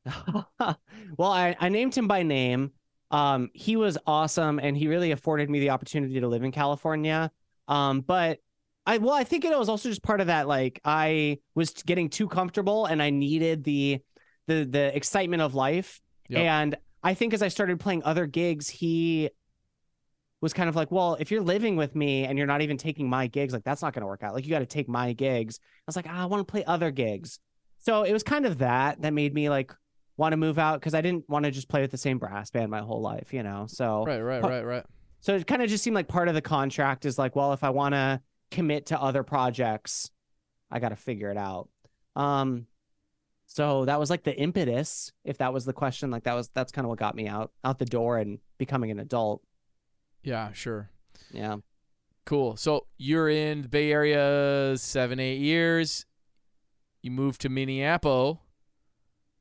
well, 0.59 1.31
I 1.31 1.55
I 1.59 1.69
named 1.69 1.95
him 1.95 2.07
by 2.07 2.23
name. 2.23 2.71
Um, 3.11 3.49
he 3.53 3.75
was 3.75 3.97
awesome, 4.05 4.59
and 4.59 4.77
he 4.77 4.87
really 4.87 5.11
afforded 5.11 5.49
me 5.49 5.59
the 5.59 5.71
opportunity 5.71 6.19
to 6.19 6.27
live 6.27 6.43
in 6.43 6.51
California. 6.51 7.31
Um, 7.67 8.01
but 8.01 8.39
I 8.85 8.97
well, 8.97 9.13
I 9.13 9.23
think 9.23 9.45
it 9.45 9.57
was 9.57 9.69
also 9.69 9.89
just 9.89 10.03
part 10.03 10.21
of 10.21 10.27
that. 10.27 10.47
Like 10.47 10.79
I 10.85 11.39
was 11.55 11.71
getting 11.71 12.09
too 12.09 12.27
comfortable, 12.27 12.85
and 12.85 13.01
I 13.01 13.09
needed 13.11 13.63
the 13.63 13.99
the 14.47 14.65
the 14.65 14.95
excitement 14.95 15.41
of 15.41 15.55
life. 15.55 16.01
Yep. 16.29 16.41
And 16.41 16.77
I 17.03 17.13
think 17.13 17.33
as 17.33 17.41
I 17.41 17.47
started 17.47 17.79
playing 17.79 18.03
other 18.03 18.25
gigs, 18.25 18.69
he 18.69 19.29
was 20.41 20.53
kind 20.53 20.69
of 20.69 20.75
like, 20.75 20.91
well, 20.91 21.17
if 21.19 21.31
you're 21.31 21.41
living 21.41 21.75
with 21.75 21.95
me 21.95 22.23
and 22.25 22.37
you're 22.37 22.47
not 22.47 22.61
even 22.61 22.77
taking 22.77 23.09
my 23.09 23.27
gigs, 23.27 23.53
like 23.53 23.63
that's 23.63 23.81
not 23.81 23.93
going 23.93 24.01
to 24.01 24.07
work 24.07 24.23
out. 24.23 24.33
Like 24.33 24.45
you 24.45 24.49
got 24.49 24.59
to 24.59 24.65
take 24.65 24.87
my 24.87 25.13
gigs. 25.13 25.59
I 25.61 25.83
was 25.85 25.95
like, 25.95 26.05
ah, 26.07 26.23
I 26.23 26.25
want 26.25 26.47
to 26.47 26.49
play 26.49 26.63
other 26.65 26.91
gigs. 26.91 27.39
So 27.79 28.03
it 28.03 28.13
was 28.13 28.23
kind 28.23 28.45
of 28.45 28.59
that 28.59 29.01
that 29.01 29.13
made 29.13 29.33
me 29.33 29.49
like 29.49 29.73
want 30.17 30.33
to 30.33 30.37
move 30.37 30.59
out 30.59 30.79
because 30.79 30.93
I 30.93 31.01
didn't 31.01 31.29
want 31.29 31.45
to 31.45 31.51
just 31.51 31.69
play 31.69 31.81
with 31.81 31.91
the 31.91 31.97
same 31.97 32.19
brass 32.19 32.51
band 32.51 32.69
my 32.69 32.79
whole 32.81 33.01
life, 33.01 33.33
you 33.33 33.43
know. 33.43 33.65
So 33.67 34.05
Right, 34.05 34.19
right, 34.19 34.43
right, 34.43 34.63
right. 34.63 34.85
so 35.21 35.35
it 35.35 35.47
kind 35.47 35.61
of 35.61 35.69
just 35.69 35.83
seemed 35.83 35.95
like 35.95 36.07
part 36.07 36.27
of 36.27 36.33
the 36.35 36.41
contract 36.41 37.05
is 37.05 37.17
like, 37.17 37.35
well, 37.35 37.53
if 37.53 37.63
I 37.63 37.69
want 37.69 37.95
to 37.95 38.21
commit 38.51 38.87
to 38.87 39.01
other 39.01 39.23
projects, 39.23 40.09
I 40.69 40.79
got 40.79 40.89
to 40.89 40.95
figure 40.95 41.31
it 41.31 41.37
out. 41.37 41.69
Um, 42.15 42.65
so 43.51 43.83
that 43.85 43.99
was 43.99 44.11
like 44.11 44.23
the 44.23 44.39
impetus, 44.39 45.11
if 45.25 45.39
that 45.39 45.51
was 45.51 45.65
the 45.65 45.73
question. 45.73 46.11
Like 46.11 46.23
that 46.25 46.35
was 46.35 46.49
that's 46.49 46.71
kind 46.71 46.85
of 46.85 46.89
what 46.89 46.99
got 46.99 47.15
me 47.15 47.27
out 47.27 47.51
out 47.63 47.79
the 47.79 47.85
door 47.85 48.19
and 48.19 48.37
becoming 48.59 48.91
an 48.91 48.99
adult. 48.99 49.41
Yeah, 50.23 50.53
sure. 50.53 50.91
Yeah. 51.31 51.57
Cool. 52.27 52.57
So 52.57 52.85
you're 52.99 53.27
in 53.27 53.63
the 53.63 53.67
Bay 53.67 53.91
Area 53.91 54.77
seven, 54.77 55.19
eight 55.19 55.39
years. 55.39 56.05
You 57.01 57.09
moved 57.09 57.41
to 57.41 57.49
Minneapolis. 57.49 58.37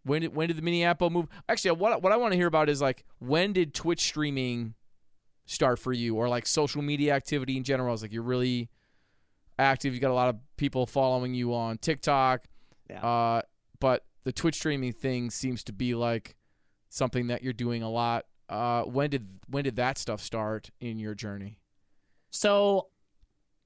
When 0.05 0.23
did 0.23 0.35
when 0.35 0.49
did 0.49 0.57
the 0.57 0.63
Minneapolis 0.63 1.13
move? 1.13 1.29
Actually, 1.47 1.73
what 1.73 2.01
what 2.03 2.11
I 2.11 2.17
want 2.17 2.33
to 2.33 2.39
hear 2.39 2.47
about 2.47 2.71
is 2.71 2.81
like 2.81 3.05
when 3.19 3.53
did 3.53 3.75
Twitch 3.75 4.01
streaming 4.01 4.73
start 5.45 5.79
for 5.79 5.93
you, 5.93 6.17
or 6.17 6.31
like 6.31 6.47
social 6.47 6.81
media 6.81 7.13
activity 7.15 7.59
in 7.59 7.63
general? 7.63 7.93
It's 7.93 8.01
like 8.01 8.15
you're 8.15 8.23
really 8.23 8.71
active. 9.59 9.93
You 9.93 10.01
got 10.01 10.13
a 10.13 10.15
lot 10.15 10.31
of 10.31 10.37
people 10.57 10.87
following 10.87 11.35
you 11.35 11.53
on 11.53 11.77
TikTok. 11.77 12.45
Yeah. 12.89 13.07
Uh, 13.07 13.43
but 13.81 14.05
the 14.25 14.33
Twitch 14.33 14.57
streaming 14.57 14.93
thing 14.93 15.31
seems 15.31 15.63
to 15.65 15.73
be 15.73 15.95
like 15.95 16.37
something 16.89 17.29
that 17.29 17.43
you're 17.43 17.53
doing 17.53 17.83
a 17.83 17.91
lot. 17.91 18.25
Uh, 18.49 18.83
when 18.83 19.11
did 19.11 19.29
when 19.49 19.65
did 19.65 19.77
that 19.77 19.99
stuff 19.99 20.21
start 20.21 20.71
in 20.81 20.99
your 20.99 21.15
journey? 21.15 21.59
So 22.31 22.89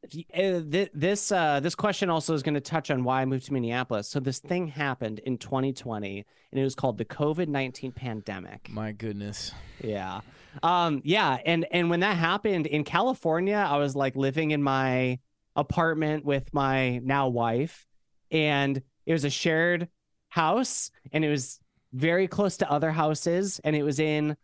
uh, 0.05 0.61
this 0.92 1.31
uh, 1.31 1.61
this 1.61 1.75
question 1.75 2.11
also 2.11 2.35
is 2.35 2.42
going 2.42 2.55
to 2.55 2.61
touch 2.61 2.90
on 2.90 3.05
why 3.05 3.22
I 3.22 3.25
moved 3.25 3.46
to 3.46 3.53
Minneapolis. 3.53 4.09
So 4.09 4.18
this 4.18 4.40
thing 4.40 4.66
happened 4.66 5.20
in 5.20 5.38
2020, 5.38 6.27
and 6.51 6.61
it 6.61 6.64
was 6.64 6.75
called 6.75 6.98
the 6.98 7.05
COVID 7.05 7.48
19 7.48 7.92
pandemic. 7.92 8.68
My 8.70 8.92
goodness. 8.92 9.53
Yeah. 9.83 10.20
Um 10.62 11.01
yeah, 11.05 11.38
and 11.46 11.66
and 11.70 11.88
when 11.88 12.01
that 12.01 12.16
happened 12.16 12.66
in 12.66 12.85
California, 12.85 13.57
I 13.57 13.77
was 13.79 13.94
like 13.94 14.16
living 14.16 14.51
in 14.51 14.62
my 14.62 15.18
apartment 15.55 16.25
with 16.25 16.53
my 16.53 16.98
now 16.98 17.29
wife 17.29 17.87
and 18.31 18.83
it 19.07 19.12
was 19.12 19.25
a 19.25 19.31
shared 19.31 19.88
house 20.32 20.90
and 21.12 21.26
it 21.26 21.28
was 21.28 21.60
very 21.92 22.26
close 22.26 22.56
to 22.56 22.70
other 22.70 22.90
houses 22.90 23.60
and 23.64 23.76
it 23.76 23.82
was 23.82 23.98
in 23.98 24.34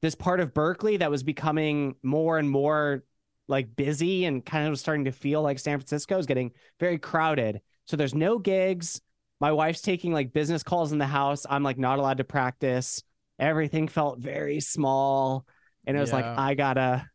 this 0.00 0.14
part 0.14 0.40
of 0.40 0.54
Berkeley 0.54 0.96
that 0.96 1.10
was 1.10 1.22
becoming 1.22 1.94
more 2.02 2.38
and 2.38 2.48
more 2.48 3.04
like 3.46 3.76
busy 3.76 4.24
and 4.24 4.44
kind 4.46 4.64
of 4.64 4.70
was 4.70 4.80
starting 4.80 5.04
to 5.04 5.12
feel 5.12 5.42
like 5.42 5.58
San 5.58 5.78
Francisco 5.78 6.16
is 6.16 6.24
getting 6.24 6.52
very 6.80 6.98
crowded. 6.98 7.60
So 7.84 7.98
there's 7.98 8.14
no 8.14 8.38
gigs. 8.38 9.02
My 9.38 9.52
wife's 9.52 9.82
taking 9.82 10.10
like 10.10 10.32
business 10.32 10.62
calls 10.62 10.92
in 10.92 10.96
the 10.98 11.06
house. 11.06 11.44
I'm 11.50 11.62
like 11.62 11.76
not 11.76 11.98
allowed 11.98 12.16
to 12.16 12.24
practice. 12.24 13.02
Everything 13.38 13.88
felt 13.88 14.18
very 14.18 14.60
small. 14.60 15.46
And 15.86 15.98
it 15.98 16.00
was 16.00 16.14
like, 16.14 16.24
I 16.24 16.54
gotta, 16.54 17.10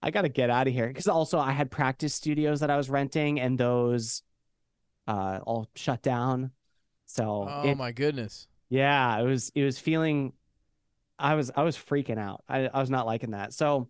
I 0.00 0.12
gotta 0.12 0.28
get 0.28 0.48
out 0.48 0.68
of 0.68 0.72
here. 0.72 0.92
Cause 0.92 1.08
also 1.08 1.40
I 1.40 1.50
had 1.50 1.72
practice 1.72 2.14
studios 2.14 2.60
that 2.60 2.70
I 2.70 2.76
was 2.76 2.88
renting 2.88 3.40
and 3.40 3.58
those 3.58 4.22
uh 5.08 5.40
all 5.42 5.68
shut 5.74 6.02
down. 6.02 6.52
So 7.08 7.46
Oh 7.48 7.68
it- 7.68 7.76
my 7.76 7.90
goodness. 7.92 8.46
yeah, 8.68 9.18
it 9.18 9.24
was 9.24 9.50
it 9.54 9.64
was 9.64 9.78
feeling 9.78 10.34
I 11.18 11.34
was 11.34 11.50
I 11.56 11.62
was 11.64 11.76
freaking 11.76 12.18
out. 12.18 12.44
I, 12.48 12.68
I 12.68 12.78
was 12.80 12.90
not 12.90 13.06
liking 13.06 13.30
that. 13.32 13.52
So 13.54 13.88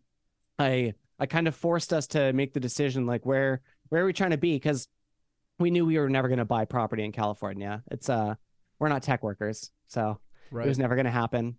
I 0.58 0.94
I 1.18 1.26
kind 1.26 1.46
of 1.48 1.54
forced 1.54 1.92
us 1.92 2.06
to 2.08 2.32
make 2.32 2.54
the 2.54 2.60
decision 2.60 3.04
like 3.06 3.26
where 3.26 3.60
where 3.90 4.02
are 4.02 4.06
we 4.06 4.12
trying 4.12 4.30
to 4.30 4.38
be? 4.38 4.54
Because 4.54 4.88
we 5.58 5.70
knew 5.70 5.84
we 5.84 5.98
were 5.98 6.08
never 6.08 6.28
gonna 6.28 6.44
buy 6.44 6.64
property 6.64 7.04
in 7.04 7.12
California. 7.12 7.82
It's 7.90 8.08
uh 8.08 8.36
we're 8.78 8.88
not 8.88 9.02
tech 9.02 9.22
workers, 9.22 9.70
so 9.88 10.20
Right. 10.52 10.64
it 10.64 10.68
was 10.68 10.78
never 10.78 10.94
gonna 10.96 11.10
happen. 11.10 11.58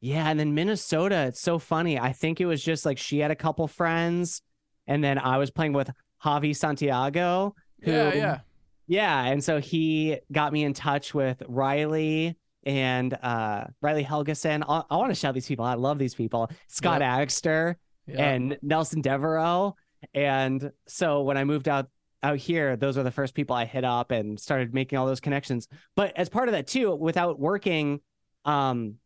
Yeah, 0.00 0.28
and 0.28 0.38
then 0.38 0.54
Minnesota, 0.54 1.22
it's 1.28 1.40
so 1.40 1.58
funny. 1.58 1.98
I 1.98 2.12
think 2.12 2.40
it 2.40 2.46
was 2.46 2.62
just 2.62 2.84
like 2.84 2.98
she 2.98 3.20
had 3.20 3.30
a 3.30 3.36
couple 3.36 3.66
friends, 3.68 4.42
and 4.86 5.02
then 5.02 5.18
I 5.18 5.38
was 5.38 5.50
playing 5.50 5.72
with 5.72 5.90
Javi 6.22 6.54
Santiago, 6.54 7.54
who 7.82 7.90
yeah, 7.92 8.14
yeah. 8.14 8.38
Yeah, 8.86 9.24
and 9.24 9.42
so 9.42 9.60
he 9.60 10.18
got 10.30 10.52
me 10.52 10.64
in 10.64 10.72
touch 10.72 11.14
with 11.14 11.42
Riley 11.48 12.36
and 12.64 13.14
uh 13.22 13.64
Riley 13.80 14.04
Helgeson. 14.04 14.64
I, 14.68 14.82
I 14.90 14.96
want 14.96 15.10
to 15.10 15.14
shout 15.14 15.34
these 15.34 15.46
people. 15.46 15.64
out. 15.64 15.72
I 15.72 15.80
love 15.80 15.98
these 15.98 16.14
people. 16.14 16.50
Scott 16.68 17.00
Agster 17.00 17.76
yeah. 18.06 18.28
and 18.28 18.58
Nelson 18.62 19.00
Devereaux. 19.00 19.76
And 20.14 20.72
so 20.86 21.22
when 21.22 21.36
I 21.36 21.44
moved 21.44 21.68
out 21.68 21.88
out 22.22 22.38
here, 22.38 22.76
those 22.76 22.96
were 22.96 23.02
the 23.02 23.10
first 23.10 23.34
people 23.34 23.54
I 23.54 23.64
hit 23.64 23.84
up 23.84 24.10
and 24.10 24.38
started 24.38 24.74
making 24.74 24.98
all 24.98 25.06
those 25.06 25.20
connections. 25.20 25.68
But 25.94 26.16
as 26.16 26.28
part 26.28 26.48
of 26.48 26.52
that 26.52 26.66
too, 26.66 26.94
without 26.94 27.38
working, 27.38 28.00
um, 28.44 28.96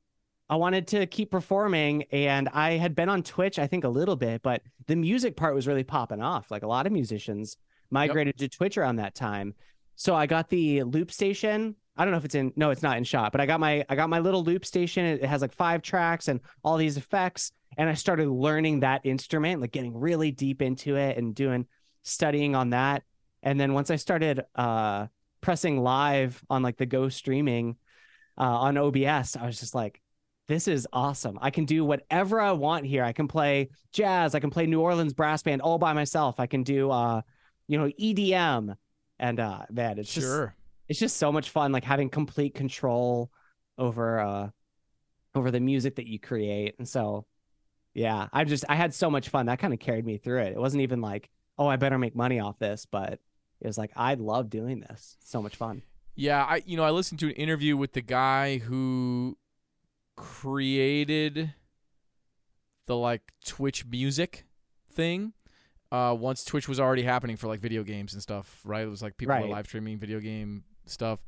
I 0.48 0.56
wanted 0.56 0.88
to 0.88 1.06
keep 1.06 1.30
performing 1.30 2.04
and 2.10 2.48
I 2.48 2.72
had 2.72 2.94
been 2.94 3.08
on 3.08 3.22
Twitch, 3.22 3.58
I 3.58 3.66
think 3.66 3.84
a 3.84 3.88
little 3.88 4.16
bit, 4.16 4.42
but 4.42 4.62
the 4.86 4.96
music 4.96 5.36
part 5.36 5.54
was 5.54 5.66
really 5.66 5.84
popping 5.84 6.20
off. 6.20 6.50
Like 6.50 6.62
a 6.62 6.66
lot 6.66 6.86
of 6.86 6.92
musicians 6.92 7.56
migrated 7.90 8.38
to 8.38 8.48
Twitch 8.48 8.78
around 8.78 8.96
that 8.96 9.14
time. 9.14 9.54
So 9.96 10.14
I 10.14 10.26
got 10.26 10.48
the 10.48 10.82
loop 10.84 11.12
station. 11.12 11.76
I 11.96 12.04
don't 12.04 12.12
know 12.12 12.18
if 12.18 12.24
it's 12.24 12.34
in 12.34 12.52
no, 12.56 12.70
it's 12.70 12.82
not 12.82 12.96
in 12.96 13.04
shot, 13.04 13.32
but 13.32 13.40
I 13.40 13.46
got 13.46 13.60
my 13.60 13.84
I 13.88 13.96
got 13.96 14.08
my 14.08 14.18
little 14.18 14.42
loop 14.42 14.64
station. 14.64 15.04
It 15.04 15.24
has 15.24 15.42
like 15.42 15.52
five 15.52 15.82
tracks 15.82 16.28
and 16.28 16.40
all 16.64 16.78
these 16.78 16.96
effects. 16.96 17.52
And 17.76 17.88
I 17.88 17.94
started 17.94 18.28
learning 18.28 18.80
that 18.80 19.02
instrument, 19.04 19.60
like 19.60 19.72
getting 19.72 19.94
really 19.94 20.30
deep 20.30 20.62
into 20.62 20.96
it 20.96 21.18
and 21.18 21.34
doing 21.34 21.66
studying 22.02 22.54
on 22.54 22.70
that. 22.70 23.02
And 23.42 23.60
then 23.60 23.74
once 23.74 23.90
I 23.90 23.96
started 23.96 24.42
uh 24.54 25.08
pressing 25.42 25.82
live 25.82 26.42
on 26.48 26.62
like 26.62 26.78
the 26.78 26.86
Go 26.86 27.10
streaming 27.10 27.76
uh 28.38 28.42
on 28.42 28.78
OBS, 28.78 29.36
I 29.36 29.44
was 29.44 29.60
just 29.60 29.74
like, 29.74 30.00
this 30.48 30.66
is 30.66 30.88
awesome. 30.92 31.38
I 31.42 31.50
can 31.50 31.64
do 31.66 31.84
whatever 31.84 32.40
I 32.40 32.52
want 32.52 32.86
here. 32.86 33.04
I 33.04 33.12
can 33.12 33.28
play 33.28 33.68
jazz, 33.92 34.34
I 34.34 34.40
can 34.40 34.50
play 34.50 34.66
New 34.66 34.80
Orleans 34.80 35.12
brass 35.12 35.42
band 35.42 35.60
all 35.60 35.78
by 35.78 35.92
myself. 35.92 36.40
I 36.40 36.46
can 36.46 36.62
do 36.62 36.90
uh, 36.90 37.20
you 37.70 37.78
know, 37.78 37.86
EDM. 37.86 38.76
And 39.18 39.38
uh 39.38 39.62
man, 39.70 39.98
it's 39.98 40.12
just 40.12 40.26
sure. 40.26 40.54
it's 40.88 40.98
just 40.98 41.18
so 41.18 41.30
much 41.30 41.50
fun 41.50 41.72
like 41.72 41.84
having 41.84 42.08
complete 42.08 42.54
control 42.54 43.30
over 43.78 44.18
uh 44.20 44.48
over 45.34 45.50
the 45.50 45.60
music 45.60 45.96
that 45.96 46.06
you 46.06 46.18
create 46.18 46.74
and 46.78 46.88
so 46.88 47.24
yeah 47.94 48.28
i 48.32 48.42
just 48.44 48.64
i 48.68 48.74
had 48.74 48.92
so 48.92 49.08
much 49.08 49.28
fun 49.28 49.46
that 49.46 49.58
kind 49.58 49.72
of 49.72 49.78
carried 49.78 50.04
me 50.04 50.18
through 50.18 50.40
it 50.40 50.52
it 50.52 50.58
wasn't 50.58 50.82
even 50.82 51.00
like 51.00 51.30
oh 51.58 51.66
i 51.66 51.76
better 51.76 51.98
make 51.98 52.16
money 52.16 52.40
off 52.40 52.58
this 52.58 52.84
but 52.84 53.20
it 53.60 53.66
was 53.66 53.78
like 53.78 53.92
i 53.94 54.14
love 54.14 54.50
doing 54.50 54.80
this 54.80 55.16
so 55.24 55.40
much 55.40 55.54
fun 55.56 55.82
Yeah, 56.16 56.44
I 56.44 56.62
you 56.66 56.76
know 56.76 56.82
I 56.84 56.90
listened 56.90 57.20
to 57.20 57.28
an 57.28 57.34
interview 57.34 57.76
with 57.76 57.92
the 57.92 58.02
guy 58.02 58.58
who 58.58 59.38
created 60.16 61.54
the 62.86 62.96
like 62.96 63.32
Twitch 63.44 63.86
music 63.86 64.44
thing. 64.92 65.32
Uh, 65.92 66.16
once 66.18 66.44
Twitch 66.44 66.68
was 66.68 66.78
already 66.78 67.02
happening 67.02 67.36
for 67.36 67.48
like 67.48 67.60
video 67.60 67.82
games 67.82 68.12
and 68.12 68.22
stuff, 68.22 68.60
right? 68.64 68.84
It 68.84 68.88
was 68.90 69.02
like 69.02 69.16
people 69.16 69.34
Right. 69.34 69.42
were 69.44 69.50
live 69.50 69.66
streaming 69.66 69.98
video 69.98 70.20
game 70.20 70.64
stuff. 70.86 71.20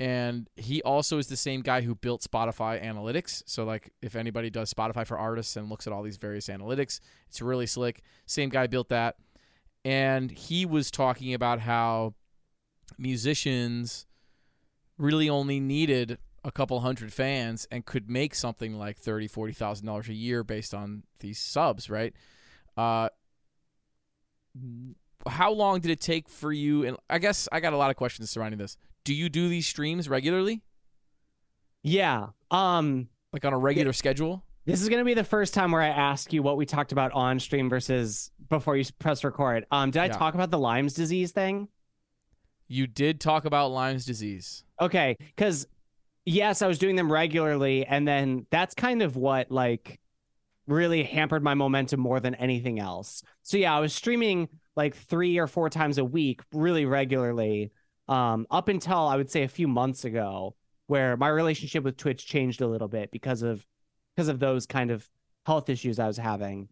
And 0.00 0.48
he 0.54 0.80
also 0.82 1.18
is 1.18 1.26
the 1.26 1.36
same 1.36 1.60
guy 1.60 1.80
who 1.80 1.96
built 1.96 2.22
Spotify 2.22 2.80
analytics. 2.80 3.42
So 3.46 3.64
like 3.64 3.90
if 4.00 4.14
anybody 4.14 4.48
does 4.50 4.72
Spotify 4.72 5.04
for 5.04 5.18
artists 5.18 5.56
and 5.56 5.68
looks 5.68 5.88
at 5.88 5.92
all 5.92 6.04
these 6.04 6.16
various 6.16 6.46
analytics, 6.46 7.00
it's 7.26 7.42
really 7.42 7.66
slick. 7.66 8.02
Same 8.24 8.48
guy 8.48 8.68
built 8.68 8.88
that. 8.90 9.16
And 9.84 10.30
he 10.30 10.64
was 10.64 10.92
talking 10.92 11.34
about 11.34 11.58
how 11.60 12.14
musicians 12.96 14.06
really 14.96 15.28
only 15.28 15.60
needed 15.60 16.18
a 16.44 16.52
couple 16.52 16.78
hundred 16.80 17.12
fans 17.12 17.66
and 17.70 17.84
could 17.84 18.08
make 18.08 18.34
something 18.34 18.74
like 18.78 18.96
thirty, 18.98 19.26
forty 19.26 19.52
thousand 19.52 19.86
dollars 19.86 20.08
a 20.08 20.14
year 20.14 20.44
based 20.44 20.72
on 20.72 21.02
these 21.20 21.38
subs, 21.38 21.90
right? 21.90 22.14
Uh, 22.76 23.08
how 25.28 25.52
long 25.52 25.80
did 25.80 25.90
it 25.90 26.00
take 26.00 26.28
for 26.28 26.52
you? 26.52 26.84
And 26.84 26.96
I 27.10 27.18
guess 27.18 27.48
I 27.52 27.60
got 27.60 27.72
a 27.72 27.76
lot 27.76 27.90
of 27.90 27.96
questions 27.96 28.30
surrounding 28.30 28.58
this. 28.58 28.76
Do 29.04 29.14
you 29.14 29.28
do 29.28 29.48
these 29.48 29.66
streams 29.66 30.08
regularly, 30.08 30.62
yeah 31.82 32.26
um 32.50 33.08
like 33.32 33.44
on 33.44 33.52
a 33.52 33.58
regular 33.58 33.92
schedule? 33.92 34.42
this 34.66 34.82
is 34.82 34.88
going 34.88 34.98
to 34.98 35.04
be 35.04 35.14
the 35.14 35.24
first 35.24 35.54
time 35.54 35.70
where 35.70 35.80
i 35.80 35.88
ask 35.88 36.32
you 36.32 36.42
what 36.42 36.56
we 36.56 36.66
talked 36.66 36.92
about 36.92 37.12
on 37.12 37.38
stream 37.38 37.70
versus 37.70 38.30
before 38.50 38.76
you 38.76 38.84
press 38.98 39.22
record 39.24 39.64
um 39.70 39.90
did 39.90 40.00
i 40.02 40.06
Yeah. 40.06 40.12
talk 40.12 40.34
about 40.34 40.50
the 40.50 40.58
lyme's 40.58 40.92
disease 40.94 41.30
thing 41.32 41.68
You 42.66 42.86
did 42.86 43.18
talk 43.20 43.44
about 43.46 43.68
Lyme's 43.70 44.04
disease. 44.04 44.64
Okay, 44.78 45.16
because 45.18 45.66
yes, 46.26 46.60
I 46.60 46.66
was 46.66 46.78
doing 46.78 46.96
them 46.96 47.10
regularly, 47.10 47.86
and 47.86 48.06
then 48.06 48.44
that's 48.50 48.74
kind 48.74 49.00
of 49.00 49.16
what 49.16 49.50
like 49.50 49.98
really 50.68 51.02
hampered 51.02 51.42
my 51.42 51.54
momentum 51.54 51.98
more 51.98 52.20
than 52.20 52.34
anything 52.36 52.78
else. 52.78 53.22
So 53.42 53.56
yeah, 53.56 53.74
I 53.76 53.80
was 53.80 53.92
streaming 53.92 54.48
like 54.76 54.94
three 54.94 55.38
or 55.38 55.46
four 55.46 55.70
times 55.70 55.98
a 55.98 56.04
week, 56.04 56.42
really 56.52 56.84
regularly, 56.84 57.72
um, 58.06 58.46
up 58.50 58.68
until 58.68 58.98
I 58.98 59.16
would 59.16 59.30
say 59.30 59.42
a 59.42 59.48
few 59.48 59.66
months 59.66 60.04
ago, 60.04 60.54
where 60.86 61.16
my 61.16 61.28
relationship 61.28 61.84
with 61.84 61.96
Twitch 61.96 62.26
changed 62.26 62.60
a 62.60 62.66
little 62.68 62.88
bit 62.88 63.10
because 63.10 63.42
of 63.42 63.66
because 64.14 64.28
of 64.28 64.38
those 64.38 64.66
kind 64.66 64.90
of 64.90 65.08
health 65.46 65.68
issues 65.68 65.98
I 65.98 66.06
was 66.06 66.16
having. 66.16 66.68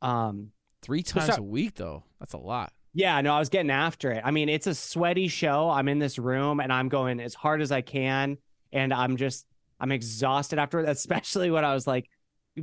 Um, 0.00 0.50
Three 0.82 1.02
times 1.02 1.26
start- 1.26 1.38
a 1.38 1.42
week, 1.42 1.74
though. 1.76 2.04
That's 2.18 2.32
a 2.32 2.38
lot. 2.38 2.72
yeah, 2.92 3.20
no, 3.20 3.34
I 3.34 3.38
was 3.38 3.48
getting 3.48 3.70
after 3.70 4.10
it. 4.10 4.22
I 4.24 4.30
mean, 4.32 4.48
it's 4.48 4.66
a 4.66 4.74
sweaty 4.74 5.28
show. 5.28 5.70
I'm 5.70 5.88
in 5.88 5.98
this 5.98 6.18
room 6.18 6.60
and 6.60 6.72
I'm 6.72 6.88
going 6.88 7.20
as 7.20 7.34
hard 7.34 7.62
as 7.62 7.70
I 7.72 7.80
can. 7.82 8.36
And 8.72 8.92
I'm 8.92 9.16
just, 9.16 9.46
I'm 9.78 9.92
exhausted 9.92 10.58
afterward, 10.58 10.88
especially 10.88 11.50
when 11.50 11.64
I 11.64 11.72
was 11.74 11.86
like 11.86 12.08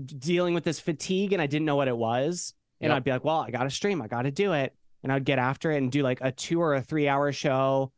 dealing 0.05 0.53
with 0.53 0.63
this 0.63 0.79
fatigue 0.79 1.33
and 1.33 1.41
I 1.41 1.47
didn't 1.47 1.65
know 1.65 1.75
what 1.75 1.87
it 1.87 1.97
was. 1.97 2.53
And 2.81 2.89
Yep. 2.89 2.95
I'd 2.97 3.03
be 3.03 3.11
like, 3.11 3.23
well, 3.23 3.39
I 3.41 3.51
got 3.51 3.63
to 3.63 3.69
stream, 3.69 4.01
I 4.01 4.07
got 4.07 4.23
to 4.23 4.31
do 4.31 4.53
it. 4.53 4.75
And 5.03 5.11
I'd 5.11 5.25
get 5.25 5.39
after 5.39 5.71
it 5.71 5.77
and 5.77 5.91
do 5.91 6.03
like 6.03 6.19
a 6.21 6.31
two 6.31 6.61
or 6.61 6.75
a 6.75 6.81
three 6.81 7.07
hour 7.07 7.31
show, 7.31 7.91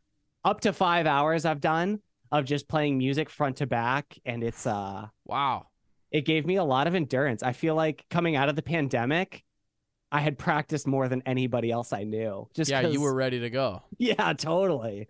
up 0.44 0.62
to 0.62 0.74
five 0.74 1.06
hours 1.08 1.46
I've 1.46 1.62
done 1.62 2.00
of 2.32 2.46
just 2.46 2.68
playing 2.68 2.98
music 2.98 3.30
front 3.30 3.58
to 3.58 3.68
back. 3.68 4.18
And 4.26 4.44
it's, 4.44 4.66
uh, 4.66 5.08
Wow. 5.26 5.68
it 6.12 6.26
gave 6.26 6.46
me 6.46 6.56
a 6.56 6.64
lot 6.64 6.88
of 6.88 6.96
endurance. 6.96 7.44
I 7.44 7.54
feel 7.54 7.76
like 7.76 8.06
coming 8.10 8.36
out 8.36 8.50
of 8.50 8.56
the 8.56 8.62
pandemic, 8.62 9.44
I 10.12 10.20
had 10.20 10.38
practiced 10.38 10.88
more 10.88 11.08
than 11.08 11.22
anybody 11.26 11.72
else 11.72 11.94
I 11.94 12.04
knew. 12.04 12.48
Just 12.54 12.70
yeah, 12.72 12.82
you 12.82 13.02
were 13.02 13.14
ready 13.14 13.40
to 13.42 13.50
go. 13.50 13.84
yeah, 13.98 14.34
totally. 14.34 15.08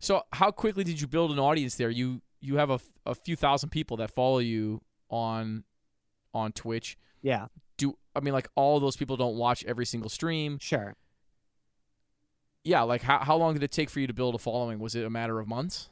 So, 0.00 0.22
how 0.32 0.50
quickly 0.50 0.84
did 0.84 1.00
you 1.00 1.06
build 1.06 1.32
an 1.32 1.38
audience 1.38 1.74
there? 1.74 1.90
You 1.90 2.22
you 2.40 2.56
have 2.56 2.70
a, 2.70 2.78
a 3.04 3.14
few 3.14 3.34
thousand 3.36 3.70
people 3.70 3.96
that 3.98 4.10
follow 4.10 4.38
you 4.38 4.80
on 5.10 5.64
on 6.34 6.52
Twitch. 6.52 6.96
Yeah, 7.22 7.46
Do 7.76 7.96
I 8.14 8.20
mean 8.20 8.34
like 8.34 8.48
all 8.54 8.80
those 8.80 8.96
people 8.96 9.16
don't 9.16 9.36
watch 9.36 9.64
every 9.64 9.86
single 9.86 10.10
stream? 10.10 10.58
sure. 10.60 10.94
Yeah, 12.64 12.82
like 12.82 13.02
how 13.02 13.18
how 13.20 13.36
long 13.36 13.54
did 13.54 13.62
it 13.62 13.70
take 13.72 13.88
for 13.88 14.00
you 14.00 14.06
to 14.06 14.12
build 14.14 14.34
a 14.34 14.38
following? 14.38 14.78
Was 14.78 14.94
it 14.94 15.04
a 15.04 15.10
matter 15.10 15.38
of 15.40 15.48
months? 15.48 15.88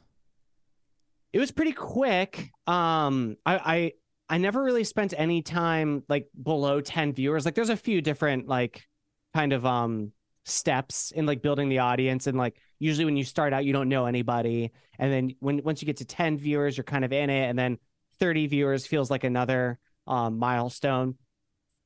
It 1.33 1.39
was 1.39 1.51
pretty 1.51 1.73
quick. 1.73 2.51
Um, 2.67 3.37
I, 3.45 3.57
I 3.57 3.91
I 4.29 4.37
never 4.37 4.61
really 4.63 4.83
spent 4.83 5.13
any 5.17 5.41
time 5.41 6.03
like 6.09 6.27
below 6.41 6.81
10 6.81 7.13
viewers. 7.13 7.45
Like 7.45 7.55
there's 7.55 7.69
a 7.69 7.77
few 7.77 8.01
different 8.01 8.47
like 8.47 8.87
kind 9.33 9.53
of 9.53 9.65
um 9.65 10.11
steps 10.45 11.11
in 11.11 11.25
like 11.25 11.41
building 11.41 11.67
the 11.69 11.79
audience 11.79 12.25
and 12.27 12.37
like 12.37 12.55
usually 12.79 13.03
when 13.05 13.17
you 13.17 13.23
start 13.25 13.51
out 13.51 13.65
you 13.65 13.73
don't 13.73 13.89
know 13.89 14.05
anybody 14.05 14.71
and 14.97 15.11
then 15.11 15.35
when 15.41 15.61
once 15.63 15.81
you 15.81 15.85
get 15.85 15.97
to 15.97 16.05
10 16.05 16.37
viewers 16.37 16.77
you're 16.77 16.85
kind 16.85 17.03
of 17.03 17.11
in 17.11 17.29
it 17.29 17.49
and 17.49 17.59
then 17.59 17.77
30 18.19 18.47
viewers 18.47 18.85
feels 18.87 19.09
like 19.11 19.23
another 19.23 19.79
um 20.07 20.37
milestone. 20.39 21.15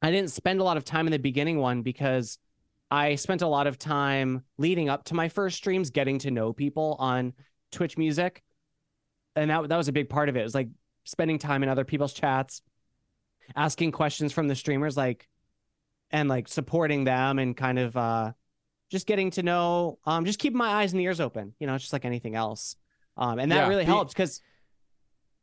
I 0.02 0.12
didn't 0.12 0.32
spend 0.32 0.60
a 0.62 0.64
lot 0.64 0.78
of 0.78 0.84
time 0.86 1.08
in 1.08 1.12
the 1.12 1.20
beginning 1.20 1.60
one 1.60 1.82
because 1.84 2.38
I 2.92 3.16
spent 3.16 3.42
a 3.42 3.48
lot 3.48 3.68
of 3.68 3.78
time 3.80 4.44
leading 4.58 4.90
up 4.90 5.06
to 5.06 5.16
my 5.16 5.30
first 5.30 5.58
streams 5.58 5.92
getting 5.92 6.20
to 6.20 6.32
know 6.32 6.54
people 6.54 6.98
on 7.00 7.34
Twitch 7.72 7.98
music. 7.98 8.44
And 9.36 9.50
that 9.50 9.70
that 9.70 9.78
was 9.78 9.88
a 9.88 9.94
big 9.94 10.10
part 10.10 10.30
of 10.30 10.36
it. 10.36 10.42
It 10.42 10.44
was 10.44 10.56
like 10.56 10.70
spending 11.06 11.40
time 11.40 11.64
in 11.64 11.70
other 11.70 11.86
people's 11.86 12.14
chats, 12.14 12.62
asking 13.56 13.92
questions 13.92 14.34
from 14.34 14.48
the 14.48 14.56
streamers 14.56 14.98
like 14.98 15.28
and 16.12 16.30
like 16.30 16.48
supporting 16.48 17.04
them 17.06 17.40
and 17.40 17.58
kind 17.58 17.80
of 17.80 17.96
uh 17.98 18.34
just 18.92 19.08
getting 19.08 19.32
to 19.32 19.44
know 19.44 20.00
um 20.06 20.26
just 20.26 20.40
keeping 20.40 20.58
my 20.58 20.70
eyes 20.70 20.94
and 20.94 21.02
ears 21.02 21.20
open, 21.22 21.54
you 21.60 21.68
know, 21.68 21.78
just 21.78 21.94
like 21.94 22.06
anything 22.06 22.36
else. 22.36 22.76
Um 23.18 23.40
and 23.40 23.52
that 23.52 23.66
Yeah, 23.66 23.68
really 23.68 23.86
helps 23.86 24.14
cuz 24.14 24.42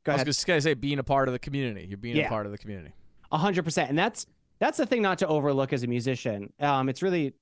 Go 0.09 0.15
I 0.15 0.25
was 0.25 0.25
just 0.25 0.47
gonna 0.47 0.61
say 0.61 0.73
being 0.73 0.99
a 0.99 1.05
part 1.05 1.29
of 1.29 1.33
the 1.33 1.39
community. 1.39 1.87
You're 1.87 1.99
being 1.99 2.19
a 2.25 2.29
part 2.29 2.47
of 2.47 2.53
the 2.53 2.59
community. 2.59 2.95
A 3.31 3.37
hundred 3.37 3.65
percent, 3.65 3.91
and 3.91 3.99
that's 3.99 4.25
that's 4.59 4.79
the 4.79 4.87
thing 4.87 5.03
not 5.03 5.19
to 5.19 5.27
overlook 5.27 5.73
as 5.75 5.83
a 5.83 5.87
musician. 5.87 6.51
Um, 6.61 6.89
it's 6.89 7.03
really 7.03 7.35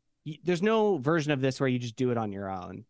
there's 0.42 0.62
no 0.62 0.98
version 0.98 1.30
of 1.30 1.40
this 1.40 1.60
where 1.60 1.68
you 1.68 1.78
just 1.78 1.94
do 1.94 2.10
it 2.10 2.18
on 2.18 2.32
your 2.32 2.50
own. 2.50 2.84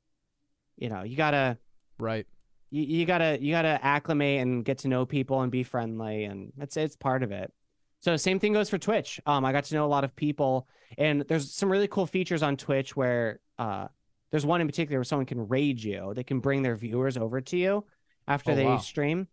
You 0.79 0.89
know, 0.89 1.03
you 1.03 1.15
gotta 1.17 1.59
Right. 1.99 2.27
you, 2.71 2.83
you 2.83 3.05
gotta 3.07 3.37
you 3.39 3.53
gotta 3.53 3.79
acclimate 3.85 4.41
and 4.41 4.65
get 4.65 4.79
to 4.79 4.89
know 4.89 5.05
people 5.05 5.43
and 5.43 5.53
be 5.53 5.63
friendly, 5.63 6.25
and 6.25 6.53
it's 6.59 6.77
it's 6.79 6.97
part 6.97 7.23
of 7.23 7.33
it. 7.33 7.53
So 7.99 8.17
same 8.17 8.39
thing 8.41 8.55
goes 8.55 8.71
for 8.71 8.79
Twitch. 8.79 9.21
Um, 9.27 9.45
I 9.45 9.53
got 9.53 9.65
to 9.65 9.75
know 9.75 9.85
a 9.85 9.89
lot 9.89 10.05
of 10.05 10.17
people, 10.17 10.69
and 10.97 11.21
there's 11.29 11.53
some 11.53 11.71
really 11.71 11.89
cool 11.89 12.07
features 12.07 12.43
on 12.43 12.57
Twitch 12.57 12.97
where 12.97 13.41
uh, 13.59 13.89
there's 14.31 14.47
one 14.47 14.61
in 14.63 14.67
particular 14.67 14.99
where 15.01 15.05
someone 15.05 15.27
can 15.27 15.49
raid 15.49 15.83
you. 15.83 16.13
They 16.15 16.25
can 16.25 16.41
bring 16.41 16.63
their 16.63 16.77
viewers 16.77 17.17
over 17.19 17.41
to 17.43 17.57
you 17.57 17.85
after 18.27 18.53
Oh, 18.53 18.55
they 18.55 18.65
wow. 18.65 18.79
stream. 18.79 19.29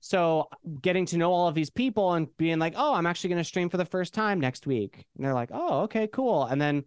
So 0.00 0.48
getting 0.80 1.06
to 1.06 1.18
know 1.18 1.32
all 1.32 1.46
of 1.46 1.54
these 1.54 1.70
people 1.70 2.14
and 2.14 2.34
being 2.38 2.58
like, 2.58 2.74
oh, 2.76 2.94
I'm 2.94 3.06
actually 3.06 3.30
going 3.30 3.40
to 3.40 3.44
stream 3.44 3.68
for 3.68 3.76
the 3.76 3.84
first 3.84 4.14
time 4.14 4.40
next 4.40 4.66
week, 4.66 5.04
and 5.16 5.24
they're 5.24 5.34
like, 5.34 5.50
oh, 5.52 5.82
okay, 5.82 6.06
cool. 6.06 6.44
And 6.44 6.60
then 6.60 6.84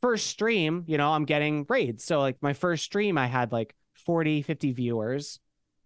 first 0.00 0.26
stream, 0.26 0.84
you 0.86 0.98
know, 0.98 1.12
I'm 1.12 1.24
getting 1.24 1.66
raids. 1.68 2.04
So 2.04 2.20
like 2.20 2.36
my 2.40 2.52
first 2.52 2.84
stream, 2.84 3.18
I 3.18 3.26
had 3.26 3.52
like 3.52 3.74
40, 3.94 4.42
50 4.42 4.72
viewers. 4.72 5.40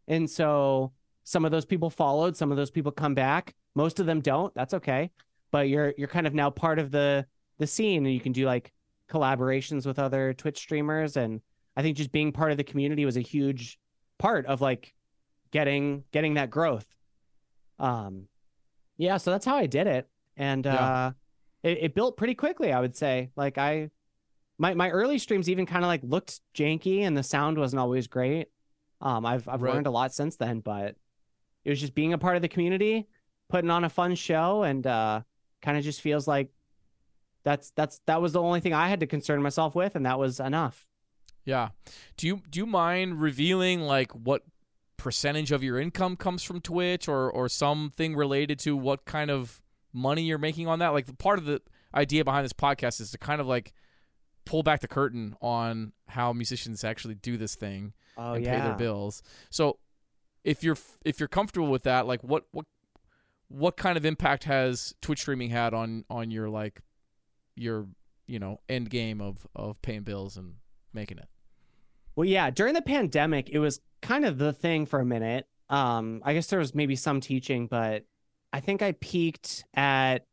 And 0.08 0.28
so 0.28 0.92
some 1.24 1.44
of 1.44 1.50
those 1.50 1.64
people 1.64 1.90
followed, 1.90 2.36
some 2.36 2.50
of 2.50 2.56
those 2.56 2.70
people 2.70 2.92
come 2.92 3.14
back. 3.14 3.54
Most 3.74 4.00
of 4.00 4.06
them 4.06 4.20
don't. 4.20 4.52
That's 4.54 4.74
okay. 4.74 5.10
But 5.52 5.68
you're 5.68 5.94
you're 5.96 6.08
kind 6.08 6.26
of 6.26 6.34
now 6.34 6.50
part 6.50 6.78
of 6.78 6.90
the 6.90 7.26
the 7.58 7.66
scene 7.66 8.04
and 8.04 8.14
you 8.14 8.20
can 8.20 8.32
do 8.32 8.46
like 8.46 8.72
collaborations 9.08 9.86
with 9.86 9.98
other 9.98 10.34
Twitch 10.34 10.58
streamers 10.58 11.16
and 11.16 11.40
I 11.76 11.82
think 11.82 11.96
just 11.96 12.12
being 12.12 12.32
part 12.32 12.50
of 12.50 12.56
the 12.56 12.64
community 12.64 13.04
was 13.04 13.16
a 13.16 13.20
huge 13.22 13.78
part 14.18 14.46
of 14.46 14.60
like 14.60 14.94
getting 15.52 16.04
getting 16.12 16.34
that 16.34 16.50
growth. 16.50 16.86
Um 17.78 18.28
yeah, 18.96 19.16
so 19.16 19.30
that's 19.30 19.46
how 19.46 19.56
I 19.56 19.66
did 19.66 19.86
it. 19.86 20.08
And 20.36 20.66
Yeah. 20.66 20.72
uh 20.84 21.12
it, 21.62 21.78
it 21.82 21.94
built 21.94 22.16
pretty 22.16 22.34
quickly, 22.34 22.72
I 22.72 22.80
would 22.80 22.96
say. 22.96 23.30
Like 23.36 23.58
I 23.58 23.90
my 24.58 24.74
my 24.74 24.90
early 24.90 25.18
streams 25.18 25.48
even 25.48 25.66
kind 25.66 25.84
of 25.84 25.88
like 25.88 26.02
looked 26.04 26.40
janky 26.54 27.00
and 27.00 27.16
the 27.16 27.22
sound 27.22 27.58
wasn't 27.58 27.80
always 27.80 28.06
great. 28.06 28.48
Um 29.00 29.24
I've 29.26 29.48
I've 29.48 29.62
Right. 29.62 29.72
learned 29.74 29.86
a 29.86 29.90
lot 29.90 30.12
since 30.14 30.36
then, 30.36 30.60
but 30.60 30.96
it 31.64 31.70
was 31.70 31.80
just 31.80 31.94
being 31.94 32.12
a 32.12 32.18
part 32.18 32.36
of 32.36 32.42
the 32.42 32.48
community, 32.48 33.06
putting 33.48 33.70
on 33.70 33.84
a 33.84 33.90
fun 33.90 34.14
show 34.14 34.62
and 34.62 34.86
uh 34.86 35.22
kind 35.62 35.76
of 35.76 35.84
just 35.84 36.00
feels 36.00 36.26
like 36.28 36.48
that's 37.42 37.70
that's 37.72 38.00
that 38.06 38.20
was 38.20 38.32
the 38.32 38.40
only 38.42 38.60
thing 38.60 38.74
I 38.74 38.88
had 38.88 39.00
to 39.00 39.06
concern 39.06 39.42
myself 39.42 39.74
with 39.74 39.96
and 39.96 40.04
that 40.06 40.18
was 40.18 40.40
enough. 40.40 40.86
Yeah. 41.46 41.70
Do 42.18 42.26
you 42.26 42.42
do 42.50 42.58
you 42.60 42.66
mind 42.66 43.20
revealing 43.20 43.80
like 43.80 44.12
what 44.12 44.42
percentage 45.00 45.50
of 45.50 45.62
your 45.62 45.80
income 45.80 46.16
comes 46.16 46.42
from 46.42 46.60
Twitch 46.60 47.08
or 47.08 47.30
or 47.30 47.48
something 47.48 48.14
related 48.14 48.58
to 48.60 48.76
what 48.76 49.04
kind 49.04 49.30
of 49.30 49.60
money 49.92 50.22
you're 50.22 50.38
making 50.38 50.68
on 50.68 50.78
that? 50.80 50.88
Like 50.88 51.18
part 51.18 51.38
of 51.38 51.46
the 51.46 51.62
idea 51.94 52.24
behind 52.24 52.44
this 52.44 52.52
podcast 52.52 53.00
is 53.00 53.10
to 53.12 53.18
kind 53.18 53.40
of 53.40 53.46
like 53.46 53.72
pull 54.44 54.62
back 54.62 54.80
the 54.80 54.88
curtain 54.88 55.36
on 55.40 55.92
how 56.08 56.32
musicians 56.32 56.84
actually 56.84 57.14
do 57.14 57.36
this 57.36 57.54
thing 57.54 57.92
Oh 58.16 58.34
and 58.34 58.44
yeah. 58.44 58.60
pay 58.60 58.68
their 58.68 58.76
bills. 58.76 59.22
So 59.50 59.78
if 60.44 60.62
you're 60.62 60.76
if 61.04 61.18
you're 61.18 61.28
comfortable 61.28 61.68
with 61.68 61.84
that, 61.84 62.06
like 62.06 62.22
what 62.22 62.44
what 62.52 62.66
what 63.48 63.76
kind 63.76 63.96
of 63.96 64.04
impact 64.04 64.44
has 64.44 64.94
Twitch 65.00 65.20
streaming 65.20 65.50
had 65.50 65.72
on 65.74 66.04
on 66.10 66.30
your 66.30 66.48
like 66.48 66.82
your 67.56 67.86
you 68.26 68.38
know 68.38 68.60
end 68.68 68.90
game 68.90 69.20
of 69.20 69.46
of 69.56 69.80
paying 69.82 70.02
bills 70.02 70.36
and 70.36 70.54
making 70.92 71.18
it? 71.18 71.28
Well, 72.16 72.24
yeah, 72.26 72.50
during 72.50 72.74
the 72.74 72.82
pandemic, 72.82 73.50
it 73.50 73.58
was 73.58 73.80
kind 74.02 74.24
of 74.24 74.38
the 74.38 74.52
thing 74.52 74.86
for 74.86 75.00
a 75.00 75.04
minute. 75.04 75.46
Um, 75.68 76.20
I 76.24 76.34
guess 76.34 76.48
there 76.48 76.58
was 76.58 76.74
maybe 76.74 76.96
some 76.96 77.20
teaching, 77.20 77.66
but 77.66 78.04
I 78.52 78.60
think 78.60 78.82
I 78.82 78.92
peaked 78.92 79.64
at 79.74 80.26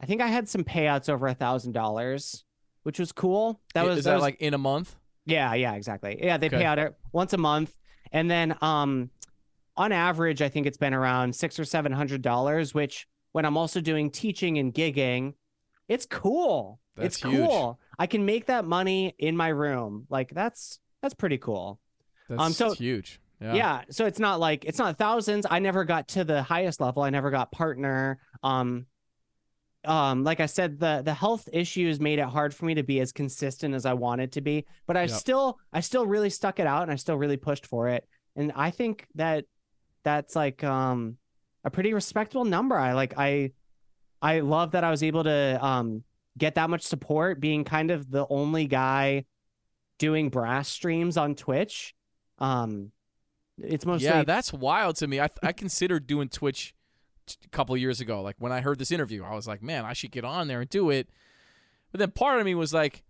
I 0.00 0.06
think 0.06 0.20
I 0.20 0.28
had 0.28 0.48
some 0.48 0.62
payouts 0.62 1.08
over 1.08 1.26
a 1.26 1.34
thousand 1.34 1.72
dollars, 1.72 2.44
which 2.84 2.98
was 3.00 3.10
cool. 3.10 3.60
That 3.74 3.84
was 3.84 3.98
is 3.98 4.04
that 4.04 4.10
that 4.10 4.16
was- 4.16 4.22
like 4.22 4.40
in 4.40 4.54
a 4.54 4.58
month? 4.58 4.94
Yeah, 5.26 5.52
yeah, 5.54 5.74
exactly. 5.74 6.18
Yeah, 6.22 6.38
they 6.38 6.46
Okay. 6.46 6.56
pay 6.58 6.64
out 6.64 6.78
once 7.12 7.32
a 7.34 7.38
month, 7.38 7.74
and 8.12 8.30
then 8.30 8.56
um, 8.62 9.10
on 9.76 9.92
average, 9.92 10.40
I 10.40 10.48
think 10.48 10.66
it's 10.66 10.78
been 10.78 10.94
around 10.94 11.34
six 11.36 11.58
or 11.58 11.64
seven 11.66 11.92
hundred 11.92 12.22
dollars. 12.22 12.72
Which, 12.72 13.06
when 13.32 13.44
I'm 13.44 13.56
also 13.58 13.80
doing 13.82 14.10
teaching 14.10 14.56
and 14.58 14.72
gigging, 14.72 15.34
it's 15.88 16.06
cool. 16.06 16.80
That's 16.98 17.16
it's 17.16 17.24
huge. 17.24 17.48
cool. 17.48 17.78
I 17.98 18.06
can 18.06 18.24
make 18.26 18.46
that 18.46 18.64
money 18.64 19.14
in 19.18 19.36
my 19.36 19.48
room. 19.48 20.06
Like 20.10 20.30
that's 20.34 20.78
that's 21.02 21.14
pretty 21.14 21.38
cool. 21.38 21.78
That's 22.28 22.42
Um, 22.42 22.52
so- 22.52 22.72
huge. 22.72 23.20
Yeah. 23.40 23.54
Yeah. 23.54 23.82
So 23.90 24.04
it's 24.06 24.18
not 24.18 24.40
like 24.40 24.64
it's 24.64 24.78
not 24.80 24.98
thousands. 24.98 25.46
I 25.48 25.60
never 25.60 25.84
got 25.84 26.08
to 26.08 26.24
the 26.24 26.42
highest 26.42 26.80
level. 26.80 27.02
I 27.04 27.10
never 27.10 27.30
got 27.30 27.52
partner. 27.52 28.18
Um, 28.42 28.86
um, 29.84 30.24
like 30.24 30.40
I 30.40 30.46
said, 30.46 30.80
the 30.80 31.02
the 31.04 31.14
health 31.14 31.48
issues 31.52 32.00
made 32.00 32.18
it 32.18 32.24
hard 32.26 32.52
for 32.52 32.64
me 32.64 32.74
to 32.74 32.82
be 32.82 32.98
as 33.00 33.12
consistent 33.12 33.74
as 33.74 33.86
I 33.86 33.94
wanted 33.94 34.32
to 34.32 34.40
be. 34.40 34.66
But 34.86 34.96
I 34.96 35.02
Yep. 35.02 35.10
still 35.10 35.58
I 35.72 35.80
still 35.80 36.04
really 36.06 36.30
stuck 36.30 36.58
it 36.58 36.66
out 36.66 36.82
and 36.82 36.90
I 36.90 36.96
still 36.96 37.16
really 37.16 37.36
pushed 37.36 37.64
for 37.66 37.88
it. 37.88 38.06
And 38.34 38.52
I 38.56 38.70
think 38.72 39.06
that 39.14 39.44
that's 40.02 40.34
like 40.34 40.64
um 40.64 41.16
a 41.64 41.70
pretty 41.70 41.94
respectable 41.94 42.44
number. 42.44 42.76
I 42.76 42.92
like 42.94 43.14
I 43.16 43.52
I 44.20 44.40
love 44.40 44.72
that 44.72 44.82
I 44.82 44.90
was 44.90 45.04
able 45.04 45.22
to 45.24 45.64
um 45.64 46.02
get 46.38 46.54
that 46.54 46.70
much 46.70 46.82
support 46.82 47.40
being 47.40 47.64
kind 47.64 47.90
of 47.90 48.10
the 48.10 48.26
only 48.30 48.66
guy 48.66 49.24
doing 49.98 50.28
brass 50.30 50.68
streams 50.68 51.16
on 51.16 51.34
Twitch. 51.34 51.94
Um 52.38 52.92
it's 53.58 53.84
mostly 53.84 54.06
yeah, 54.06 54.22
that's 54.24 54.52
wild 54.52 54.96
to 54.96 55.06
me. 55.06 55.20
I 55.20 55.28
I 55.42 55.52
considered 55.52 56.06
doing 56.06 56.28
Twitch 56.28 56.74
a 57.44 57.48
couple 57.48 57.76
years 57.76 58.00
ago. 58.00 58.22
Like 58.22 58.36
when 58.38 58.52
I 58.52 58.60
heard 58.60 58.78
this 58.78 58.90
interview, 58.92 59.24
I 59.24 59.34
was 59.34 59.46
like, 59.46 59.62
man, 59.62 59.84
I 59.84 59.92
should 59.92 60.12
get 60.12 60.24
on 60.24 60.48
there 60.48 60.60
and 60.60 60.70
do 60.70 60.90
it. 60.90 61.08
But 61.90 61.98
then 61.98 62.10
part 62.10 62.38
of 62.38 62.46
me 62.46 62.54
was 62.54 62.72
like, 62.72 63.02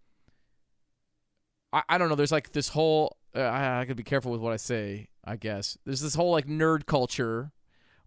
I, 1.73 1.83
I 1.89 1.99
don't 1.99 2.09
know. 2.09 2.15
There's 2.15 2.33
like 2.33 2.53
this 2.53 2.69
whole. 2.69 3.17
Uh, 3.35 3.41
I, 3.41 3.81
I 3.81 3.85
gotta 3.85 3.95
be 3.95 4.03
careful 4.03 4.33
with 4.33 4.41
what 4.41 4.53
I 4.53 4.57
say. 4.57 5.09
I 5.25 5.37
guess 5.37 5.77
there's 5.85 6.01
this 6.01 6.15
whole 6.15 6.33
like 6.33 6.47
nerd 6.47 6.87
culture 6.87 7.53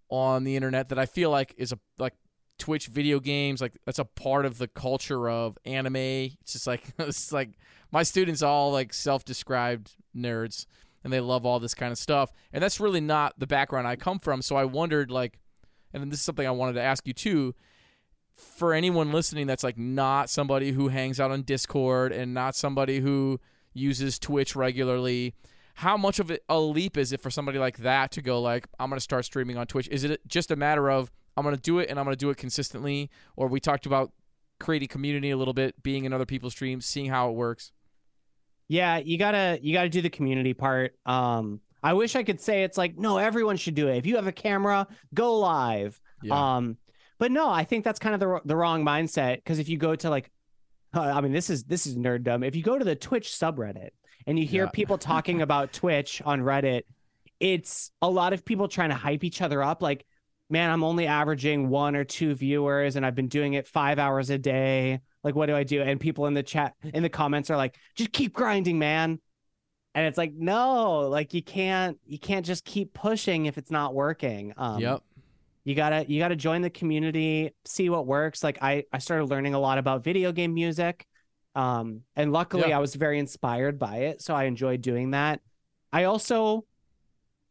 on 0.10 0.44
the 0.44 0.56
internet 0.56 0.90
that 0.90 1.00
I 1.00 1.06
feel 1.06 1.30
like 1.30 1.54
is 1.58 1.72
a 1.72 1.80
like 2.00 2.14
Twitch 2.62 2.88
video 2.88 3.20
games. 3.20 3.60
Like 3.60 3.74
that's 3.86 4.00
a 4.00 4.06
part 4.06 4.46
of 4.46 4.60
the 4.60 4.68
culture 4.68 5.28
of 5.28 5.58
anime. 5.66 5.96
It's 5.96 6.54
just 6.54 6.68
like 6.68 6.84
it's 7.00 7.32
like 7.32 7.58
my 7.92 8.04
students 8.04 8.44
all 8.44 8.72
like 8.72 8.94
self-described 8.94 9.92
nerds 10.16 10.68
and 11.04 11.12
they 11.12 11.20
love 11.20 11.44
all 11.44 11.60
this 11.60 11.74
kind 11.74 11.92
of 11.92 11.98
stuff. 11.98 12.32
And 12.54 12.64
that's 12.64 12.80
really 12.80 13.02
not 13.02 13.34
the 13.40 13.48
background 13.48 13.88
I 13.88 13.96
come 13.96 14.20
from. 14.20 14.44
So 14.44 14.56
I 14.56 14.66
wondered, 14.66 15.10
like, 15.10 15.40
and 15.92 16.12
this 16.12 16.20
is 16.20 16.26
something 16.26 16.46
I 16.46 16.52
wanted 16.52 16.74
to 16.74 16.82
ask 16.82 17.08
you 17.08 17.14
too. 17.14 17.56
For 18.36 18.74
anyone 18.74 19.12
listening 19.12 19.48
that's 19.48 19.64
like 19.64 19.78
not 19.78 20.30
somebody 20.30 20.72
who 20.72 20.88
hangs 20.88 21.20
out 21.20 21.32
on 21.32 21.42
Discord 21.42 22.12
and 22.12 22.34
not 22.34 22.56
somebody 22.56 23.00
who 23.00 23.40
uses 23.74 24.20
Twitch 24.20 24.56
regularly, 24.56 25.34
how 25.76 25.98
much 25.98 26.20
of 26.20 26.32
a 26.48 26.60
leap 26.60 26.98
is 26.98 27.12
it 27.12 27.22
for 27.22 27.32
somebody 27.32 27.58
like 27.58 27.78
that 27.78 28.12
to 28.12 28.22
go 28.22 28.40
like, 28.40 28.68
I'm 28.80 28.90
going 28.90 28.98
to 28.98 29.04
start 29.04 29.26
streaming 29.26 29.58
on 29.58 29.66
Twitch? 29.66 29.88
Is 29.90 30.04
it 30.04 30.22
just 30.28 30.52
a 30.52 30.56
matter 30.56 30.92
of 30.92 31.12
I'm 31.38 31.44
going 31.44 31.56
to 31.56 31.62
do 31.62 31.80
it 31.80 31.90
and 31.90 31.98
I'm 32.00 32.06
going 32.06 32.16
to 32.16 32.20
do 32.20 32.30
it 32.30 32.38
consistently? 32.38 33.10
Or 33.36 33.48
we 33.48 33.60
talked 33.60 33.86
about 33.86 34.12
creating 34.60 34.90
community 34.90 35.32
a 35.32 35.38
little 35.38 35.54
bit, 35.54 35.82
being 35.82 36.06
in 36.06 36.14
other 36.14 36.26
people's 36.26 36.54
streams, 36.54 36.86
seeing 36.86 37.10
how 37.10 37.30
it 37.30 37.34
works. 37.34 37.72
Yeah, 38.68 38.98
you 38.98 39.18
gotta 39.18 39.60
you 39.62 39.74
gotta 39.74 39.90
do 39.90 40.02
the 40.02 40.10
community 40.10 40.54
part. 40.54 40.94
Um, 41.06 41.60
I 41.84 41.94
wish 41.94 42.16
I 42.16 42.24
could 42.24 42.40
say 42.40 42.64
it's 42.64 42.78
like 42.78 42.98
no, 42.98 43.18
everyone 43.18 43.58
should 43.58 43.76
do 43.76 43.90
it. 43.90 43.98
If 43.98 44.06
you 44.06 44.16
have 44.16 44.28
a 44.28 44.32
camera, 44.32 44.88
go 45.14 45.40
live. 45.40 46.00
Yeah. 46.24 46.56
Um, 46.56 46.78
but 47.20 47.32
no, 47.32 47.50
I 47.50 47.66
think 47.66 47.84
that's 47.84 48.00
kind 48.00 48.14
of 48.14 48.22
the 48.22 48.40
the 48.46 48.56
wrong 48.56 48.86
mindset 48.86 49.38
because 49.38 49.60
if 49.60 49.68
you 49.68 49.78
go 49.78 49.96
to 49.96 50.10
like, 50.10 50.32
uh, 50.94 51.02
I 51.02 51.20
mean, 51.20 51.34
this 51.34 51.50
is 51.50 51.66
this 51.66 51.86
is 51.86 51.98
nerddom. 51.98 52.48
If 52.48 52.56
you 52.56 52.64
go 52.64 52.78
to 52.78 52.86
the 52.86 52.96
Twitch 52.96 53.30
subreddit 53.30 53.90
and 54.26 54.40
you 54.40 54.46
hear 54.46 54.66
Yeah. 54.66 54.70
people 54.70 54.98
talking 54.98 55.42
about 55.48 55.74
Twitch 55.74 56.22
on 56.24 56.40
Reddit, 56.40 56.84
it's 57.42 57.92
a 58.02 58.10
lot 58.10 58.32
of 58.32 58.46
people 58.46 58.70
trying 58.70 58.90
to 58.90 58.96
hype 58.96 59.26
each 59.26 59.42
other 59.42 59.62
up. 59.62 59.82
Like, 59.82 60.06
man, 60.52 60.70
I'm 60.70 60.84
only 60.84 61.08
averaging 61.08 61.70
one 61.70 61.96
or 61.96 62.04
two 62.04 62.36
viewers, 62.36 62.96
and 62.96 63.06
I've 63.06 63.16
been 63.16 63.28
doing 63.30 63.54
it 63.54 63.68
five 63.68 63.98
hours 64.00 64.30
a 64.30 64.38
day. 64.38 65.00
Like, 65.24 65.36
what 65.36 65.46
do 65.48 65.56
I 65.56 65.64
do? 65.64 65.82
And 65.82 66.00
people 66.00 66.26
in 66.28 66.34
the 66.34 66.44
chat 66.44 66.76
in 66.84 67.04
the 67.04 67.10
comments 67.10 67.50
are 67.50 67.58
like, 67.58 67.78
just 67.96 68.12
keep 68.12 68.34
grinding, 68.34 68.78
man. 68.80 69.20
And 69.94 70.06
it's 70.06 70.18
like, 70.18 70.34
no, 70.34 71.02
like 71.10 71.34
you 71.34 71.44
can't 71.44 71.98
you 72.06 72.18
can't 72.20 72.46
just 72.46 72.64
keep 72.66 72.94
pushing 72.94 73.46
if 73.46 73.58
it's 73.58 73.72
not 73.72 73.94
working. 73.94 74.54
Um, 74.58 74.80
yep. 74.80 75.02
you 75.66 75.76
gotta 75.76 76.06
you 76.08 76.20
gotta 76.20 76.36
join 76.36 76.62
the 76.62 76.70
community, 76.70 77.54
see 77.66 77.90
what 77.90 78.08
works. 78.08 78.44
Like 78.44 78.58
I 78.62 78.86
I 78.94 79.00
started 79.00 79.26
learning 79.26 79.54
a 79.54 79.60
lot 79.60 79.78
about 79.78 80.04
video 80.04 80.32
game 80.32 80.54
music, 80.54 81.06
um, 81.56 82.02
and 82.16 82.32
luckily 82.32 82.70
Yeah. 82.70 82.78
I 82.78 82.80
was 82.80 82.96
very 82.96 83.20
inspired 83.20 83.78
by 83.80 83.98
it, 83.98 84.22
so 84.22 84.34
I 84.34 84.46
enjoyed 84.46 84.82
doing 84.82 85.12
that. 85.12 85.42
I 85.92 86.06
also 86.06 86.66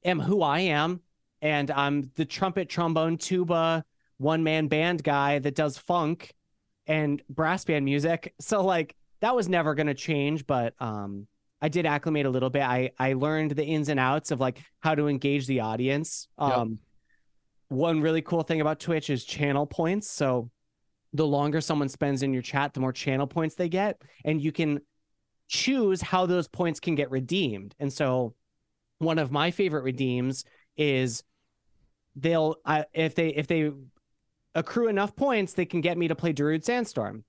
am 0.03 0.19
who 0.19 0.43
I 0.43 0.61
am, 0.61 1.03
and 1.43 1.71
I'm 1.71 2.11
the 2.17 2.25
trumpet, 2.25 2.69
trombone, 2.69 3.17
tuba, 3.17 3.85
one 4.19 4.43
man 4.43 4.69
band 4.69 5.03
guy 5.03 5.39
that 5.39 5.55
does 5.55 5.79
funk 5.79 6.35
and 6.87 7.23
brass 7.29 7.65
band 7.65 7.85
music. 7.85 8.35
So 8.41 8.63
like 8.65 8.95
that 9.21 9.35
was 9.35 9.49
never 9.49 9.75
gonna 9.75 9.95
change, 9.95 10.47
but 10.47 10.75
um 10.81 11.27
I 11.63 11.69
did 11.69 11.87
acclimate 11.87 12.27
a 12.27 12.31
little 12.31 12.51
bit. 12.51 12.63
I 12.63 12.91
I 12.99 13.15
learned 13.15 13.53
the 13.53 13.65
ins 13.65 13.89
and 13.89 14.01
outs 14.01 14.31
of 14.31 14.41
like 14.41 14.63
how 14.81 14.95
to 14.95 15.09
engage 15.09 15.47
the 15.47 15.61
audience. 15.61 16.29
Yep. 16.41 16.51
Um 16.51 16.79
one 17.69 18.01
really 18.01 18.23
cool 18.23 18.43
thing 18.43 18.61
about 18.61 18.81
Twitch 18.81 19.11
is 19.11 19.25
channel 19.25 19.67
points. 19.67 20.11
So 20.11 20.51
the 21.13 21.27
longer 21.27 21.61
someone 21.61 21.89
spends 21.89 22.23
in 22.23 22.33
your 22.33 22.43
chat, 22.43 22.75
the 22.75 22.81
more 22.81 22.93
channel 22.93 23.27
points 23.27 23.55
they 23.55 23.69
get, 23.69 24.03
and 24.25 24.41
you 24.41 24.53
can 24.53 24.81
choose 25.49 26.01
how 26.01 26.27
those 26.27 26.47
points 26.47 26.79
can 26.79 26.95
get 26.95 27.11
redeemed. 27.11 27.75
And 27.79 27.93
so 27.93 28.35
one 28.99 29.19
of 29.19 29.33
my 29.33 29.51
favorite 29.51 29.83
redeems 29.83 30.45
is 30.77 31.23
they'll 32.17 32.57
I, 32.65 32.85
if 32.93 33.15
they 33.15 33.29
if 33.29 33.47
they 33.47 33.71
accrue 34.55 34.89
enough 34.89 35.15
points, 35.17 35.53
they 35.55 35.65
can 35.67 35.81
get 35.81 35.97
me 35.99 36.09
to 36.09 36.15
play 36.15 36.33
Darude 36.33 36.65
Sandstorm. 36.65 37.25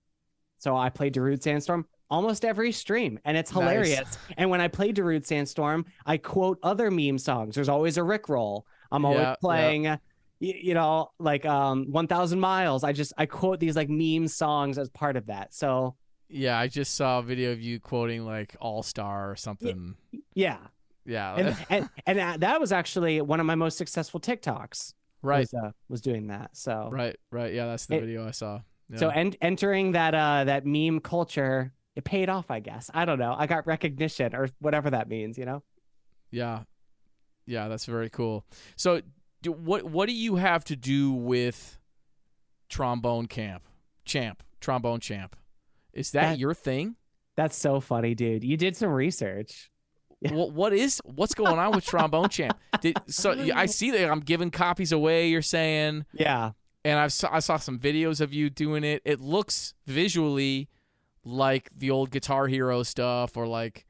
So 0.57 0.75
I 0.75 0.89
play 0.89 1.09
Darude 1.09 1.41
Sandstorm 1.41 1.85
almost 2.09 2.43
every 2.45 2.71
stream, 2.71 3.19
and 3.25 3.35
it's 3.37 3.51
Nice. 3.51 3.59
hilarious. 3.59 4.17
And 4.37 4.49
when 4.49 4.61
I 4.61 4.67
play 4.67 4.91
Darude 4.93 5.25
Sandstorm, 5.25 5.85
I 6.05 6.17
quote 6.17 6.59
other 6.63 6.91
meme 6.91 7.17
songs. 7.17 7.55
There's 7.55 7.69
always 7.69 7.97
a 7.97 8.01
Rickroll. 8.01 8.63
I'm 8.91 9.05
always 9.05 9.21
Yeah, 9.21 9.29
yeah. 9.29 9.35
playing, 9.41 9.83
y- 9.85 9.99
you 10.39 10.73
know, 10.73 11.11
like 11.19 11.45
um 11.45 11.85
1,000 11.91 12.39
Miles. 12.39 12.83
I 12.83 12.91
just 12.91 13.13
I 13.17 13.25
quote 13.25 13.59
these 13.59 13.75
like 13.75 13.89
meme 13.89 14.27
songs 14.27 14.77
as 14.77 14.89
part 14.89 15.15
of 15.15 15.27
that. 15.27 15.53
So 15.53 15.95
Yeah, 16.29 16.57
I 16.59 16.67
just 16.67 16.95
saw 16.95 17.19
a 17.19 17.23
video 17.23 17.51
of 17.53 17.61
you 17.61 17.79
quoting 17.79 18.25
like 18.25 18.55
All 18.59 18.83
Star 18.83 19.31
or 19.31 19.35
something. 19.35 19.95
yeah, 20.35 20.57
Yeah, 21.05 21.35
and 21.35 21.57
and 21.69 21.89
and 22.05 22.19
that- 22.19 22.39
that 22.41 22.59
was 22.59 22.71
actually 22.71 23.21
one 23.21 23.39
of 23.39 23.45
my 23.45 23.55
most 23.55 23.77
successful 23.77 24.19
TikToks. 24.19 24.93
right, 25.23 25.39
was, 25.41 25.53
uh, 25.53 25.71
was 25.89 26.01
doing 26.01 26.27
that. 26.27 26.55
So 26.55 26.89
right, 26.91 27.15
right. 27.31 27.53
Yeah, 27.53 27.65
that's 27.67 27.85
the 27.87 27.95
It- 27.95 28.01
video 28.01 28.27
I 28.27 28.31
saw. 28.31 28.61
Yeah. 28.89 28.97
So 28.97 29.09
en- 29.09 29.35
entering 29.41 29.93
that 29.93 30.13
uh 30.13 30.43
that 30.45 30.65
meme 30.65 30.99
culture, 30.99 31.73
it 31.95 32.03
paid 32.03 32.27
off, 32.29 32.51
I 32.51 32.59
guess. 32.59 32.91
I 32.93 33.05
don't 33.05 33.19
know. 33.19 33.33
I 33.37 33.47
got 33.47 33.65
recognition 33.65 34.35
or 34.35 34.49
whatever 34.59 34.89
that 34.89 35.07
means, 35.07 35.37
you 35.37 35.45
know. 35.45 35.63
Yeah, 36.29 36.63
yeah, 37.45 37.67
that's 37.67 37.85
very 37.85 38.09
cool. 38.09 38.45
So, 38.75 39.01
do, 39.41 39.51
what 39.53 39.83
what 39.85 40.07
do 40.07 40.13
you 40.13 40.35
have 40.35 40.63
to 40.65 40.75
do 40.75 41.11
with 41.13 41.79
trombone 42.69 43.25
camp, 43.27 43.63
champ, 44.05 44.43
trombone 44.59 44.99
champ? 44.99 45.35
Is 45.93 46.11
that, 46.11 46.21
That- 46.31 46.39
your 46.39 46.53
thing? 46.53 46.95
That's 47.37 47.55
so 47.55 47.79
funny, 47.79 48.13
dude. 48.13 48.43
You 48.43 48.55
did 48.57 48.75
some 48.75 48.89
research. 48.89 49.70
Yeah. 50.21 50.33
What 50.33 50.51
what 50.53 50.73
is 50.73 51.01
what's 51.03 51.33
going 51.33 51.57
on 51.59 51.71
with 51.71 51.83
trombone 51.85 52.29
champ? 52.29 52.57
Did, 52.79 52.97
so 53.07 53.31
I 53.55 53.65
see 53.65 53.91
that 53.91 54.09
I'm 54.09 54.19
giving 54.19 54.51
copies 54.51 54.91
away. 54.91 55.29
You're 55.29 55.41
saying, 55.41 56.05
Yeah. 56.13 56.51
and 56.85 56.99
I 56.99 57.07
saw 57.07 57.29
I 57.31 57.39
saw 57.39 57.57
some 57.57 57.79
videos 57.79 58.21
of 58.21 58.31
you 58.33 58.49
doing 58.49 58.83
it. 58.83 59.01
It 59.03 59.19
looks 59.19 59.73
visually 59.87 60.69
like 61.23 61.69
the 61.75 61.89
old 61.91 62.11
Guitar 62.11 62.47
Hero 62.47 62.83
stuff, 62.83 63.35
or 63.35 63.47
like 63.47 63.85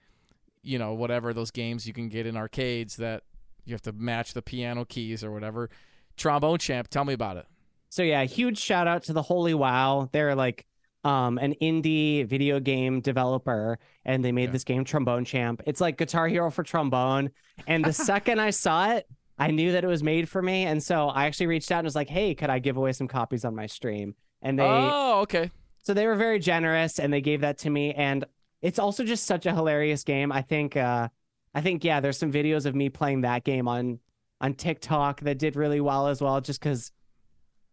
you 0.64 0.80
know 0.80 0.94
whatever 0.94 1.34
those 1.34 1.52
games 1.52 1.86
you 1.86 1.94
can 1.94 2.08
get 2.10 2.26
in 2.26 2.38
arcades 2.38 2.96
that 2.98 3.24
you 3.66 3.74
have 3.74 3.82
to 3.82 3.92
match 3.92 4.34
the 4.34 4.42
piano 4.42 4.86
keys 4.86 5.24
or 5.24 5.32
whatever. 5.32 5.70
Trombone 6.18 6.60
champ, 6.60 6.88
tell 6.88 7.04
me 7.06 7.14
about 7.14 7.38
it. 7.38 7.46
So 7.90 8.04
yeah, 8.04 8.24
huge 8.24 8.58
shout 8.58 8.88
out 8.88 9.04
to 9.04 9.14
the 9.14 9.22
Holy 9.22 9.54
Wow. 9.54 10.08
They're 10.14 10.36
like 10.36 10.66
um 11.04 11.38
an 11.40 11.56
indie 11.62 12.26
video 12.28 12.60
game 12.60 13.02
developer 13.02 13.80
and 14.06 14.24
they 14.24 14.32
made 14.32 14.46
Yeah. 14.46 14.52
this 14.52 14.64
game 14.64 14.84
Trombone 14.84 15.26
Champ. 15.26 15.62
It's 15.66 15.82
like 15.82 15.98
Guitar 15.98 16.28
Hero 16.28 16.52
for 16.52 16.64
trombone. 16.64 17.32
And 17.68 17.84
the 17.84 17.94
second 18.12 18.40
I 18.40 18.52
saw 18.52 18.92
it, 18.92 19.08
I 19.40 19.50
knew 19.52 19.72
that 19.72 19.84
it 19.84 19.88
was 19.88 20.04
made 20.04 20.30
for 20.30 20.42
me. 20.42 20.66
And 20.66 20.82
so 20.82 21.08
I 21.10 21.26
actually 21.26 21.48
reached 21.48 21.72
out 21.72 21.80
and 21.80 21.86
was 21.86 21.96
like, 21.96 22.10
hey, 22.10 22.36
could 22.36 22.50
I 22.52 22.60
give 22.60 22.78
away 22.78 22.92
some 22.94 23.08
copies 23.08 23.44
on 23.46 23.56
my 23.56 23.66
stream? 23.66 24.14
And 24.44 24.60
they 24.60 24.64
oh, 24.68 25.22
okay. 25.22 25.50
so 25.82 25.94
they 25.94 26.06
were 26.06 26.16
very 26.16 26.38
generous 26.40 27.00
and 27.00 27.12
they 27.12 27.22
gave 27.22 27.42
that 27.42 27.58
to 27.60 27.70
me 27.70 27.94
and 27.94 28.26
it's 28.62 28.78
also 28.78 29.04
just 29.04 29.26
such 29.26 29.46
a 29.48 29.54
hilarious 29.54 30.04
game 30.04 30.32
i 30.32 30.42
think 30.42 30.76
uh 30.78 31.08
i 31.56 31.62
think 31.62 31.84
yeah 31.84 32.00
there's 32.00 32.18
some 32.18 32.32
videos 32.32 32.66
of 32.68 32.74
me 32.76 32.90
playing 32.90 33.22
that 33.22 33.44
game 33.44 33.68
on 33.68 34.00
on 34.40 34.54
tiktok 34.56 35.22
that 35.22 35.38
did 35.38 35.56
really 35.56 35.80
well 35.82 36.08
as 36.08 36.22
well 36.22 36.42
just 36.42 36.60
because 36.60 36.92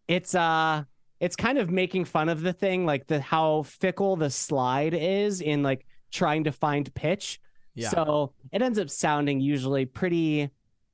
it's 0.07 0.35
uh 0.35 0.83
it's 1.19 1.35
kind 1.35 1.57
of 1.57 1.69
making 1.69 2.05
fun 2.05 2.29
of 2.29 2.41
the 2.41 2.53
thing 2.53 2.85
like 2.85 3.07
the 3.07 3.19
how 3.19 3.63
fickle 3.63 4.15
the 4.15 4.29
slide 4.29 4.93
is 4.93 5.41
in 5.41 5.63
like 5.63 5.85
trying 6.11 6.45
to 6.45 6.51
find 6.51 6.93
pitch. 6.93 7.39
Yeah. 7.75 7.89
so 7.89 8.33
it 8.51 8.61
ends 8.61 8.79
up 8.79 8.89
sounding 8.89 9.39
usually 9.39 9.85
pretty 9.85 10.49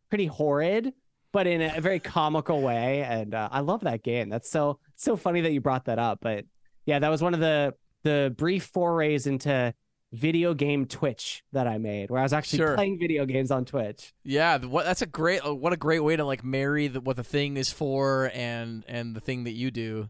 pretty 0.09 0.28
horrid 0.28 0.93
but 1.32 1.47
in 1.47 1.61
a 1.61 1.82
very 1.82 1.99
comical 1.99 2.61
way. 2.61 3.03
And 3.03 3.34
uh, 3.34 3.49
i 3.51 3.59
love 3.59 3.82
that 3.82 4.03
game. 4.03 4.30
That's 4.30 4.49
so 4.49 4.80
so 4.95 5.17
funny 5.17 5.41
that 5.41 5.51
you 5.51 5.59
brought 5.61 5.86
that 5.86 5.99
up. 5.99 6.19
But 6.21 6.45
yeah 6.86 6.99
that 6.99 7.09
was 7.09 7.21
one 7.21 7.34
of 7.34 7.39
the 7.39 7.73
the 8.03 8.34
brief 8.38 8.65
forays 8.65 9.28
into 9.28 9.73
video 10.16 10.53
game 10.53 10.86
twitch 10.86 11.43
that 11.51 11.68
i 11.68 11.78
made 11.78 12.09
where 12.09 12.20
i 12.20 12.24
was 12.24 12.34
actually 12.34 12.57
Sure. 12.59 12.76
playing 12.76 12.97
video 12.97 13.26
games 13.26 13.51
on 13.51 13.66
twitch 13.66 14.13
Yeah, 14.24 14.57
what 14.59 14.86
that's 14.86 15.01
a 15.01 15.05
great 15.05 15.45
uh, 15.45 15.53
what 15.53 15.74
a 15.74 15.78
great 15.78 15.99
way 16.01 16.16
to 16.16 16.24
like 16.26 16.43
marry 16.43 16.88
the, 16.88 17.01
what 17.01 17.16
the 17.18 17.24
thing 17.24 17.57
is 17.57 17.72
for 17.72 18.32
and 18.34 18.84
and 18.88 19.16
the 19.16 19.20
thing 19.22 19.43
that 19.43 19.53
you 19.53 19.70
do. 19.72 20.09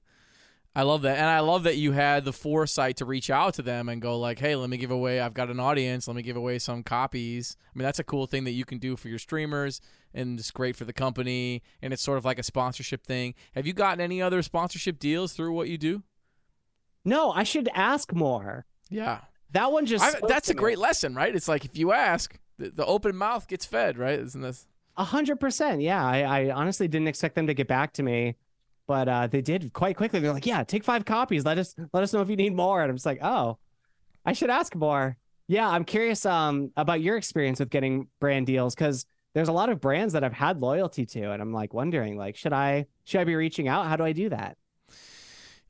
I 0.77 0.81
love 0.83 1.03
that, 1.03 1.17
and 1.17 1.27
I 1.27 1.39
love 1.39 1.63
that 1.63 1.77
you 1.77 1.93
had 1.93 2.25
the 2.25 2.33
foresight 2.33 2.97
to 2.97 3.05
reach 3.05 3.29
out 3.29 3.53
to 3.53 3.61
them 3.61 3.87
and 3.87 4.01
go 4.01 4.19
like, 4.19 4.39
"Hey, 4.39 4.57
let 4.57 4.69
me 4.69 4.75
give 4.75 4.91
away. 4.91 5.21
I've 5.21 5.33
got 5.33 5.49
an 5.49 5.57
audience. 5.57 6.05
Let 6.05 6.17
me 6.17 6.21
give 6.21 6.35
away 6.35 6.59
some 6.59 6.83
copies." 6.83 7.55
I 7.73 7.79
mean, 7.79 7.85
that's 7.85 7.99
a 7.99 8.03
cool 8.03 8.27
thing 8.27 8.43
that 8.43 8.51
you 8.51 8.65
can 8.65 8.77
do 8.77 8.97
for 8.97 9.07
your 9.07 9.17
streamers, 9.17 9.79
and 10.13 10.37
it's 10.37 10.51
great 10.51 10.75
for 10.75 10.83
the 10.83 10.91
company, 10.91 11.63
and 11.81 11.93
it's 11.93 12.01
sort 12.03 12.17
of 12.17 12.25
like 12.25 12.39
a 12.39 12.43
sponsorship 12.43 13.05
thing. 13.05 13.35
Have 13.53 13.65
you 13.65 13.71
gotten 13.71 14.01
any 14.01 14.21
other 14.21 14.41
sponsorship 14.41 14.99
deals 14.99 15.31
through 15.31 15.53
what 15.53 15.69
you 15.69 15.77
do? 15.77 16.03
no 17.05 17.31
i 17.31 17.43
should 17.43 17.69
ask 17.73 18.11
more 18.13 18.65
Yeah, 18.89 19.21
that 19.51 19.71
one 19.71 19.85
just 19.85 20.03
I, 20.03 20.19
that's 20.27 20.49
a 20.49 20.53
me. 20.53 20.59
great 20.59 20.77
lesson, 20.77 21.15
right? 21.15 21.35
It's 21.35 21.47
like 21.47 21.65
if 21.65 21.77
you 21.77 21.91
ask, 21.93 22.37
the, 22.57 22.69
the 22.69 22.85
open 22.85 23.15
mouth 23.15 23.47
gets 23.47 23.65
fed, 23.65 23.97
right? 23.97 24.19
Isn't 24.19 24.41
this? 24.41 24.67
A 24.97 25.03
hundred 25.03 25.39
percent. 25.39 25.81
Yeah. 25.81 26.05
I, 26.05 26.21
I 26.21 26.51
honestly 26.51 26.87
didn't 26.87 27.07
expect 27.07 27.35
them 27.35 27.47
to 27.47 27.53
get 27.53 27.67
back 27.67 27.93
to 27.93 28.03
me, 28.03 28.35
but 28.87 29.07
uh, 29.07 29.27
they 29.27 29.41
did 29.41 29.73
quite 29.73 29.97
quickly. 29.97 30.19
They're 30.19 30.33
like, 30.33 30.45
yeah, 30.45 30.63
take 30.63 30.83
five 30.83 31.05
copies. 31.05 31.45
Let 31.45 31.57
us 31.57 31.75
let 31.93 32.03
us 32.03 32.13
know 32.13 32.21
if 32.21 32.29
you 32.29 32.35
need 32.35 32.55
more. 32.55 32.81
And 32.81 32.89
I'm 32.89 32.95
just 32.95 33.05
like, 33.05 33.19
oh, 33.21 33.57
I 34.25 34.33
should 34.33 34.49
ask 34.49 34.75
more. 34.75 35.17
Yeah, 35.47 35.67
I'm 35.69 35.83
curious 35.83 36.25
um 36.25 36.71
about 36.75 37.01
your 37.01 37.17
experience 37.17 37.59
with 37.59 37.69
getting 37.69 38.07
brand 38.19 38.47
deals 38.47 38.73
because 38.73 39.05
there's 39.33 39.49
a 39.49 39.53
lot 39.53 39.69
of 39.69 39.81
brands 39.81 40.13
that 40.13 40.23
I've 40.23 40.33
had 40.33 40.61
loyalty 40.61 41.05
to, 41.05 41.31
and 41.31 41.41
I'm 41.41 41.51
like 41.51 41.73
wondering, 41.73 42.17
like, 42.17 42.37
should 42.37 42.53
I 42.53 42.85
should 43.03 43.19
I 43.19 43.25
be 43.25 43.35
reaching 43.35 43.67
out? 43.67 43.87
How 43.87 43.97
do 43.97 44.03
I 44.05 44.13
do 44.13 44.29
that? 44.29 44.57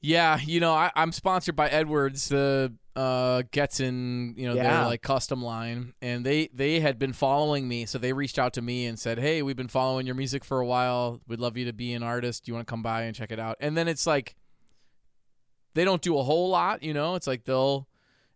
Yeah, 0.01 0.39
you 0.39 0.59
know, 0.59 0.71
I, 0.73 0.91
I'm 0.95 1.11
sponsored 1.11 1.55
by 1.55 1.67
Edwards, 1.69 2.29
the 2.29 2.73
uh, 2.95 3.43
Getzen, 3.51 4.37
you 4.37 4.47
know, 4.47 4.55
their 4.55 4.85
like 4.85 5.01
custom 5.01 5.43
line, 5.43 5.93
and 6.01 6.25
they 6.25 6.49
they 6.53 6.79
had 6.79 6.97
been 6.97 7.13
following 7.13 7.67
me, 7.67 7.85
so 7.85 7.97
they 7.97 8.13
reached 8.13 8.39
out 8.39 8.53
to 8.53 8.61
me 8.61 8.85
and 8.85 8.97
said, 8.97 9.19
"Hey, 9.19 9.41
we've 9.41 9.55
been 9.57 9.67
following 9.67 10.05
your 10.05 10.15
music 10.15 10.45
for 10.45 10.59
a 10.59 10.65
while. 10.65 11.21
We'd 11.27 11.39
love 11.39 11.57
you 11.57 11.65
to 11.65 11.73
be 11.73 11.93
an 11.93 12.03
artist. 12.03 12.45
Do 12.45 12.51
you 12.51 12.53
want 12.55 12.67
to 12.67 12.71
come 12.71 12.83
by 12.83 13.03
and 13.03 13.15
check 13.15 13.31
it 13.31 13.39
out?" 13.39 13.57
And 13.59 13.75
then 13.77 13.87
it's 13.87 14.07
like 14.07 14.35
they 15.73 15.83
don't 15.83 16.01
do 16.01 16.17
a 16.17 16.23
whole 16.23 16.49
lot, 16.49 16.83
you 16.83 16.93
know. 16.93 17.15
It's 17.15 17.27
like 17.27 17.43
they'll 17.45 17.87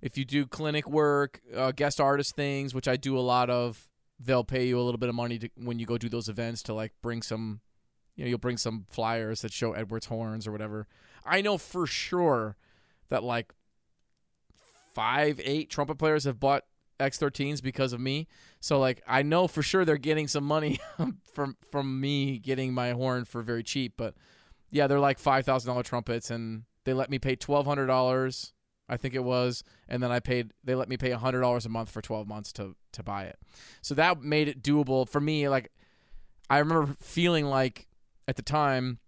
if 0.01 0.17
you 0.17 0.25
do 0.25 0.45
clinic 0.45 0.87
work, 0.87 1.41
uh, 1.55 1.71
guest 1.71 1.99
artist 1.99 2.35
things, 2.35 2.73
which 2.73 2.87
I 2.87 2.95
do 2.95 3.17
a 3.17 3.21
lot 3.21 3.49
of, 3.49 3.89
they'll 4.19 4.43
pay 4.43 4.65
you 4.67 4.79
a 4.79 4.83
little 4.83 4.97
bit 4.97 5.09
of 5.09 5.15
money 5.15 5.37
to, 5.39 5.49
when 5.55 5.79
you 5.79 5.85
go 5.85 5.97
do 5.97 6.09
those 6.09 6.29
events 6.29 6.63
to 6.63 6.73
like 6.73 6.93
bring 7.01 7.21
some, 7.21 7.61
you 8.15 8.23
know, 8.23 8.29
you'll 8.29 8.37
bring 8.37 8.57
some 8.57 8.85
flyers 8.89 9.41
that 9.41 9.51
show 9.51 9.73
Edwards 9.73 10.07
horns 10.07 10.47
or 10.47 10.51
whatever. 10.51 10.87
I 11.25 11.41
know 11.41 11.57
for 11.57 11.85
sure 11.85 12.55
that 13.09 13.23
like 13.23 13.53
five, 14.99 15.39
eight 15.45 15.69
trumpet 15.69 15.95
players 15.95 16.25
have 16.25 16.41
bought 16.41 16.65
X13s 16.99 17.63
because 17.63 17.93
of 17.93 18.01
me. 18.01 18.27
So 18.59 18.79
like 18.79 19.01
I 19.07 19.21
know 19.21 19.47
for 19.47 19.61
sure 19.61 19.85
they're 19.85 19.95
getting 19.95 20.27
some 20.27 20.43
money 20.43 20.77
from 21.33 21.55
from 21.71 22.01
me 22.01 22.37
getting 22.37 22.73
my 22.73 22.91
horn 22.91 23.23
for 23.23 23.41
very 23.41 23.63
cheap. 23.63 23.93
But 23.95 24.15
yeah, 24.71 24.87
they're 24.87 24.99
like 24.99 25.17
five 25.17 25.45
thousand 25.45 25.69
dollar 25.69 25.83
trumpets, 25.83 26.29
and 26.29 26.63
they 26.83 26.93
let 26.93 27.09
me 27.09 27.17
pay 27.17 27.37
twelve 27.37 27.65
hundred 27.65 27.87
dollars. 27.87 28.51
I 28.89 28.97
think 28.97 29.13
it 29.13 29.23
was, 29.23 29.63
and 29.87 30.03
then 30.03 30.11
I 30.11 30.19
paid. 30.19 30.51
They 30.65 30.75
let 30.75 30.89
me 30.89 30.97
pay 30.97 31.11
hundred 31.11 31.41
dollars 31.41 31.65
a 31.65 31.69
month 31.69 31.89
for 31.89 32.01
twelve 32.01 32.27
months 32.27 32.51
to 32.53 32.75
to 32.91 33.01
buy 33.01 33.23
it. 33.23 33.39
So 33.81 33.95
that 33.95 34.21
made 34.21 34.49
it 34.49 34.61
doable 34.61 35.07
for 35.07 35.21
me. 35.21 35.47
Like 35.47 35.71
I 36.49 36.57
remember 36.57 36.93
feeling 36.99 37.45
like 37.45 37.87
at 38.27 38.35
the 38.35 38.41
time 38.41 38.99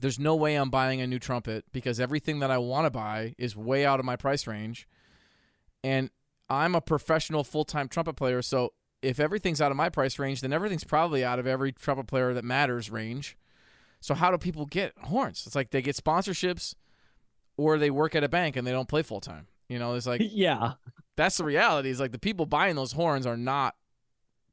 there's 0.00 0.18
no 0.18 0.34
way 0.34 0.56
I'm 0.56 0.70
buying 0.70 1.00
a 1.00 1.06
new 1.06 1.20
trumpet 1.20 1.66
because 1.70 2.00
everything 2.00 2.40
that 2.40 2.50
I 2.50 2.58
want 2.58 2.86
to 2.86 2.90
buy 2.90 3.36
is 3.38 3.54
way 3.56 3.86
out 3.86 4.00
of 4.00 4.04
my 4.04 4.16
price 4.16 4.48
range. 4.48 4.88
And 5.84 6.10
I'm 6.48 6.74
a 6.74 6.80
professional 6.80 7.44
full 7.44 7.64
time 7.64 7.88
trumpet 7.88 8.14
player. 8.14 8.42
So 8.42 8.72
if 9.02 9.20
everything's 9.20 9.60
out 9.60 9.70
of 9.70 9.76
my 9.76 9.90
price 9.90 10.18
range, 10.18 10.40
then 10.40 10.52
everything's 10.52 10.82
probably 10.82 11.22
out 11.22 11.38
of 11.38 11.46
every 11.46 11.70
trumpet 11.72 12.06
player 12.06 12.32
that 12.34 12.44
matters 12.44 12.90
range. 12.90 13.36
So 14.00 14.14
how 14.14 14.30
do 14.30 14.38
people 14.38 14.66
get 14.66 14.94
horns? 15.04 15.44
It's 15.46 15.54
like 15.54 15.70
they 15.70 15.82
get 15.82 15.94
sponsorships 15.94 16.74
or 17.56 17.78
they 17.78 17.90
work 17.90 18.14
at 18.14 18.24
a 18.24 18.28
bank 18.28 18.56
and 18.56 18.66
they 18.66 18.72
don't 18.72 18.88
play 18.88 19.02
full 19.02 19.20
time. 19.20 19.46
You 19.68 19.78
know, 19.78 19.94
it's 19.94 20.06
like 20.06 20.22
yeah. 20.30 20.74
that's 21.16 21.36
the 21.36 21.44
reality. 21.44 21.90
Is 21.90 22.00
like 22.00 22.12
the 22.12 22.18
people 22.18 22.46
buying 22.46 22.76
those 22.76 22.92
horns 22.92 23.26
are 23.26 23.36
not 23.36 23.74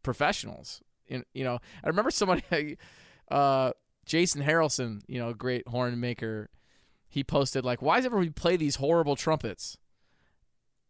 professionals. 0.03 0.82
In, 1.07 1.25
you 1.34 1.43
know, 1.43 1.59
I 1.84 1.88
remember 1.88 2.11
somebody, 2.11 2.77
uh, 3.32 3.71
Jason 4.05 4.41
Harrelson, 4.41 5.01
you 5.07 5.19
know, 5.19 5.34
great 5.34 5.67
horn 5.67 5.99
maker. 5.99 6.49
He 7.09 7.23
posted 7.25 7.65
like, 7.65 7.82
"Why 7.82 7.97
does 7.97 8.05
everybody 8.05 8.29
play 8.29 8.55
these 8.55 8.77
horrible 8.77 9.17
trumpets?" 9.17 9.77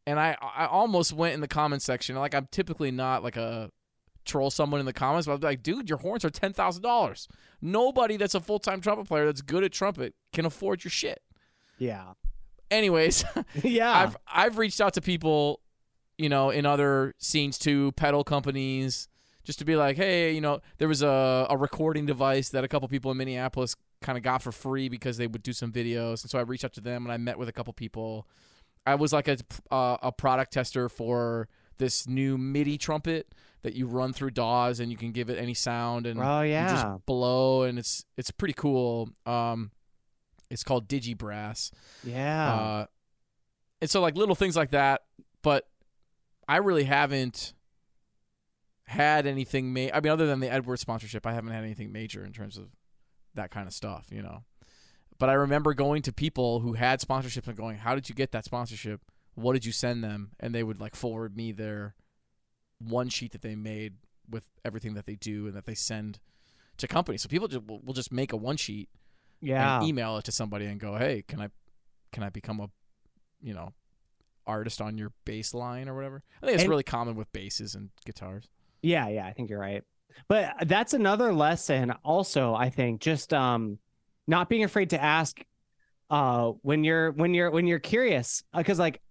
And 0.08 0.20
I, 0.20 0.36
I 0.42 0.66
almost 0.66 1.14
went 1.14 1.36
in 1.36 1.42
the 1.42 1.48
comment 1.48 1.82
section. 1.82 2.16
Like 2.16 2.34
I'm 2.34 2.48
typically 2.52 2.92
not 2.92 3.24
like 3.24 3.38
a 3.38 3.70
troll 4.26 4.50
someone 4.50 4.80
in 4.80 4.86
the 4.86 4.94
comments, 4.94 5.28
but 5.28 5.34
I'm 5.34 5.40
like, 5.42 5.64
dude, 5.64 5.90
your 5.90 6.00
horns 6.00 6.26
are 6.26 6.30
ten 6.30 6.54
thousand 6.54 6.84
dollars. 6.84 7.28
Nobody 7.62 8.18
that's 8.18 8.36
a 8.36 8.40
full 8.40 8.60
time 8.60 8.82
trumpet 8.82 9.08
player 9.08 9.26
that's 9.26 9.42
good 9.42 9.64
at 9.64 9.72
trumpet 9.72 10.16
can 10.34 10.46
afford 10.46 10.84
your 10.84 10.92
shit. 10.92 11.22
Yeah. 11.78 12.14
Anyways, 12.70 13.24
Yeah. 13.64 13.92
I've 13.92 14.18
I've 14.28 14.58
reached 14.58 14.82
out 14.82 14.94
to 14.96 15.02
people, 15.02 15.62
you 16.18 16.30
know, 16.30 16.50
in 16.50 16.66
other 16.66 17.14
scenes 17.20 17.58
too, 17.58 17.92
pedal 17.94 18.24
companies, 18.24 19.08
just 19.44 19.60
to 19.60 19.66
be 19.66 19.76
like, 19.76 19.98
hey, 19.98 20.34
you 20.34 20.42
know, 20.42 20.62
there 20.78 20.88
was 20.88 21.02
a, 21.02 21.48
a 21.50 21.58
recording 21.58 22.06
device 22.06 22.50
that 22.50 22.64
a 22.64 22.68
couple 22.68 22.88
people 22.88 23.12
in 23.12 23.18
Minneapolis 23.18 23.76
kind 24.02 24.18
of 24.18 24.24
got 24.24 24.42
for 24.42 24.52
free 24.52 24.90
because 24.90 25.18
they 25.18 25.28
would 25.28 25.44
do 25.44 25.54
some 25.54 25.72
videos, 25.72 26.24
and 26.24 26.32
so 26.32 26.40
I 26.40 26.42
reached 26.42 26.66
out 26.66 26.74
to 26.74 26.82
them 26.82 27.06
and 27.06 27.12
I 27.14 27.18
met 27.18 27.38
with 27.38 27.50
a 27.50 27.54
couple 27.54 27.74
people. 27.74 28.28
I 28.86 28.96
was 28.96 29.14
like 29.14 29.28
a 29.28 29.38
uh, 29.70 29.98
a 30.02 30.12
product 30.12 30.54
tester 30.54 30.90
for 30.90 31.48
this 31.78 32.08
new 32.08 32.38
MIDI 32.38 32.78
trumpet 32.78 33.34
that 33.64 33.76
you 33.76 33.86
run 33.86 34.14
through 34.14 34.32
DAWs 34.32 34.80
and 34.80 34.92
you 34.92 34.98
can 34.98 35.12
give 35.12 35.30
it 35.30 35.38
any 35.38 35.54
sound 35.54 36.08
and 36.08 36.20
oh 36.20 36.42
yeah. 36.42 36.68
just 36.68 37.06
blow 37.06 37.64
and 37.64 37.78
it's 37.78 38.06
it's 38.18 38.32
pretty 38.32 38.54
cool. 38.54 39.10
Um, 39.26 39.72
it's 40.50 40.64
called 40.64 40.88
DigiBrass. 40.88 41.72
yeah. 42.04 42.54
Uh, 42.54 42.86
and 43.82 43.90
so 43.90 44.02
like 44.02 44.16
little 44.16 44.36
things 44.36 44.56
like 44.56 44.72
that, 44.72 45.02
but 45.42 45.68
I 46.48 46.58
really 46.58 46.84
haven't 46.84 47.54
had 48.86 49.26
anything 49.26 49.74
made. 49.74 49.92
I 49.94 50.02
mean, 50.02 50.12
other 50.12 50.28
than 50.28 50.40
the 50.40 50.52
Edward 50.52 50.78
sponsorship, 50.78 51.26
I 51.26 51.34
haven't 51.34 51.52
had 51.52 51.64
anything 51.64 51.92
major 51.92 52.26
in 52.26 52.34
terms 52.34 52.58
of 52.58 52.68
that 53.34 53.50
kind 53.50 53.68
of 53.68 53.74
stuff, 53.74 54.08
you 54.12 54.22
know. 54.22 54.44
But 55.22 55.30
I 55.30 55.34
remember 55.34 55.76
going 55.76 56.02
to 56.02 56.12
people 56.12 56.62
who 56.62 56.74
had 56.74 57.00
sponsorships 57.00 57.48
and 57.48 57.56
going, 57.56 57.78
"How 57.78 57.94
did 57.94 58.10
you 58.10 58.16
get 58.16 58.32
that 58.32 58.44
sponsorship? 58.44 59.02
What 59.36 59.54
did 59.54 59.64
you 59.68 59.72
send 59.72 60.04
them?" 60.04 60.32
And 60.40 60.54
they 60.56 60.64
would 60.64 60.82
like 60.82 60.96
forward 60.96 61.38
me 61.38 61.52
their 61.52 61.94
one 62.80 63.08
sheet 63.08 63.32
that 63.34 63.44
they 63.44 63.56
made 63.56 63.98
with 64.28 64.50
everything 64.66 64.96
that 64.96 65.06
they 65.06 65.14
do 65.14 65.46
and 65.46 65.56
that 65.56 65.68
they 65.68 65.76
send 65.76 66.20
to 66.78 66.88
companies. 66.88 67.22
So 67.22 67.30
people 67.30 67.48
just 67.48 67.68
will, 67.68 67.82
will 67.82 67.94
just 67.94 68.12
make 68.12 68.34
a 68.34 68.36
one 68.36 68.58
sheet 68.58 68.90
yeah. 69.42 69.78
and 69.78 69.88
email 69.88 70.18
it 70.18 70.24
to 70.24 70.32
somebody 70.32 70.66
and 70.66 70.80
go, 70.80 70.96
"Hey, 70.96 71.24
can 71.28 71.40
I 71.40 71.50
can 72.12 72.24
I 72.24 72.30
become 72.30 72.60
a 72.60 72.72
you 73.44 73.54
know 73.54 73.74
artist 74.48 74.82
on 74.82 74.98
your 74.98 75.12
bass 75.24 75.54
line 75.54 75.88
or 75.88 75.94
whatever?" 75.94 76.24
I 76.42 76.48
think 76.48 76.56
it's 76.56 76.64
And- 76.64 76.72
really 76.72 76.82
common 76.82 77.16
with 77.16 77.32
basses 77.32 77.76
and 77.76 77.92
guitars. 78.06 78.50
Yeah, 78.82 79.08
yeah, 79.08 79.28
I 79.28 79.34
think 79.34 79.52
you're 79.52 79.60
right. 79.60 79.84
But 80.28 80.56
that's 80.66 80.96
another 80.96 81.32
lesson 81.32 81.92
also, 82.04 82.56
I 82.56 82.72
think, 82.72 83.02
just 83.02 83.36
um 83.36 83.78
not 84.28 84.50
being 84.50 84.64
afraid 84.64 84.92
to 84.92 85.02
ask 85.02 85.44
uh 86.10 86.52
when 86.62 86.84
you're 86.84 87.12
when 87.12 87.34
you're 87.34 87.52
when 87.52 87.68
you're 87.68 87.80
curious 87.80 88.44
because 88.56 88.80
like 88.80 89.02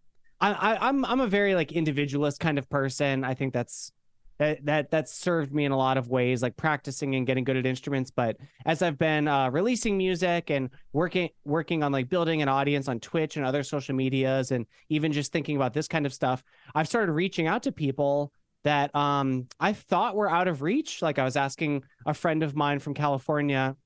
I, 0.40 0.52
I 0.52 0.88
I'm 0.88 1.04
I'm 1.04 1.20
a 1.20 1.26
very 1.26 1.54
like 1.54 1.72
individualist 1.72 2.40
kind 2.40 2.58
of 2.58 2.68
person. 2.68 3.24
I 3.24 3.34
think 3.34 3.52
that's 3.52 3.92
that 4.38 4.64
that 4.64 4.90
that's 4.90 5.12
served 5.12 5.52
me 5.52 5.66
in 5.66 5.72
a 5.72 5.76
lot 5.76 5.98
of 5.98 6.08
ways 6.08 6.42
like 6.42 6.56
practicing 6.56 7.14
and 7.14 7.26
getting 7.26 7.44
good 7.44 7.58
at 7.58 7.66
instruments 7.66 8.10
but 8.10 8.38
as 8.64 8.80
i've 8.80 8.96
been 8.96 9.28
uh, 9.28 9.50
releasing 9.50 9.98
music 9.98 10.50
and 10.50 10.70
working 10.94 11.28
working 11.44 11.82
on 11.82 11.92
like 11.92 12.08
building 12.08 12.40
an 12.40 12.48
audience 12.48 12.88
on 12.88 12.98
twitch 13.00 13.36
and 13.36 13.44
other 13.44 13.62
social 13.62 13.94
medias 13.94 14.50
and 14.50 14.64
even 14.88 15.12
just 15.12 15.30
thinking 15.30 15.56
about 15.56 15.74
this 15.74 15.86
kind 15.86 16.06
of 16.06 16.14
stuff 16.14 16.42
i've 16.74 16.88
started 16.88 17.12
reaching 17.12 17.48
out 17.48 17.62
to 17.62 17.70
people 17.70 18.32
that 18.64 18.94
um 18.94 19.46
I 19.58 19.72
thought 19.72 20.16
were 20.16 20.30
out 20.30 20.48
of 20.48 20.62
reach. 20.62 21.02
Like 21.02 21.18
I 21.18 21.24
was 21.24 21.36
asking 21.36 21.84
a 22.06 22.14
friend 22.14 22.42
of 22.42 22.54
mine 22.54 22.78
from 22.78 22.94
California. 22.94 23.76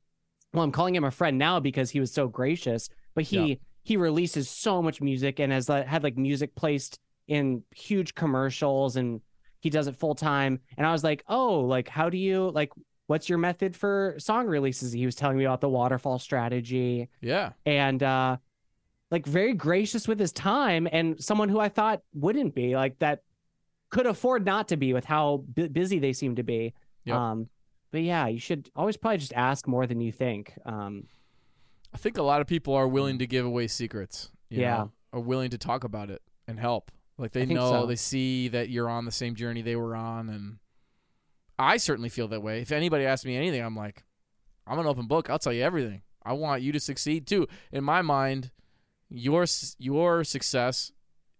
Well, 0.54 0.62
I'm 0.64 0.72
calling 0.72 0.94
him 0.94 1.04
a 1.04 1.10
friend 1.10 1.36
now 1.36 1.60
because 1.60 1.90
he 1.90 2.00
was 2.00 2.12
so 2.12 2.28
gracious. 2.28 2.88
But 3.14 3.24
he 3.24 3.36
Yeah. 3.50 3.54
he 3.82 3.96
releases 3.98 4.48
so 4.48 4.80
much 4.80 5.00
music 5.02 5.38
and 5.40 5.52
has 5.52 5.68
had 5.68 6.02
like 6.02 6.16
music 6.16 6.54
placed 6.54 6.98
in 7.28 7.62
huge 7.74 8.14
commercials 8.14 8.96
and 8.96 9.20
he 9.60 9.68
does 9.70 9.86
it 9.88 9.96
full 9.96 10.14
time. 10.14 10.60
And 10.78 10.86
I 10.86 10.92
was 10.92 11.04
like, 11.04 11.22
oh, 11.28 11.60
like 11.60 11.88
how 11.88 12.08
do 12.08 12.16
you 12.16 12.50
like 12.54 12.70
what's 13.06 13.28
your 13.28 13.36
method 13.38 13.76
for 13.76 14.14
song 14.18 14.46
releases? 14.46 14.92
He 14.92 15.04
was 15.04 15.14
telling 15.14 15.36
me 15.36 15.44
about 15.44 15.60
the 15.60 15.68
waterfall 15.68 16.18
strategy 16.18 17.08
Yeah, 17.20 17.52
and 17.66 18.02
uh 18.02 18.36
like 19.10 19.26
very 19.26 19.52
gracious 19.54 20.08
with 20.08 20.18
his 20.18 20.32
time 20.32 20.88
and 20.90 21.22
someone 21.22 21.48
who 21.48 21.60
I 21.60 21.68
thought 21.68 22.00
wouldn't 22.14 22.54
be 22.54 22.74
like 22.76 22.98
that 23.00 23.22
could 23.90 24.06
afford 24.06 24.44
not 24.44 24.68
to 24.68 24.76
be 24.76 24.92
with 24.92 25.04
how 25.04 25.44
bu- 25.46 25.68
busy 25.68 25.98
they 25.98 26.12
seem 26.14 26.36
to 26.36 26.42
be. 26.42 26.72
Yep. 27.04 27.16
Um 27.16 27.48
but 27.94 28.02
yeah, 28.02 28.26
you 28.26 28.40
should 28.40 28.70
always 28.74 28.96
probably 28.96 29.18
just 29.18 29.32
ask 29.34 29.68
more 29.68 29.86
than 29.86 30.00
you 30.00 30.10
think. 30.10 30.52
Um 30.66 31.06
I 31.94 31.96
think 31.96 32.18
a 32.18 32.22
lot 32.24 32.40
of 32.40 32.48
people 32.48 32.74
are 32.74 32.88
willing 32.88 33.20
to 33.20 33.26
give 33.28 33.46
away 33.46 33.68
secrets. 33.68 34.32
you 34.50 34.62
Yeah. 34.62 34.76
know, 34.78 34.92
are 35.12 35.20
willing 35.20 35.50
to 35.50 35.58
talk 35.58 35.84
about 35.84 36.10
it 36.10 36.20
and 36.48 36.58
help. 36.58 36.90
Like 37.18 37.30
they 37.30 37.46
know, 37.46 37.70
so. 37.82 37.86
they 37.86 37.94
see 37.94 38.48
that 38.48 38.68
you're 38.68 38.88
on 38.88 39.04
the 39.04 39.12
same 39.12 39.36
journey 39.36 39.62
they 39.62 39.76
were 39.76 39.94
on, 39.94 40.28
and 40.28 40.58
I 41.56 41.76
certainly 41.76 42.08
feel 42.08 42.26
that 42.26 42.42
way. 42.42 42.60
If 42.62 42.72
anybody 42.72 43.04
asks 43.06 43.24
me 43.24 43.36
anything, 43.36 43.62
I'm 43.62 43.76
like, 43.76 44.02
I'm 44.66 44.80
an 44.80 44.86
open 44.88 45.06
book. 45.06 45.30
I'll 45.30 45.38
tell 45.38 45.52
you 45.52 45.62
everything. 45.62 46.02
I 46.24 46.32
want 46.32 46.62
you 46.62 46.72
to 46.72 46.80
succeed 46.80 47.28
too. 47.28 47.46
In 47.70 47.84
my 47.84 48.02
mind, 48.02 48.50
your 49.08 49.44
your 49.78 50.24
success, 50.24 50.90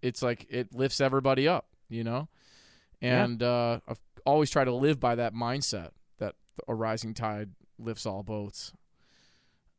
it's 0.03 0.23
like 0.23 0.47
it 0.49 0.73
lifts 0.73 1.01
everybody 1.01 1.49
up, 1.49 1.67
you 1.89 2.05
know. 2.05 2.29
Yeah. 3.01 3.25
And 3.25 3.43
uh, 3.43 3.81
I've 3.89 3.99
always 4.25 4.51
tried 4.51 4.67
to 4.67 4.75
live 4.75 5.01
by 5.01 5.17
that 5.17 5.35
mindset 5.35 5.91
a 6.69 6.75
rising 6.75 7.15
tide 7.15 7.51
lifts 7.79 8.07
all 8.07 8.23
boats, 8.23 8.73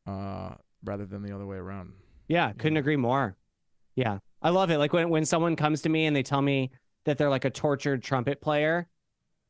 uh, 0.07 0.55
rather 0.83 1.05
than 1.05 1.23
the 1.23 1.33
other 1.33 1.45
way 1.45 1.57
around. 1.57 1.93
yeah, 2.27 2.51
couldn't 2.53 2.77
agree 2.77 2.97
more. 2.97 3.35
Yeah. 3.95 4.19
I 4.41 4.49
love 4.49 4.69
it. 4.69 4.77
Like 4.77 4.93
when 4.93 5.09
when 5.09 5.25
someone 5.25 5.55
comes 5.55 5.81
to 5.83 5.89
me 5.89 6.05
and 6.05 6.15
they 6.15 6.21
tell 6.23 6.41
me 6.41 6.71
that 7.05 7.17
they're 7.17 7.29
like 7.29 7.45
a 7.45 7.49
tortured 7.49 8.03
trumpet 8.03 8.41
player 8.41 8.87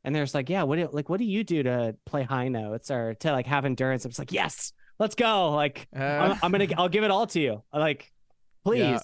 and 0.04 0.16
they're 0.16 0.24
just 0.24 0.36
like, 0.36 0.50
"Yeah, 0.50 0.64
what 0.64 0.78
do, 0.78 0.88
like 0.92 1.10
what 1.10 1.18
do 1.18 1.26
you 1.26 1.44
do 1.44 1.64
to 1.64 1.96
play 2.06 2.24
high 2.24 2.48
notes 2.48 2.92
or 2.92 3.16
to 3.16 3.32
like 3.32 3.48
have 3.48 3.66
endurance?" 3.66 4.06
I'm 4.06 4.12
just 4.12 4.20
like, 4.20 4.32
"Yes. 4.32 4.72
Let's 5.00 5.16
go." 5.16 5.52
Like 5.52 5.88
Uh, 5.94 6.00
I'm, 6.04 6.40
I'm 6.44 6.52
going 6.52 6.70
to 6.70 6.76
I'll 6.80 6.88
give 6.90 7.04
it 7.04 7.12
all 7.12 7.28
to 7.28 7.40
you. 7.40 7.64
Like 7.74 8.14
please. 8.64 8.80
Yeah. 8.80 9.00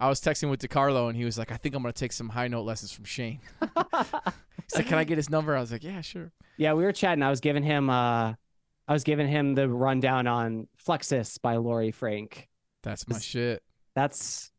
I 0.00 0.08
was 0.08 0.20
texting 0.20 0.50
with 0.50 0.60
DeCarlo 0.60 1.08
and 1.08 1.16
he 1.16 1.24
was 1.24 1.38
like, 1.38 1.52
I 1.52 1.56
think 1.56 1.74
I'm 1.74 1.82
gonna 1.82 1.92
take 1.92 2.12
some 2.12 2.28
high 2.28 2.48
note 2.48 2.62
lessons 2.62 2.92
from 2.92 3.04
Shane. 3.04 3.40
He's 3.60 4.76
like, 4.76 4.86
Can 4.86 4.98
I 4.98 5.04
get 5.04 5.16
his 5.16 5.30
number? 5.30 5.56
I 5.56 5.60
was 5.60 5.72
like, 5.72 5.84
Yeah, 5.84 6.00
sure. 6.00 6.32
Yeah, 6.56 6.74
we 6.74 6.84
were 6.84 6.92
chatting. 6.92 7.22
I 7.22 7.30
was 7.30 7.40
giving 7.40 7.62
him 7.62 7.90
uh 7.90 8.34
I 8.86 8.92
was 8.92 9.04
giving 9.04 9.28
him 9.28 9.54
the 9.54 9.68
rundown 9.68 10.26
on 10.26 10.68
Flexus 10.84 11.40
by 11.40 11.56
Laurie 11.56 11.90
Frink. 11.92 12.48
That's 12.82 13.08
my 13.08 13.18
shit. 13.18 13.62
That's 13.94 14.50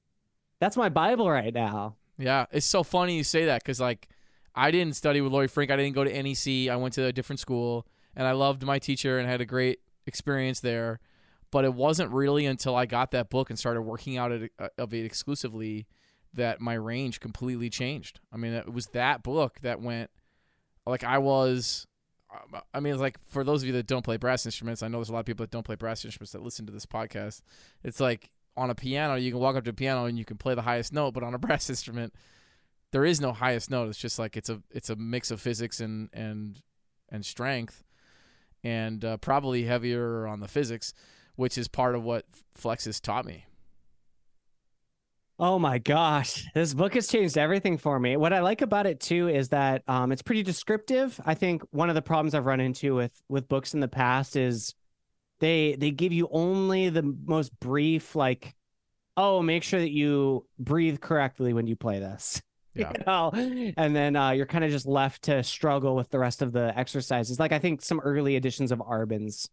that's 0.60 0.78
my 0.78 0.90
Bible 0.90 1.30
right 1.30 1.54
now. 1.54 1.96
Yeah, 2.18 2.46
it's 2.52 2.66
so 2.66 2.84
funny 2.84 3.18
you 3.18 3.24
say 3.24 3.46
that 3.46 3.62
because 3.62 3.80
like 3.80 4.08
I 4.56 4.72
didn't 4.72 4.96
study 4.96 5.22
with 5.22 5.32
Laurie 5.32 5.50
Frink. 5.50 5.70
I 5.70 5.76
didn't 5.76 5.96
go 5.96 6.04
to 6.04 6.24
NEC. 6.24 6.70
I 6.72 6.76
went 6.78 6.94
to 6.94 7.06
a 7.06 7.12
different 7.12 7.40
school, 7.40 7.86
and 8.16 8.26
I 8.26 8.32
loved 8.32 8.64
my 8.64 8.80
teacher 8.80 9.20
and 9.20 9.28
had 9.28 9.42
a 9.42 9.46
great 9.46 9.80
experience 10.08 10.62
there. 10.62 11.00
But 11.56 11.64
it 11.64 11.74
wasn't 11.74 12.12
really 12.12 12.46
until 12.46 12.76
I 12.76 12.86
got 12.86 13.12
that 13.12 13.30
book 13.30 13.50
and 13.50 13.58
started 13.58 13.84
working 13.84 14.18
out 14.18 14.34
uh, 14.34 14.68
of 14.78 14.94
it 14.94 15.06
exclusively 15.06 15.88
that 16.34 16.60
my 16.60 16.74
range 16.74 17.22
completely 17.22 17.70
changed. 17.70 18.20
I 18.30 18.36
mean, 18.36 18.52
it 18.52 18.74
was 18.74 18.88
that 18.88 19.24
book 19.24 19.60
that 19.62 19.80
went 19.80 20.12
like 20.86 21.06
I 21.06 21.18
was. 21.18 21.88
I 22.74 22.82
mean, 22.82 23.00
like 23.00 23.18
for 23.26 23.46
those 23.46 23.62
of 23.64 23.68
you 23.68 23.74
that 23.76 23.88
don't 23.88 24.04
play 24.04 24.18
brass 24.18 24.46
instruments, 24.46 24.84
I 24.84 24.90
know 24.90 24.98
there's 24.98 25.08
a 25.08 25.14
lot 25.14 25.22
of 25.22 25.26
people 25.28 25.46
that 25.46 25.52
don't 25.52 25.64
play 25.64 25.76
brass 25.76 26.04
instruments 26.04 26.34
that 26.34 26.44
listen 26.44 26.66
to 26.66 26.74
this 26.74 26.86
podcast. 26.86 27.42
It's 27.86 28.02
like 28.02 28.32
on 28.58 28.70
a 28.70 28.76
piano, 28.76 29.16
you 29.16 29.32
can 29.32 29.40
walk 29.40 29.56
up 29.56 29.64
to 29.64 29.70
a 29.70 29.74
piano 29.74 30.04
and 30.08 30.20
you 30.20 30.26
can 30.26 30.36
play 30.36 30.56
the 30.56 30.64
highest 30.64 30.92
note, 30.92 31.14
but 31.14 31.24
on 31.24 31.34
a 31.34 31.40
brass 31.40 31.70
instrument, 31.70 32.14
there 32.92 33.06
is 33.06 33.22
no 33.22 33.32
highest 33.32 33.72
note. 33.72 33.88
It's 33.88 33.98
just 33.98 34.20
like 34.20 34.36
it's 34.36 34.50
a 34.50 34.62
it's 34.72 34.90
a 34.90 34.98
mix 34.98 35.32
of 35.32 35.40
physics 35.40 35.80
and 35.80 36.10
and 36.12 36.62
and 37.08 37.26
strength, 37.26 37.86
and 38.62 39.06
uh, 39.06 39.16
probably 39.16 39.64
heavier 39.64 40.28
on 40.28 40.42
the 40.42 40.50
physics, 40.50 40.94
which 41.36 41.58
is 41.58 41.68
part 41.68 41.96
of 41.96 42.04
what 42.04 42.26
Flexus 42.58 43.02
taught 43.02 43.26
me. 43.26 43.46
Oh 45.38 45.60
my 45.60 45.80
gosh, 45.80 46.46
this 46.54 46.74
book 46.74 46.94
has 46.94 47.08
changed 47.08 47.38
everything 47.38 47.78
for 47.78 48.00
me. 48.00 48.16
What 48.16 48.32
I 48.32 48.40
like 48.40 48.62
about 48.62 48.88
it 48.88 49.02
too 49.02 49.28
is 49.28 49.50
that 49.50 49.84
um, 49.86 50.14
it's 50.14 50.22
pretty 50.22 50.44
descriptive. 50.44 51.20
I 51.26 51.34
think 51.34 51.62
one 51.72 51.90
of 51.90 51.96
the 51.96 52.02
problems 52.02 52.34
I've 52.34 52.46
run 52.46 52.62
into 52.62 52.96
with 52.96 53.12
with 53.28 53.50
books 53.50 53.74
in 53.74 53.82
the 53.82 53.90
past 53.90 54.38
is 54.38 54.74
they 55.40 55.76
they 55.78 55.92
give 55.92 56.14
you 56.14 56.30
only 56.32 56.88
the 56.88 57.04
most 57.26 57.58
brief, 57.60 58.16
like, 58.16 58.56
oh, 59.18 59.42
make 59.42 59.64
sure 59.64 59.82
that 59.82 59.92
you 59.92 60.46
breathe 60.58 61.02
correctly 61.02 61.52
when 61.52 61.68
you 61.68 61.76
play 61.76 62.00
this. 62.00 62.42
Yeah. 62.78 62.92
You 62.92 63.04
know? 63.08 63.74
And 63.78 63.96
then 63.96 64.18
uh, 64.18 64.32
you're 64.32 64.46
kind 64.46 64.66
of 64.66 64.70
just 64.70 64.86
left 64.86 65.22
to 65.24 65.44
struggle 65.44 65.96
with 65.96 66.10
the 66.10 66.20
rest 66.20 66.42
of 66.42 66.52
the 66.52 66.78
exercises. 66.78 67.40
Like 67.40 67.54
I 67.54 67.60
think 67.60 67.82
some 67.82 68.02
early 68.02 68.36
editions 68.36 68.70
of 68.70 68.80
Arban's 68.80 69.50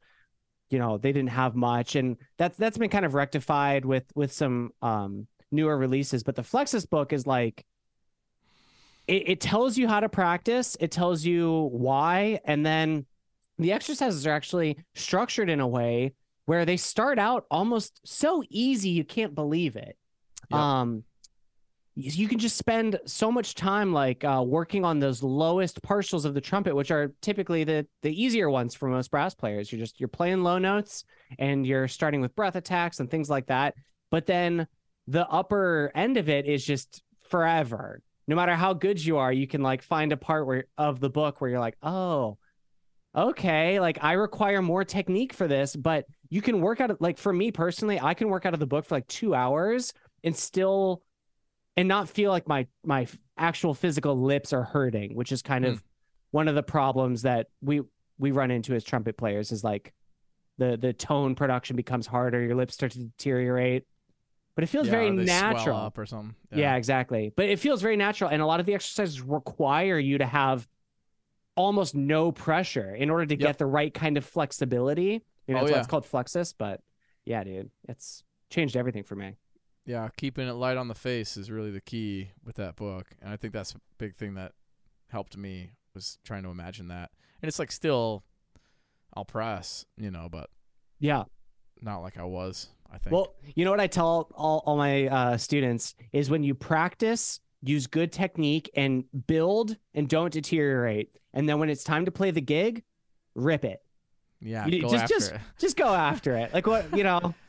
you 0.73 0.79
know 0.79 0.99
they 0.99 1.13
didn't 1.13 1.31
have 1.31 1.55
much, 1.55 1.97
and 1.97 2.17
that's 2.39 2.57
that's 2.57 2.79
been 2.79 2.91
kind 2.91 3.05
of 3.05 3.15
rectified 3.15 3.85
with 3.85 4.05
with 4.15 4.33
some 4.33 4.71
um, 4.81 5.27
newer 5.51 5.77
releases. 5.77 6.23
But 6.23 6.37
the 6.37 6.43
Flexus 6.43 6.89
book 6.89 7.13
is 7.13 7.27
like 7.27 7.65
it, 9.07 9.29
it 9.29 9.41
tells 9.41 9.77
you 9.77 9.89
how 9.89 10.01
to 10.01 10.09
practice, 10.09 10.77
it 10.81 10.91
tells 10.91 11.25
you 11.25 11.69
why, 11.73 12.41
and 12.45 12.65
then 12.65 13.07
the 13.59 13.73
exercises 13.73 14.27
are 14.27 14.33
actually 14.33 14.79
structured 14.95 15.51
in 15.51 15.61
a 15.61 15.69
way 15.69 16.15
where 16.47 16.65
they 16.65 16.77
start 16.77 17.19
out 17.19 17.45
almost 17.51 18.01
so 18.05 18.43
easy 18.49 18.91
you 18.91 19.05
can't 19.05 19.35
believe 19.35 19.77
it. 19.77 19.97
Yep. 20.51 20.59
Um, 20.59 21.05
you 21.95 22.27
can 22.27 22.39
just 22.39 22.57
spend 22.57 22.99
so 23.05 23.31
much 23.31 23.55
time 23.55 23.93
like 23.93 24.25
uh, 24.25 24.43
working 24.47 24.85
on 24.85 24.99
those 24.99 25.23
lowest 25.23 25.83
partials 25.83 26.25
of 26.25 26.33
the 26.33 26.41
trumpet 26.41 26.75
which 26.75 26.91
are 26.91 27.13
typically 27.21 27.65
the 27.65 27.87
the 28.01 28.23
easier 28.23 28.49
ones 28.49 28.75
for 28.75 28.89
most 28.89 29.11
brass 29.11 29.35
players. 29.35 29.71
You're 29.71 29.81
just 29.81 30.01
you're 30.01 30.09
playing 30.09 30.43
low 30.43 30.59
notes 30.59 31.05
and 31.39 31.67
you're 31.67 31.89
starting 31.89 32.21
with 32.21 32.35
breath 32.35 32.57
attacks 32.57 33.01
and 33.01 33.11
things 33.11 33.29
like 33.29 33.47
that. 33.47 33.75
But 34.11 34.27
then 34.27 34.67
the 35.07 35.29
upper 35.29 35.93
end 35.95 36.17
of 36.17 36.29
it 36.29 36.47
is 36.47 36.65
just 36.65 37.03
forever. 37.29 38.01
No 38.27 38.37
matter 38.37 38.55
how 38.55 38.73
good 38.73 39.05
you 39.05 39.19
are 39.19 39.33
you 39.33 39.47
can 39.47 39.63
like 39.63 39.83
find 39.83 40.13
a 40.13 40.17
part 40.17 40.47
where 40.47 40.65
of 40.79 40.99
the 40.99 41.11
book 41.11 41.41
where 41.41 41.51
you're 41.51 41.61
like 41.61 41.77
oh 41.83 42.39
okay 43.15 43.79
like 43.79 43.99
i 44.01 44.13
require 44.13 44.63
more 44.63 44.85
technique 44.85 45.35
for 45.35 45.47
this. 45.47 45.77
But 45.77 46.07
you 46.31 46.41
can 46.41 46.63
work 46.63 46.81
out 46.81 47.03
like 47.03 47.19
for 47.19 47.35
me 47.35 47.53
personally 47.53 48.01
i 48.01 48.15
can 48.15 48.29
work 48.29 48.47
out 48.47 48.55
of 48.55 48.61
the 48.61 48.67
book 48.67 48.87
for 48.87 48.95
like 48.95 49.07
two 49.09 49.35
hours 49.35 49.93
and 50.25 50.35
still 50.35 51.03
and 51.77 51.89
not 51.89 52.09
feel 52.09 52.31
like 52.31 52.47
my 52.49 52.67
my 52.85 53.07
actual 53.39 53.75
physical 53.75 54.21
lips 54.21 54.53
are 54.53 54.63
hurting, 54.63 55.15
which 55.15 55.33
is 55.33 55.43
kind 55.43 55.65
of 55.65 55.75
hmm. 55.79 55.85
one 56.31 56.49
of 56.49 56.55
the 56.55 56.63
problems 56.63 57.23
that 57.23 57.49
we 57.61 57.81
we 58.19 58.31
run 58.31 58.51
into 58.51 58.75
as 58.75 58.85
trumpet 58.85 59.17
players 59.17 59.53
is 59.53 59.65
like 59.65 59.93
the 60.59 60.77
the 60.77 60.93
tone 60.93 61.35
production 61.35 61.77
becomes 61.77 62.07
harder, 62.07 62.41
your 62.43 62.55
lips 62.55 62.75
start 62.75 62.93
to 62.93 62.99
deteriorate. 62.99 63.85
But 64.55 64.65
it 64.65 64.67
feels 64.67 64.87
Yeah, 64.87 64.93
very 64.93 65.09
or 65.09 65.17
they 65.17 65.27
swell 65.27 65.53
natural. 65.53 65.77
up 65.79 65.97
or 65.97 66.05
something. 66.05 66.35
Yeah. 66.55 66.77
exactly. 66.77 67.33
But 67.35 67.47
it 67.47 67.59
feels 67.59 67.81
very 67.81 67.97
natural 67.97 68.29
and 68.29 68.43
a 68.43 68.47
lot 68.47 68.61
of 68.61 68.67
the 68.67 68.75
exercises 68.75 69.23
require 69.23 69.99
you 69.99 70.19
to 70.19 70.27
have 70.27 70.69
almost 71.57 71.95
no 71.95 72.33
pressure 72.33 72.95
in 72.95 73.09
order 73.09 73.25
to 73.27 73.35
Yep. 73.35 73.41
get 73.41 73.59
the 73.59 73.67
right 73.67 73.93
kind 73.93 74.19
of 74.19 74.27
flexibility. 74.27 75.25
You 75.47 75.55
know, 75.55 75.61
Oh, 75.61 75.63
that's 75.63 75.71
why 75.71 75.77
yeah. 75.77 75.79
it's 75.81 75.89
called 75.89 76.05
Flexus, 76.05 76.55
but 76.57 76.83
yeah, 77.25 77.43
dude, 77.45 77.71
it's 77.89 78.25
changed 78.51 78.77
everything 78.77 79.05
for 79.05 79.17
me. 79.17 79.37
Yeah, 79.85 80.09
keeping 80.17 80.47
it 80.49 80.53
light 80.53 80.77
on 80.77 80.89
the 80.89 80.95
face 80.95 81.37
is 81.37 81.51
really 81.51 81.71
the 81.73 81.81
key 81.81 82.31
with 82.45 82.57
that 82.57 82.77
book, 82.77 83.07
and 83.21 83.33
I 83.33 83.37
think 83.37 83.53
that's 83.53 83.75
a 83.75 83.79
big 83.99 84.15
thing 84.17 84.35
that 84.35 84.53
helped 85.09 85.37
me 85.37 85.73
was 85.95 86.19
trying 86.25 86.43
to 86.45 86.51
imagine 86.51 86.89
that. 86.89 87.11
And 87.43 87.49
it's 87.49 87.59
like 87.59 87.73
still, 87.73 88.23
I'll 89.15 89.25
press, 89.25 89.85
you 89.97 90.11
know, 90.11 90.29
but 90.31 90.49
Yeah. 91.01 91.25
not 91.81 91.99
like 91.99 92.17
I 92.17 92.23
was. 92.25 92.69
I 92.91 92.99
think. 92.99 93.13
Well, 93.13 93.35
you 93.57 93.65
know 93.65 93.71
what 93.73 93.81
I 93.81 93.87
tell 93.89 94.31
all, 94.35 94.63
all 94.67 94.77
my 94.77 95.07
uh, 95.09 95.37
students 95.37 95.95
is 96.13 96.31
when 96.31 96.43
you 96.45 96.55
practice, 96.55 97.41
use 97.63 97.87
good 97.87 98.13
technique 98.13 98.71
and 98.77 99.05
build 99.27 99.77
and 99.95 100.09
don't 100.09 100.33
deteriorate. 100.33 101.11
And 101.35 101.49
then 101.49 101.59
when 101.59 101.71
it's 101.71 101.83
time 101.85 102.05
to 102.05 102.11
play 102.13 102.31
the 102.31 102.41
gig, 102.41 102.85
rip 103.35 103.65
it. 103.65 103.81
yeah, 104.41 104.67
you- 104.67 104.83
go 104.83 104.91
just- 104.91 105.09
just- 105.09 105.33
it. 105.33 105.41
Just 105.59 105.77
go 105.77 105.93
after 105.95 106.37
it. 106.37 106.53
Like 106.55 106.67
what, 106.67 106.97
you 106.97 107.03
know, 107.03 107.35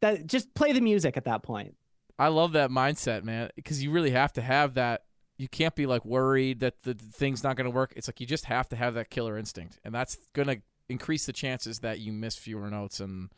that 0.00 0.26
just 0.26 0.52
play 0.54 0.72
the 0.72 0.80
music 0.80 1.16
at 1.16 1.24
that 1.24 1.42
point. 1.42 1.74
I 2.18 2.28
love 2.28 2.52
that 2.52 2.70
mindset, 2.70 3.24
man, 3.24 3.50
because 3.56 3.82
you 3.82 3.90
really 3.90 4.10
have 4.10 4.32
to 4.34 4.42
have 4.42 4.74
that. 4.74 5.04
You 5.38 5.48
can't 5.48 5.74
be 5.74 5.86
like 5.86 6.04
worried 6.04 6.60
that 6.60 6.82
the 6.82 6.92
thing's 6.94 7.42
not 7.42 7.56
going 7.56 7.64
to 7.64 7.70
work. 7.74 7.92
It's 7.96 8.08
like 8.08 8.20
you 8.20 8.26
just 8.26 8.44
have 8.44 8.68
to 8.70 8.76
have 8.76 8.94
that 8.94 9.08
killer 9.10 9.38
instinct, 9.38 9.78
and 9.84 9.94
that's 9.94 10.16
going 10.34 10.48
to 10.48 10.60
increase 10.90 11.24
the 11.26 11.32
chances 11.32 11.78
that 11.80 11.98
you 12.00 12.12
miss 12.12 12.36
fewer 12.36 12.68
notes 12.68 13.00
and 13.00 13.30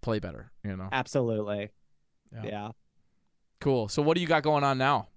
play 0.00 0.18
better. 0.18 0.50
You 0.64 0.76
know, 0.76 0.88
Absolutely. 0.90 1.70
Yeah. 2.32 2.42
yeah. 2.44 2.68
cool. 3.60 3.88
So 3.88 4.02
what 4.02 4.14
do 4.16 4.20
you 4.20 4.26
got 4.26 4.42
going 4.42 4.64
on 4.64 4.76
now? 4.78 5.08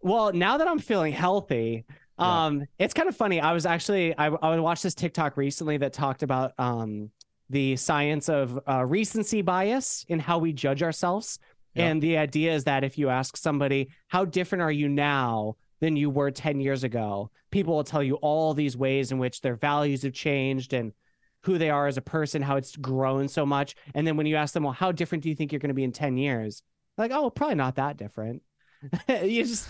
Well, 0.00 0.32
now 0.32 0.58
that 0.58 0.68
I'm 0.68 0.78
feeling 0.78 1.12
healthy, 1.12 1.84
Yeah. 2.18 2.44
um, 2.46 2.64
it's 2.78 2.94
kind 2.94 3.08
of 3.08 3.16
funny. 3.16 3.40
I 3.40 3.52
was 3.52 3.66
actually 3.66 4.16
I 4.16 4.26
I 4.26 4.58
watched 4.60 4.82
this 4.84 4.94
TikTok 4.94 5.36
recently 5.36 5.76
that 5.78 5.92
talked 5.92 6.22
about 6.22 6.52
um 6.58 7.10
the 7.52 7.76
science 7.76 8.28
of 8.28 8.58
uh, 8.68 8.84
recency 8.84 9.42
bias 9.42 10.04
in 10.08 10.18
how 10.18 10.38
we 10.38 10.52
judge 10.52 10.82
ourselves, 10.82 11.38
Yeah. 11.74 11.86
and 11.88 12.02
the 12.02 12.16
idea 12.18 12.52
is 12.54 12.64
that 12.64 12.82
if 12.84 12.98
you 12.98 13.08
ask 13.08 13.36
somebody 13.36 13.90
how 14.08 14.24
different 14.24 14.62
are 14.62 14.72
you 14.72 14.88
now 14.88 15.54
than 15.80 15.96
you 15.96 16.10
were 16.10 16.30
ten 16.30 16.60
years 16.60 16.82
ago, 16.84 17.30
people 17.50 17.74
will 17.76 17.84
tell 17.84 18.02
you 18.02 18.16
all 18.16 18.54
these 18.54 18.76
ways 18.76 19.12
in 19.12 19.18
which 19.18 19.40
their 19.40 19.56
values 19.56 20.02
have 20.02 20.12
changed 20.12 20.72
and 20.72 20.92
who 21.44 21.58
they 21.58 21.70
are 21.70 21.86
as 21.88 21.96
a 21.96 22.02
person, 22.02 22.40
how 22.42 22.56
it's 22.56 22.76
grown 22.76 23.28
so 23.28 23.44
much. 23.44 23.74
And 23.94 24.06
then 24.06 24.16
when 24.16 24.26
you 24.26 24.36
ask 24.36 24.54
them, 24.54 24.62
well, 24.62 24.72
how 24.72 24.92
different 24.92 25.24
do 25.24 25.28
you 25.28 25.34
think 25.34 25.50
you're 25.52 25.58
going 25.58 25.70
to 25.70 25.74
be 25.74 25.82
in 25.84 25.90
10 25.92 26.16
years? 26.16 26.62
Like, 26.96 27.10
oh, 27.10 27.30
probably 27.30 27.56
not 27.56 27.74
that 27.76 27.96
different. 27.96 28.42
you 29.08 29.44
just 29.44 29.68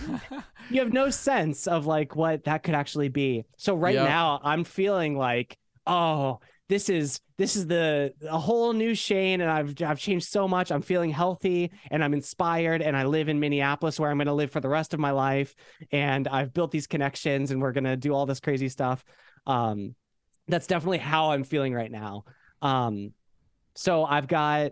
you 0.70 0.80
have 0.80 0.92
no 0.92 1.08
sense 1.10 1.66
of 1.66 1.86
like 1.86 2.14
what 2.16 2.44
that 2.44 2.62
could 2.62 2.74
actually 2.74 3.08
be. 3.08 3.44
So 3.56 3.74
right 3.74 3.94
Yeah. 3.94 4.04
now 4.04 4.40
I'm 4.44 4.64
feeling 4.64 5.16
like, 5.16 5.56
oh, 5.86 6.40
this 6.68 6.88
is 6.88 7.20
this 7.42 7.56
is 7.56 7.66
the 7.66 8.14
a 8.28 8.38
whole 8.38 8.72
new 8.72 8.94
Shane 8.94 9.40
and 9.40 9.50
I've 9.50 9.74
I've 9.82 9.98
changed 9.98 10.28
so 10.28 10.46
much. 10.46 10.70
I'm 10.70 10.80
feeling 10.80 11.10
healthy 11.10 11.72
and 11.90 12.04
I'm 12.04 12.14
inspired 12.14 12.82
and 12.82 12.96
I 12.96 13.02
live 13.02 13.28
in 13.28 13.40
Minneapolis 13.40 13.98
where 13.98 14.08
I'm 14.08 14.16
going 14.18 14.28
to 14.28 14.32
live 14.32 14.52
for 14.52 14.60
the 14.60 14.68
rest 14.68 14.94
of 14.94 15.00
my 15.00 15.10
life 15.10 15.52
and 15.90 16.28
I've 16.28 16.54
built 16.54 16.70
these 16.70 16.86
connections 16.86 17.50
and 17.50 17.60
we're 17.60 17.72
going 17.72 17.82
to 17.82 17.96
do 17.96 18.14
all 18.14 18.26
this 18.26 18.38
crazy 18.38 18.68
stuff. 18.68 19.02
Um 19.44 19.96
that's 20.46 20.68
definitely 20.68 20.98
how 20.98 21.32
I'm 21.32 21.42
feeling 21.42 21.74
right 21.74 21.90
now. 21.90 22.22
Um 22.62 23.12
so 23.74 24.04
I've 24.04 24.28
got 24.28 24.70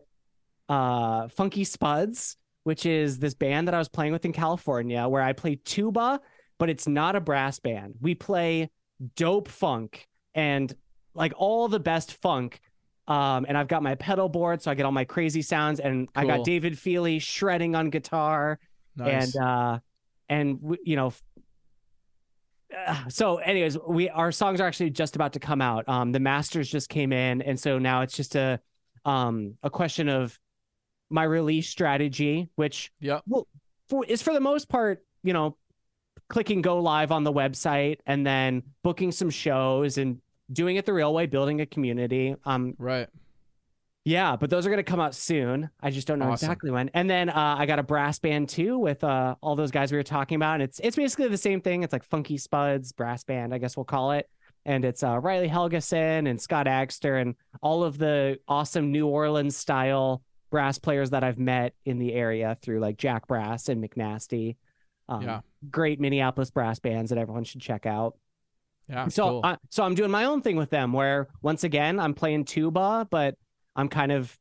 uh 0.68 1.26
Funky 1.26 1.64
Spuds 1.64 2.36
which 2.62 2.86
is 2.86 3.18
this 3.18 3.34
band 3.34 3.66
that 3.66 3.74
I 3.74 3.78
was 3.78 3.88
playing 3.88 4.12
with 4.12 4.24
in 4.24 4.32
California 4.32 5.08
where 5.08 5.22
I 5.22 5.32
play 5.32 5.56
tuba, 5.56 6.20
but 6.56 6.70
it's 6.70 6.86
not 6.86 7.16
a 7.16 7.20
brass 7.20 7.58
band. 7.58 7.94
We 8.00 8.14
play 8.14 8.70
dope 9.16 9.48
funk 9.48 10.06
and 10.36 10.72
like 11.14 11.32
all 11.36 11.68
the 11.68 11.80
best 11.80 12.14
funk. 12.14 12.60
Um, 13.08 13.44
and 13.48 13.58
I've 13.58 13.66
got 13.66 13.82
my 13.82 13.96
pedal 13.96 14.28
board, 14.28 14.62
so 14.62 14.70
I 14.70 14.74
get 14.74 14.86
all 14.86 14.92
my 14.92 15.04
crazy 15.04 15.42
sounds, 15.42 15.80
and 15.80 16.08
I 16.14 16.24
got 16.26 16.44
David 16.44 16.78
Feely 16.78 17.18
shredding 17.18 17.74
on 17.74 17.90
guitar, 17.90 18.60
nice. 18.94 19.34
and 19.34 19.44
uh, 19.44 19.78
and 20.28 20.76
you 20.84 20.94
know, 20.94 21.12
uh, 22.86 23.08
so 23.08 23.38
anyways, 23.38 23.76
we 23.78 24.08
our 24.10 24.30
songs 24.30 24.60
are 24.60 24.66
actually 24.68 24.90
just 24.90 25.16
about 25.16 25.32
to 25.32 25.40
come 25.40 25.60
out. 25.60 25.88
Um, 25.88 26.12
the 26.12 26.20
masters 26.20 26.70
just 26.70 26.88
came 26.88 27.12
in, 27.12 27.42
and 27.42 27.58
so 27.58 27.80
now 27.80 28.02
it's 28.02 28.14
just 28.14 28.36
a 28.36 28.60
um 29.04 29.56
a 29.64 29.70
question 29.70 30.08
of 30.08 30.38
my 31.10 31.24
release 31.24 31.68
strategy, 31.68 32.48
which 32.54 32.92
yep. 33.00 33.24
for 33.88 34.04
is 34.06 34.22
for 34.22 34.32
the 34.32 34.40
most 34.40 34.68
part, 34.68 35.04
you 35.24 35.32
know, 35.32 35.56
clicking 36.28 36.62
go 36.62 36.80
live 36.80 37.10
on 37.10 37.24
the 37.24 37.32
website 37.32 37.98
and 38.06 38.24
then 38.24 38.62
booking 38.82 39.10
some 39.12 39.30
shows 39.30 39.98
and 39.98 40.20
doing 40.52 40.76
it 40.76 40.86
the 40.86 40.92
real 40.92 41.12
way, 41.14 41.26
building 41.26 41.60
a 41.60 41.66
community. 41.66 42.34
Um, 42.44 42.74
Right. 42.78 43.08
yeah, 44.04 44.34
but 44.36 44.50
those 44.50 44.66
are 44.66 44.70
going 44.70 44.82
to 44.82 44.90
come 44.90 45.00
out 45.00 45.14
soon. 45.14 45.68
I 45.80 45.90
just 45.90 46.06
don't 46.06 46.18
know 46.18 46.30
Awesome. 46.30 46.46
exactly 46.46 46.70
when. 46.70 46.88
And 46.94 47.08
then 47.08 47.28
uh, 47.28 47.56
I 47.58 47.66
got 47.66 47.78
a 47.78 47.82
brass 47.82 48.18
band 48.18 48.48
too 48.48 48.78
with 48.78 49.04
uh, 49.04 49.34
all 49.42 49.54
those 49.56 49.70
guys 49.70 49.92
we 49.92 49.98
were 49.98 50.02
talking 50.02 50.36
about. 50.36 50.54
And 50.54 50.62
it's 50.62 50.80
it's 50.80 50.96
basically 50.96 51.28
the 51.28 51.36
same 51.38 51.60
thing. 51.60 51.82
It's 51.82 51.92
like 51.92 52.04
Funky 52.04 52.38
Spuds 52.38 52.92
brass 52.92 53.24
band, 53.24 53.52
I 53.54 53.58
guess 53.58 53.76
we'll 53.76 53.84
call 53.84 54.12
it. 54.12 54.28
And 54.66 54.84
it's 54.84 55.02
uh, 55.02 55.18
Riley 55.18 55.48
Helgeson 55.48 56.28
and 56.28 56.40
Scott 56.40 56.66
Agster 56.66 57.20
and 57.20 57.34
all 57.62 57.82
of 57.84 57.96
the 57.98 58.38
awesome 58.48 58.90
New 58.92 59.06
Orleans 59.06 59.56
style 59.56 60.22
brass 60.50 60.78
players 60.78 61.10
that 61.10 61.22
I've 61.22 61.38
met 61.38 61.74
in 61.84 61.98
the 61.98 62.12
area 62.12 62.56
through 62.60 62.80
like 62.80 62.96
Jack 62.96 63.26
Brass 63.26 63.68
and 63.68 63.82
McNasty. 63.82 64.56
Um, 65.08 65.22
Yeah. 65.22 65.40
Great 65.70 66.00
Minneapolis 66.00 66.50
brass 66.50 66.78
bands 66.78 67.10
that 67.10 67.18
everyone 67.18 67.44
should 67.44 67.60
check 67.60 67.84
out. 67.86 68.16
Yeah. 68.90 69.06
So, 69.08 69.28
cool. 69.28 69.40
I, 69.44 69.56
so 69.70 69.84
I'm 69.84 69.94
doing 69.94 70.10
my 70.10 70.24
own 70.24 70.42
thing 70.42 70.56
with 70.56 70.70
them, 70.70 70.92
where 70.92 71.28
once 71.42 71.62
again 71.62 72.00
I'm 72.00 72.12
playing 72.12 72.44
tuba, 72.44 73.06
but 73.08 73.36
I'm 73.76 73.88
kind 73.88 74.10
of 74.10 74.36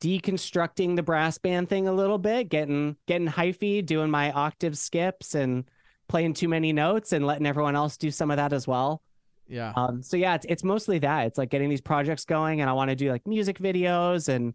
deconstructing 0.00 0.96
the 0.96 1.02
brass 1.02 1.38
band 1.38 1.68
thing 1.68 1.86
a 1.86 1.92
little 1.92 2.18
bit, 2.18 2.48
getting 2.48 2.96
getting 3.06 3.28
hyphy, 3.28 3.84
doing 3.84 4.10
my 4.10 4.32
octave 4.32 4.78
skips, 4.78 5.34
and 5.34 5.64
playing 6.08 6.32
too 6.34 6.48
many 6.48 6.72
notes, 6.72 7.12
and 7.12 7.26
letting 7.26 7.46
everyone 7.46 7.76
else 7.76 7.98
do 7.98 8.10
some 8.10 8.30
of 8.30 8.38
that 8.38 8.54
as 8.54 8.66
well. 8.66 9.02
yeah. 9.46 9.72
Um, 9.76 10.02
so 10.02 10.16
yeah, 10.16 10.34
it's 10.34 10.46
it's 10.48 10.64
mostly 10.64 10.98
that. 11.00 11.26
It's 11.26 11.38
like 11.38 11.50
getting 11.50 11.68
these 11.68 11.82
projects 11.82 12.24
going, 12.24 12.62
and 12.62 12.70
I 12.70 12.72
want 12.72 12.88
to 12.90 12.96
do 12.96 13.10
like 13.10 13.26
music 13.26 13.58
videos, 13.58 14.28
and 14.28 14.54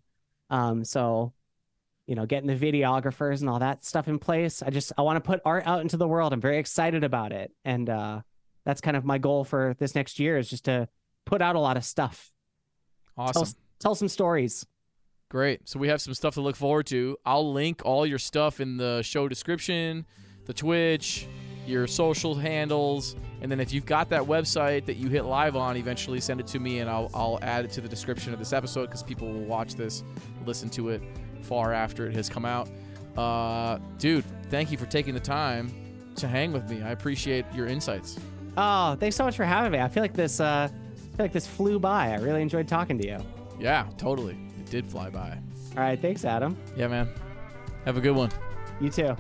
um, 0.50 0.84
so 0.84 1.34
you 2.08 2.16
know, 2.16 2.26
getting 2.26 2.48
the 2.48 2.56
videographers 2.58 3.42
and 3.42 3.50
all 3.50 3.60
that 3.60 3.86
stuff 3.86 4.08
in 4.08 4.20
place. 4.20 4.62
I 4.62 4.70
just 4.72 4.92
I 4.98 5.04
want 5.04 5.18
to 5.18 5.22
put 5.22 5.42
art 5.46 5.64
out 5.68 5.82
into 5.82 5.98
the 5.98 6.08
world. 6.08 6.34
I'm 6.34 6.42
very 6.42 6.58
excited 6.58 7.04
about 7.04 7.32
it, 7.32 7.52
and 7.64 7.90
uh, 7.90 8.22
that's 8.66 8.82
kind 8.82 8.98
of 8.98 9.06
my 9.06 9.18
goal 9.18 9.44
for 9.44 9.76
this 9.80 9.96
next 9.96 10.20
year 10.20 10.38
is 10.38 10.50
just 10.50 10.66
to 10.66 10.88
put 11.26 11.42
out 11.42 11.56
a 11.56 11.60
lot 11.60 11.78
of 11.78 11.84
stuff, 11.84 12.32
awesome. 13.18 13.48
tell 13.80 13.96
some 13.96 14.08
stories. 14.08 14.66
Great. 15.30 15.68
So 15.68 15.80
we 15.80 15.88
have 15.88 16.02
some 16.02 16.14
stuff 16.14 16.34
to 16.34 16.42
look 16.42 16.58
forward 16.58 16.88
to. 16.88 17.18
I'll 17.26 17.54
link 17.54 17.82
all 17.86 18.06
your 18.06 18.20
stuff 18.20 18.60
in 18.60 18.76
the 18.76 19.02
show 19.02 19.30
description, 19.30 20.06
the 20.46 20.54
Twitch, 20.54 21.26
your 21.66 21.88
social 21.88 22.36
handles, 22.36 23.16
And 23.42 23.52
then 23.52 23.60
if 23.60 23.74
you've 23.74 23.86
got 23.86 24.10
that 24.10 24.22
website 24.22 24.86
that 24.86 24.98
you 24.98 25.10
hit 25.10 25.26
live 25.26 25.56
on, 25.56 25.76
eventually 25.78 26.20
send 26.20 26.40
it 26.40 26.48
to 26.48 26.60
me 26.60 26.80
and 26.80 26.90
I'll, 26.90 27.10
I'll 27.14 27.40
add 27.42 27.66
it 27.66 27.72
to 27.72 27.82
the 27.82 27.90
description 27.90 28.34
of 28.34 28.40
this 28.40 28.54
episode 28.54 28.86
because 28.88 29.02
people 29.02 29.32
will 29.32 29.46
watch 29.46 29.76
this, 29.76 30.04
listen 30.46 30.70
to 30.72 30.90
it 30.90 31.02
far 31.42 31.74
after 31.74 32.08
it 32.08 32.16
has 32.16 32.30
come 32.30 32.46
out. 32.46 32.70
Uh, 33.18 33.80
dude, 33.98 34.26
thank 34.50 34.72
you 34.72 34.78
for 34.78 34.86
taking 34.86 35.14
the 35.14 35.20
time 35.20 35.72
to 36.18 36.28
hang 36.28 36.52
with 36.52 36.70
me. 36.70 36.84
I 36.84 36.92
appreciate 36.92 37.46
your 37.54 37.68
insights. 37.68 38.18
Oh, 38.58 38.96
thanks 38.96 39.16
so 39.16 39.24
much 39.24 39.36
for 39.36 39.46
having 39.46 39.72
me. 39.72 39.80
I 39.80 39.88
feel 39.88 40.04
like 40.04 40.14
this 40.14 40.40
uh 40.40 40.70
I 40.72 41.18
feel 41.18 41.26
like 41.26 41.34
this 41.34 41.48
flew 41.48 41.80
by. 41.80 42.12
I 42.12 42.16
really 42.16 42.42
enjoyed 42.42 42.68
talking 42.68 42.98
to 42.98 43.06
you. 43.08 43.18
Yeah, 43.60 43.88
totally. 43.98 44.38
It 44.60 44.70
did 44.70 44.90
fly 44.90 45.10
by. 45.10 45.38
All 45.78 45.84
right, 45.84 46.00
thanks, 46.02 46.26
Adam. 46.26 46.58
Yeah, 46.76 46.88
man. 46.88 47.10
Have 47.86 47.98
a 47.98 48.02
good 48.02 48.16
one. 48.16 48.32
You 48.80 48.90
too. 48.90 49.16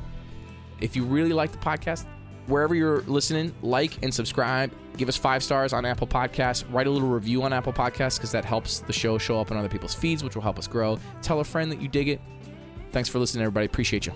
If 0.79 0.95
you 0.95 1.03
really 1.05 1.34
like 1.34 1.51
the 1.51 1.57
podcast, 1.59 2.05
wherever 2.47 2.73
you're 2.75 3.01
listening, 3.03 3.53
like 3.61 4.01
and 4.03 4.13
subscribe. 4.13 4.71
Give 4.97 5.07
us 5.07 5.15
five 5.15 5.41
stars 5.43 5.73
on 5.73 5.86
Apple 5.86 6.07
Podcasts. 6.07 6.65
Write 6.71 6.88
a 6.88 6.89
little 6.89 7.07
review 7.07 7.43
on 7.43 7.53
Apple 7.53 7.71
Podcasts 7.73 8.17
because 8.17 8.32
that 8.32 8.43
helps 8.43 8.79
the 8.79 8.93
show 8.93 9.17
show 9.17 9.39
up 9.39 9.51
on 9.51 9.57
other 9.57 9.69
people's 9.69 9.93
feeds, 9.93 10.23
which 10.23 10.36
will 10.36 10.41
help 10.41 10.59
us 10.59 10.67
grow. 10.67 10.99
Tell 11.21 11.39
a 11.39 11.43
friend 11.43 11.71
that 11.71 11.82
you 11.82 11.88
dig 11.88 12.09
it. 12.09 12.19
Thanks 12.91 13.07
for 13.07 13.19
listening, 13.19 13.43
everybody. 13.43 13.65
Appreciate 13.67 14.05
you. 14.05 14.13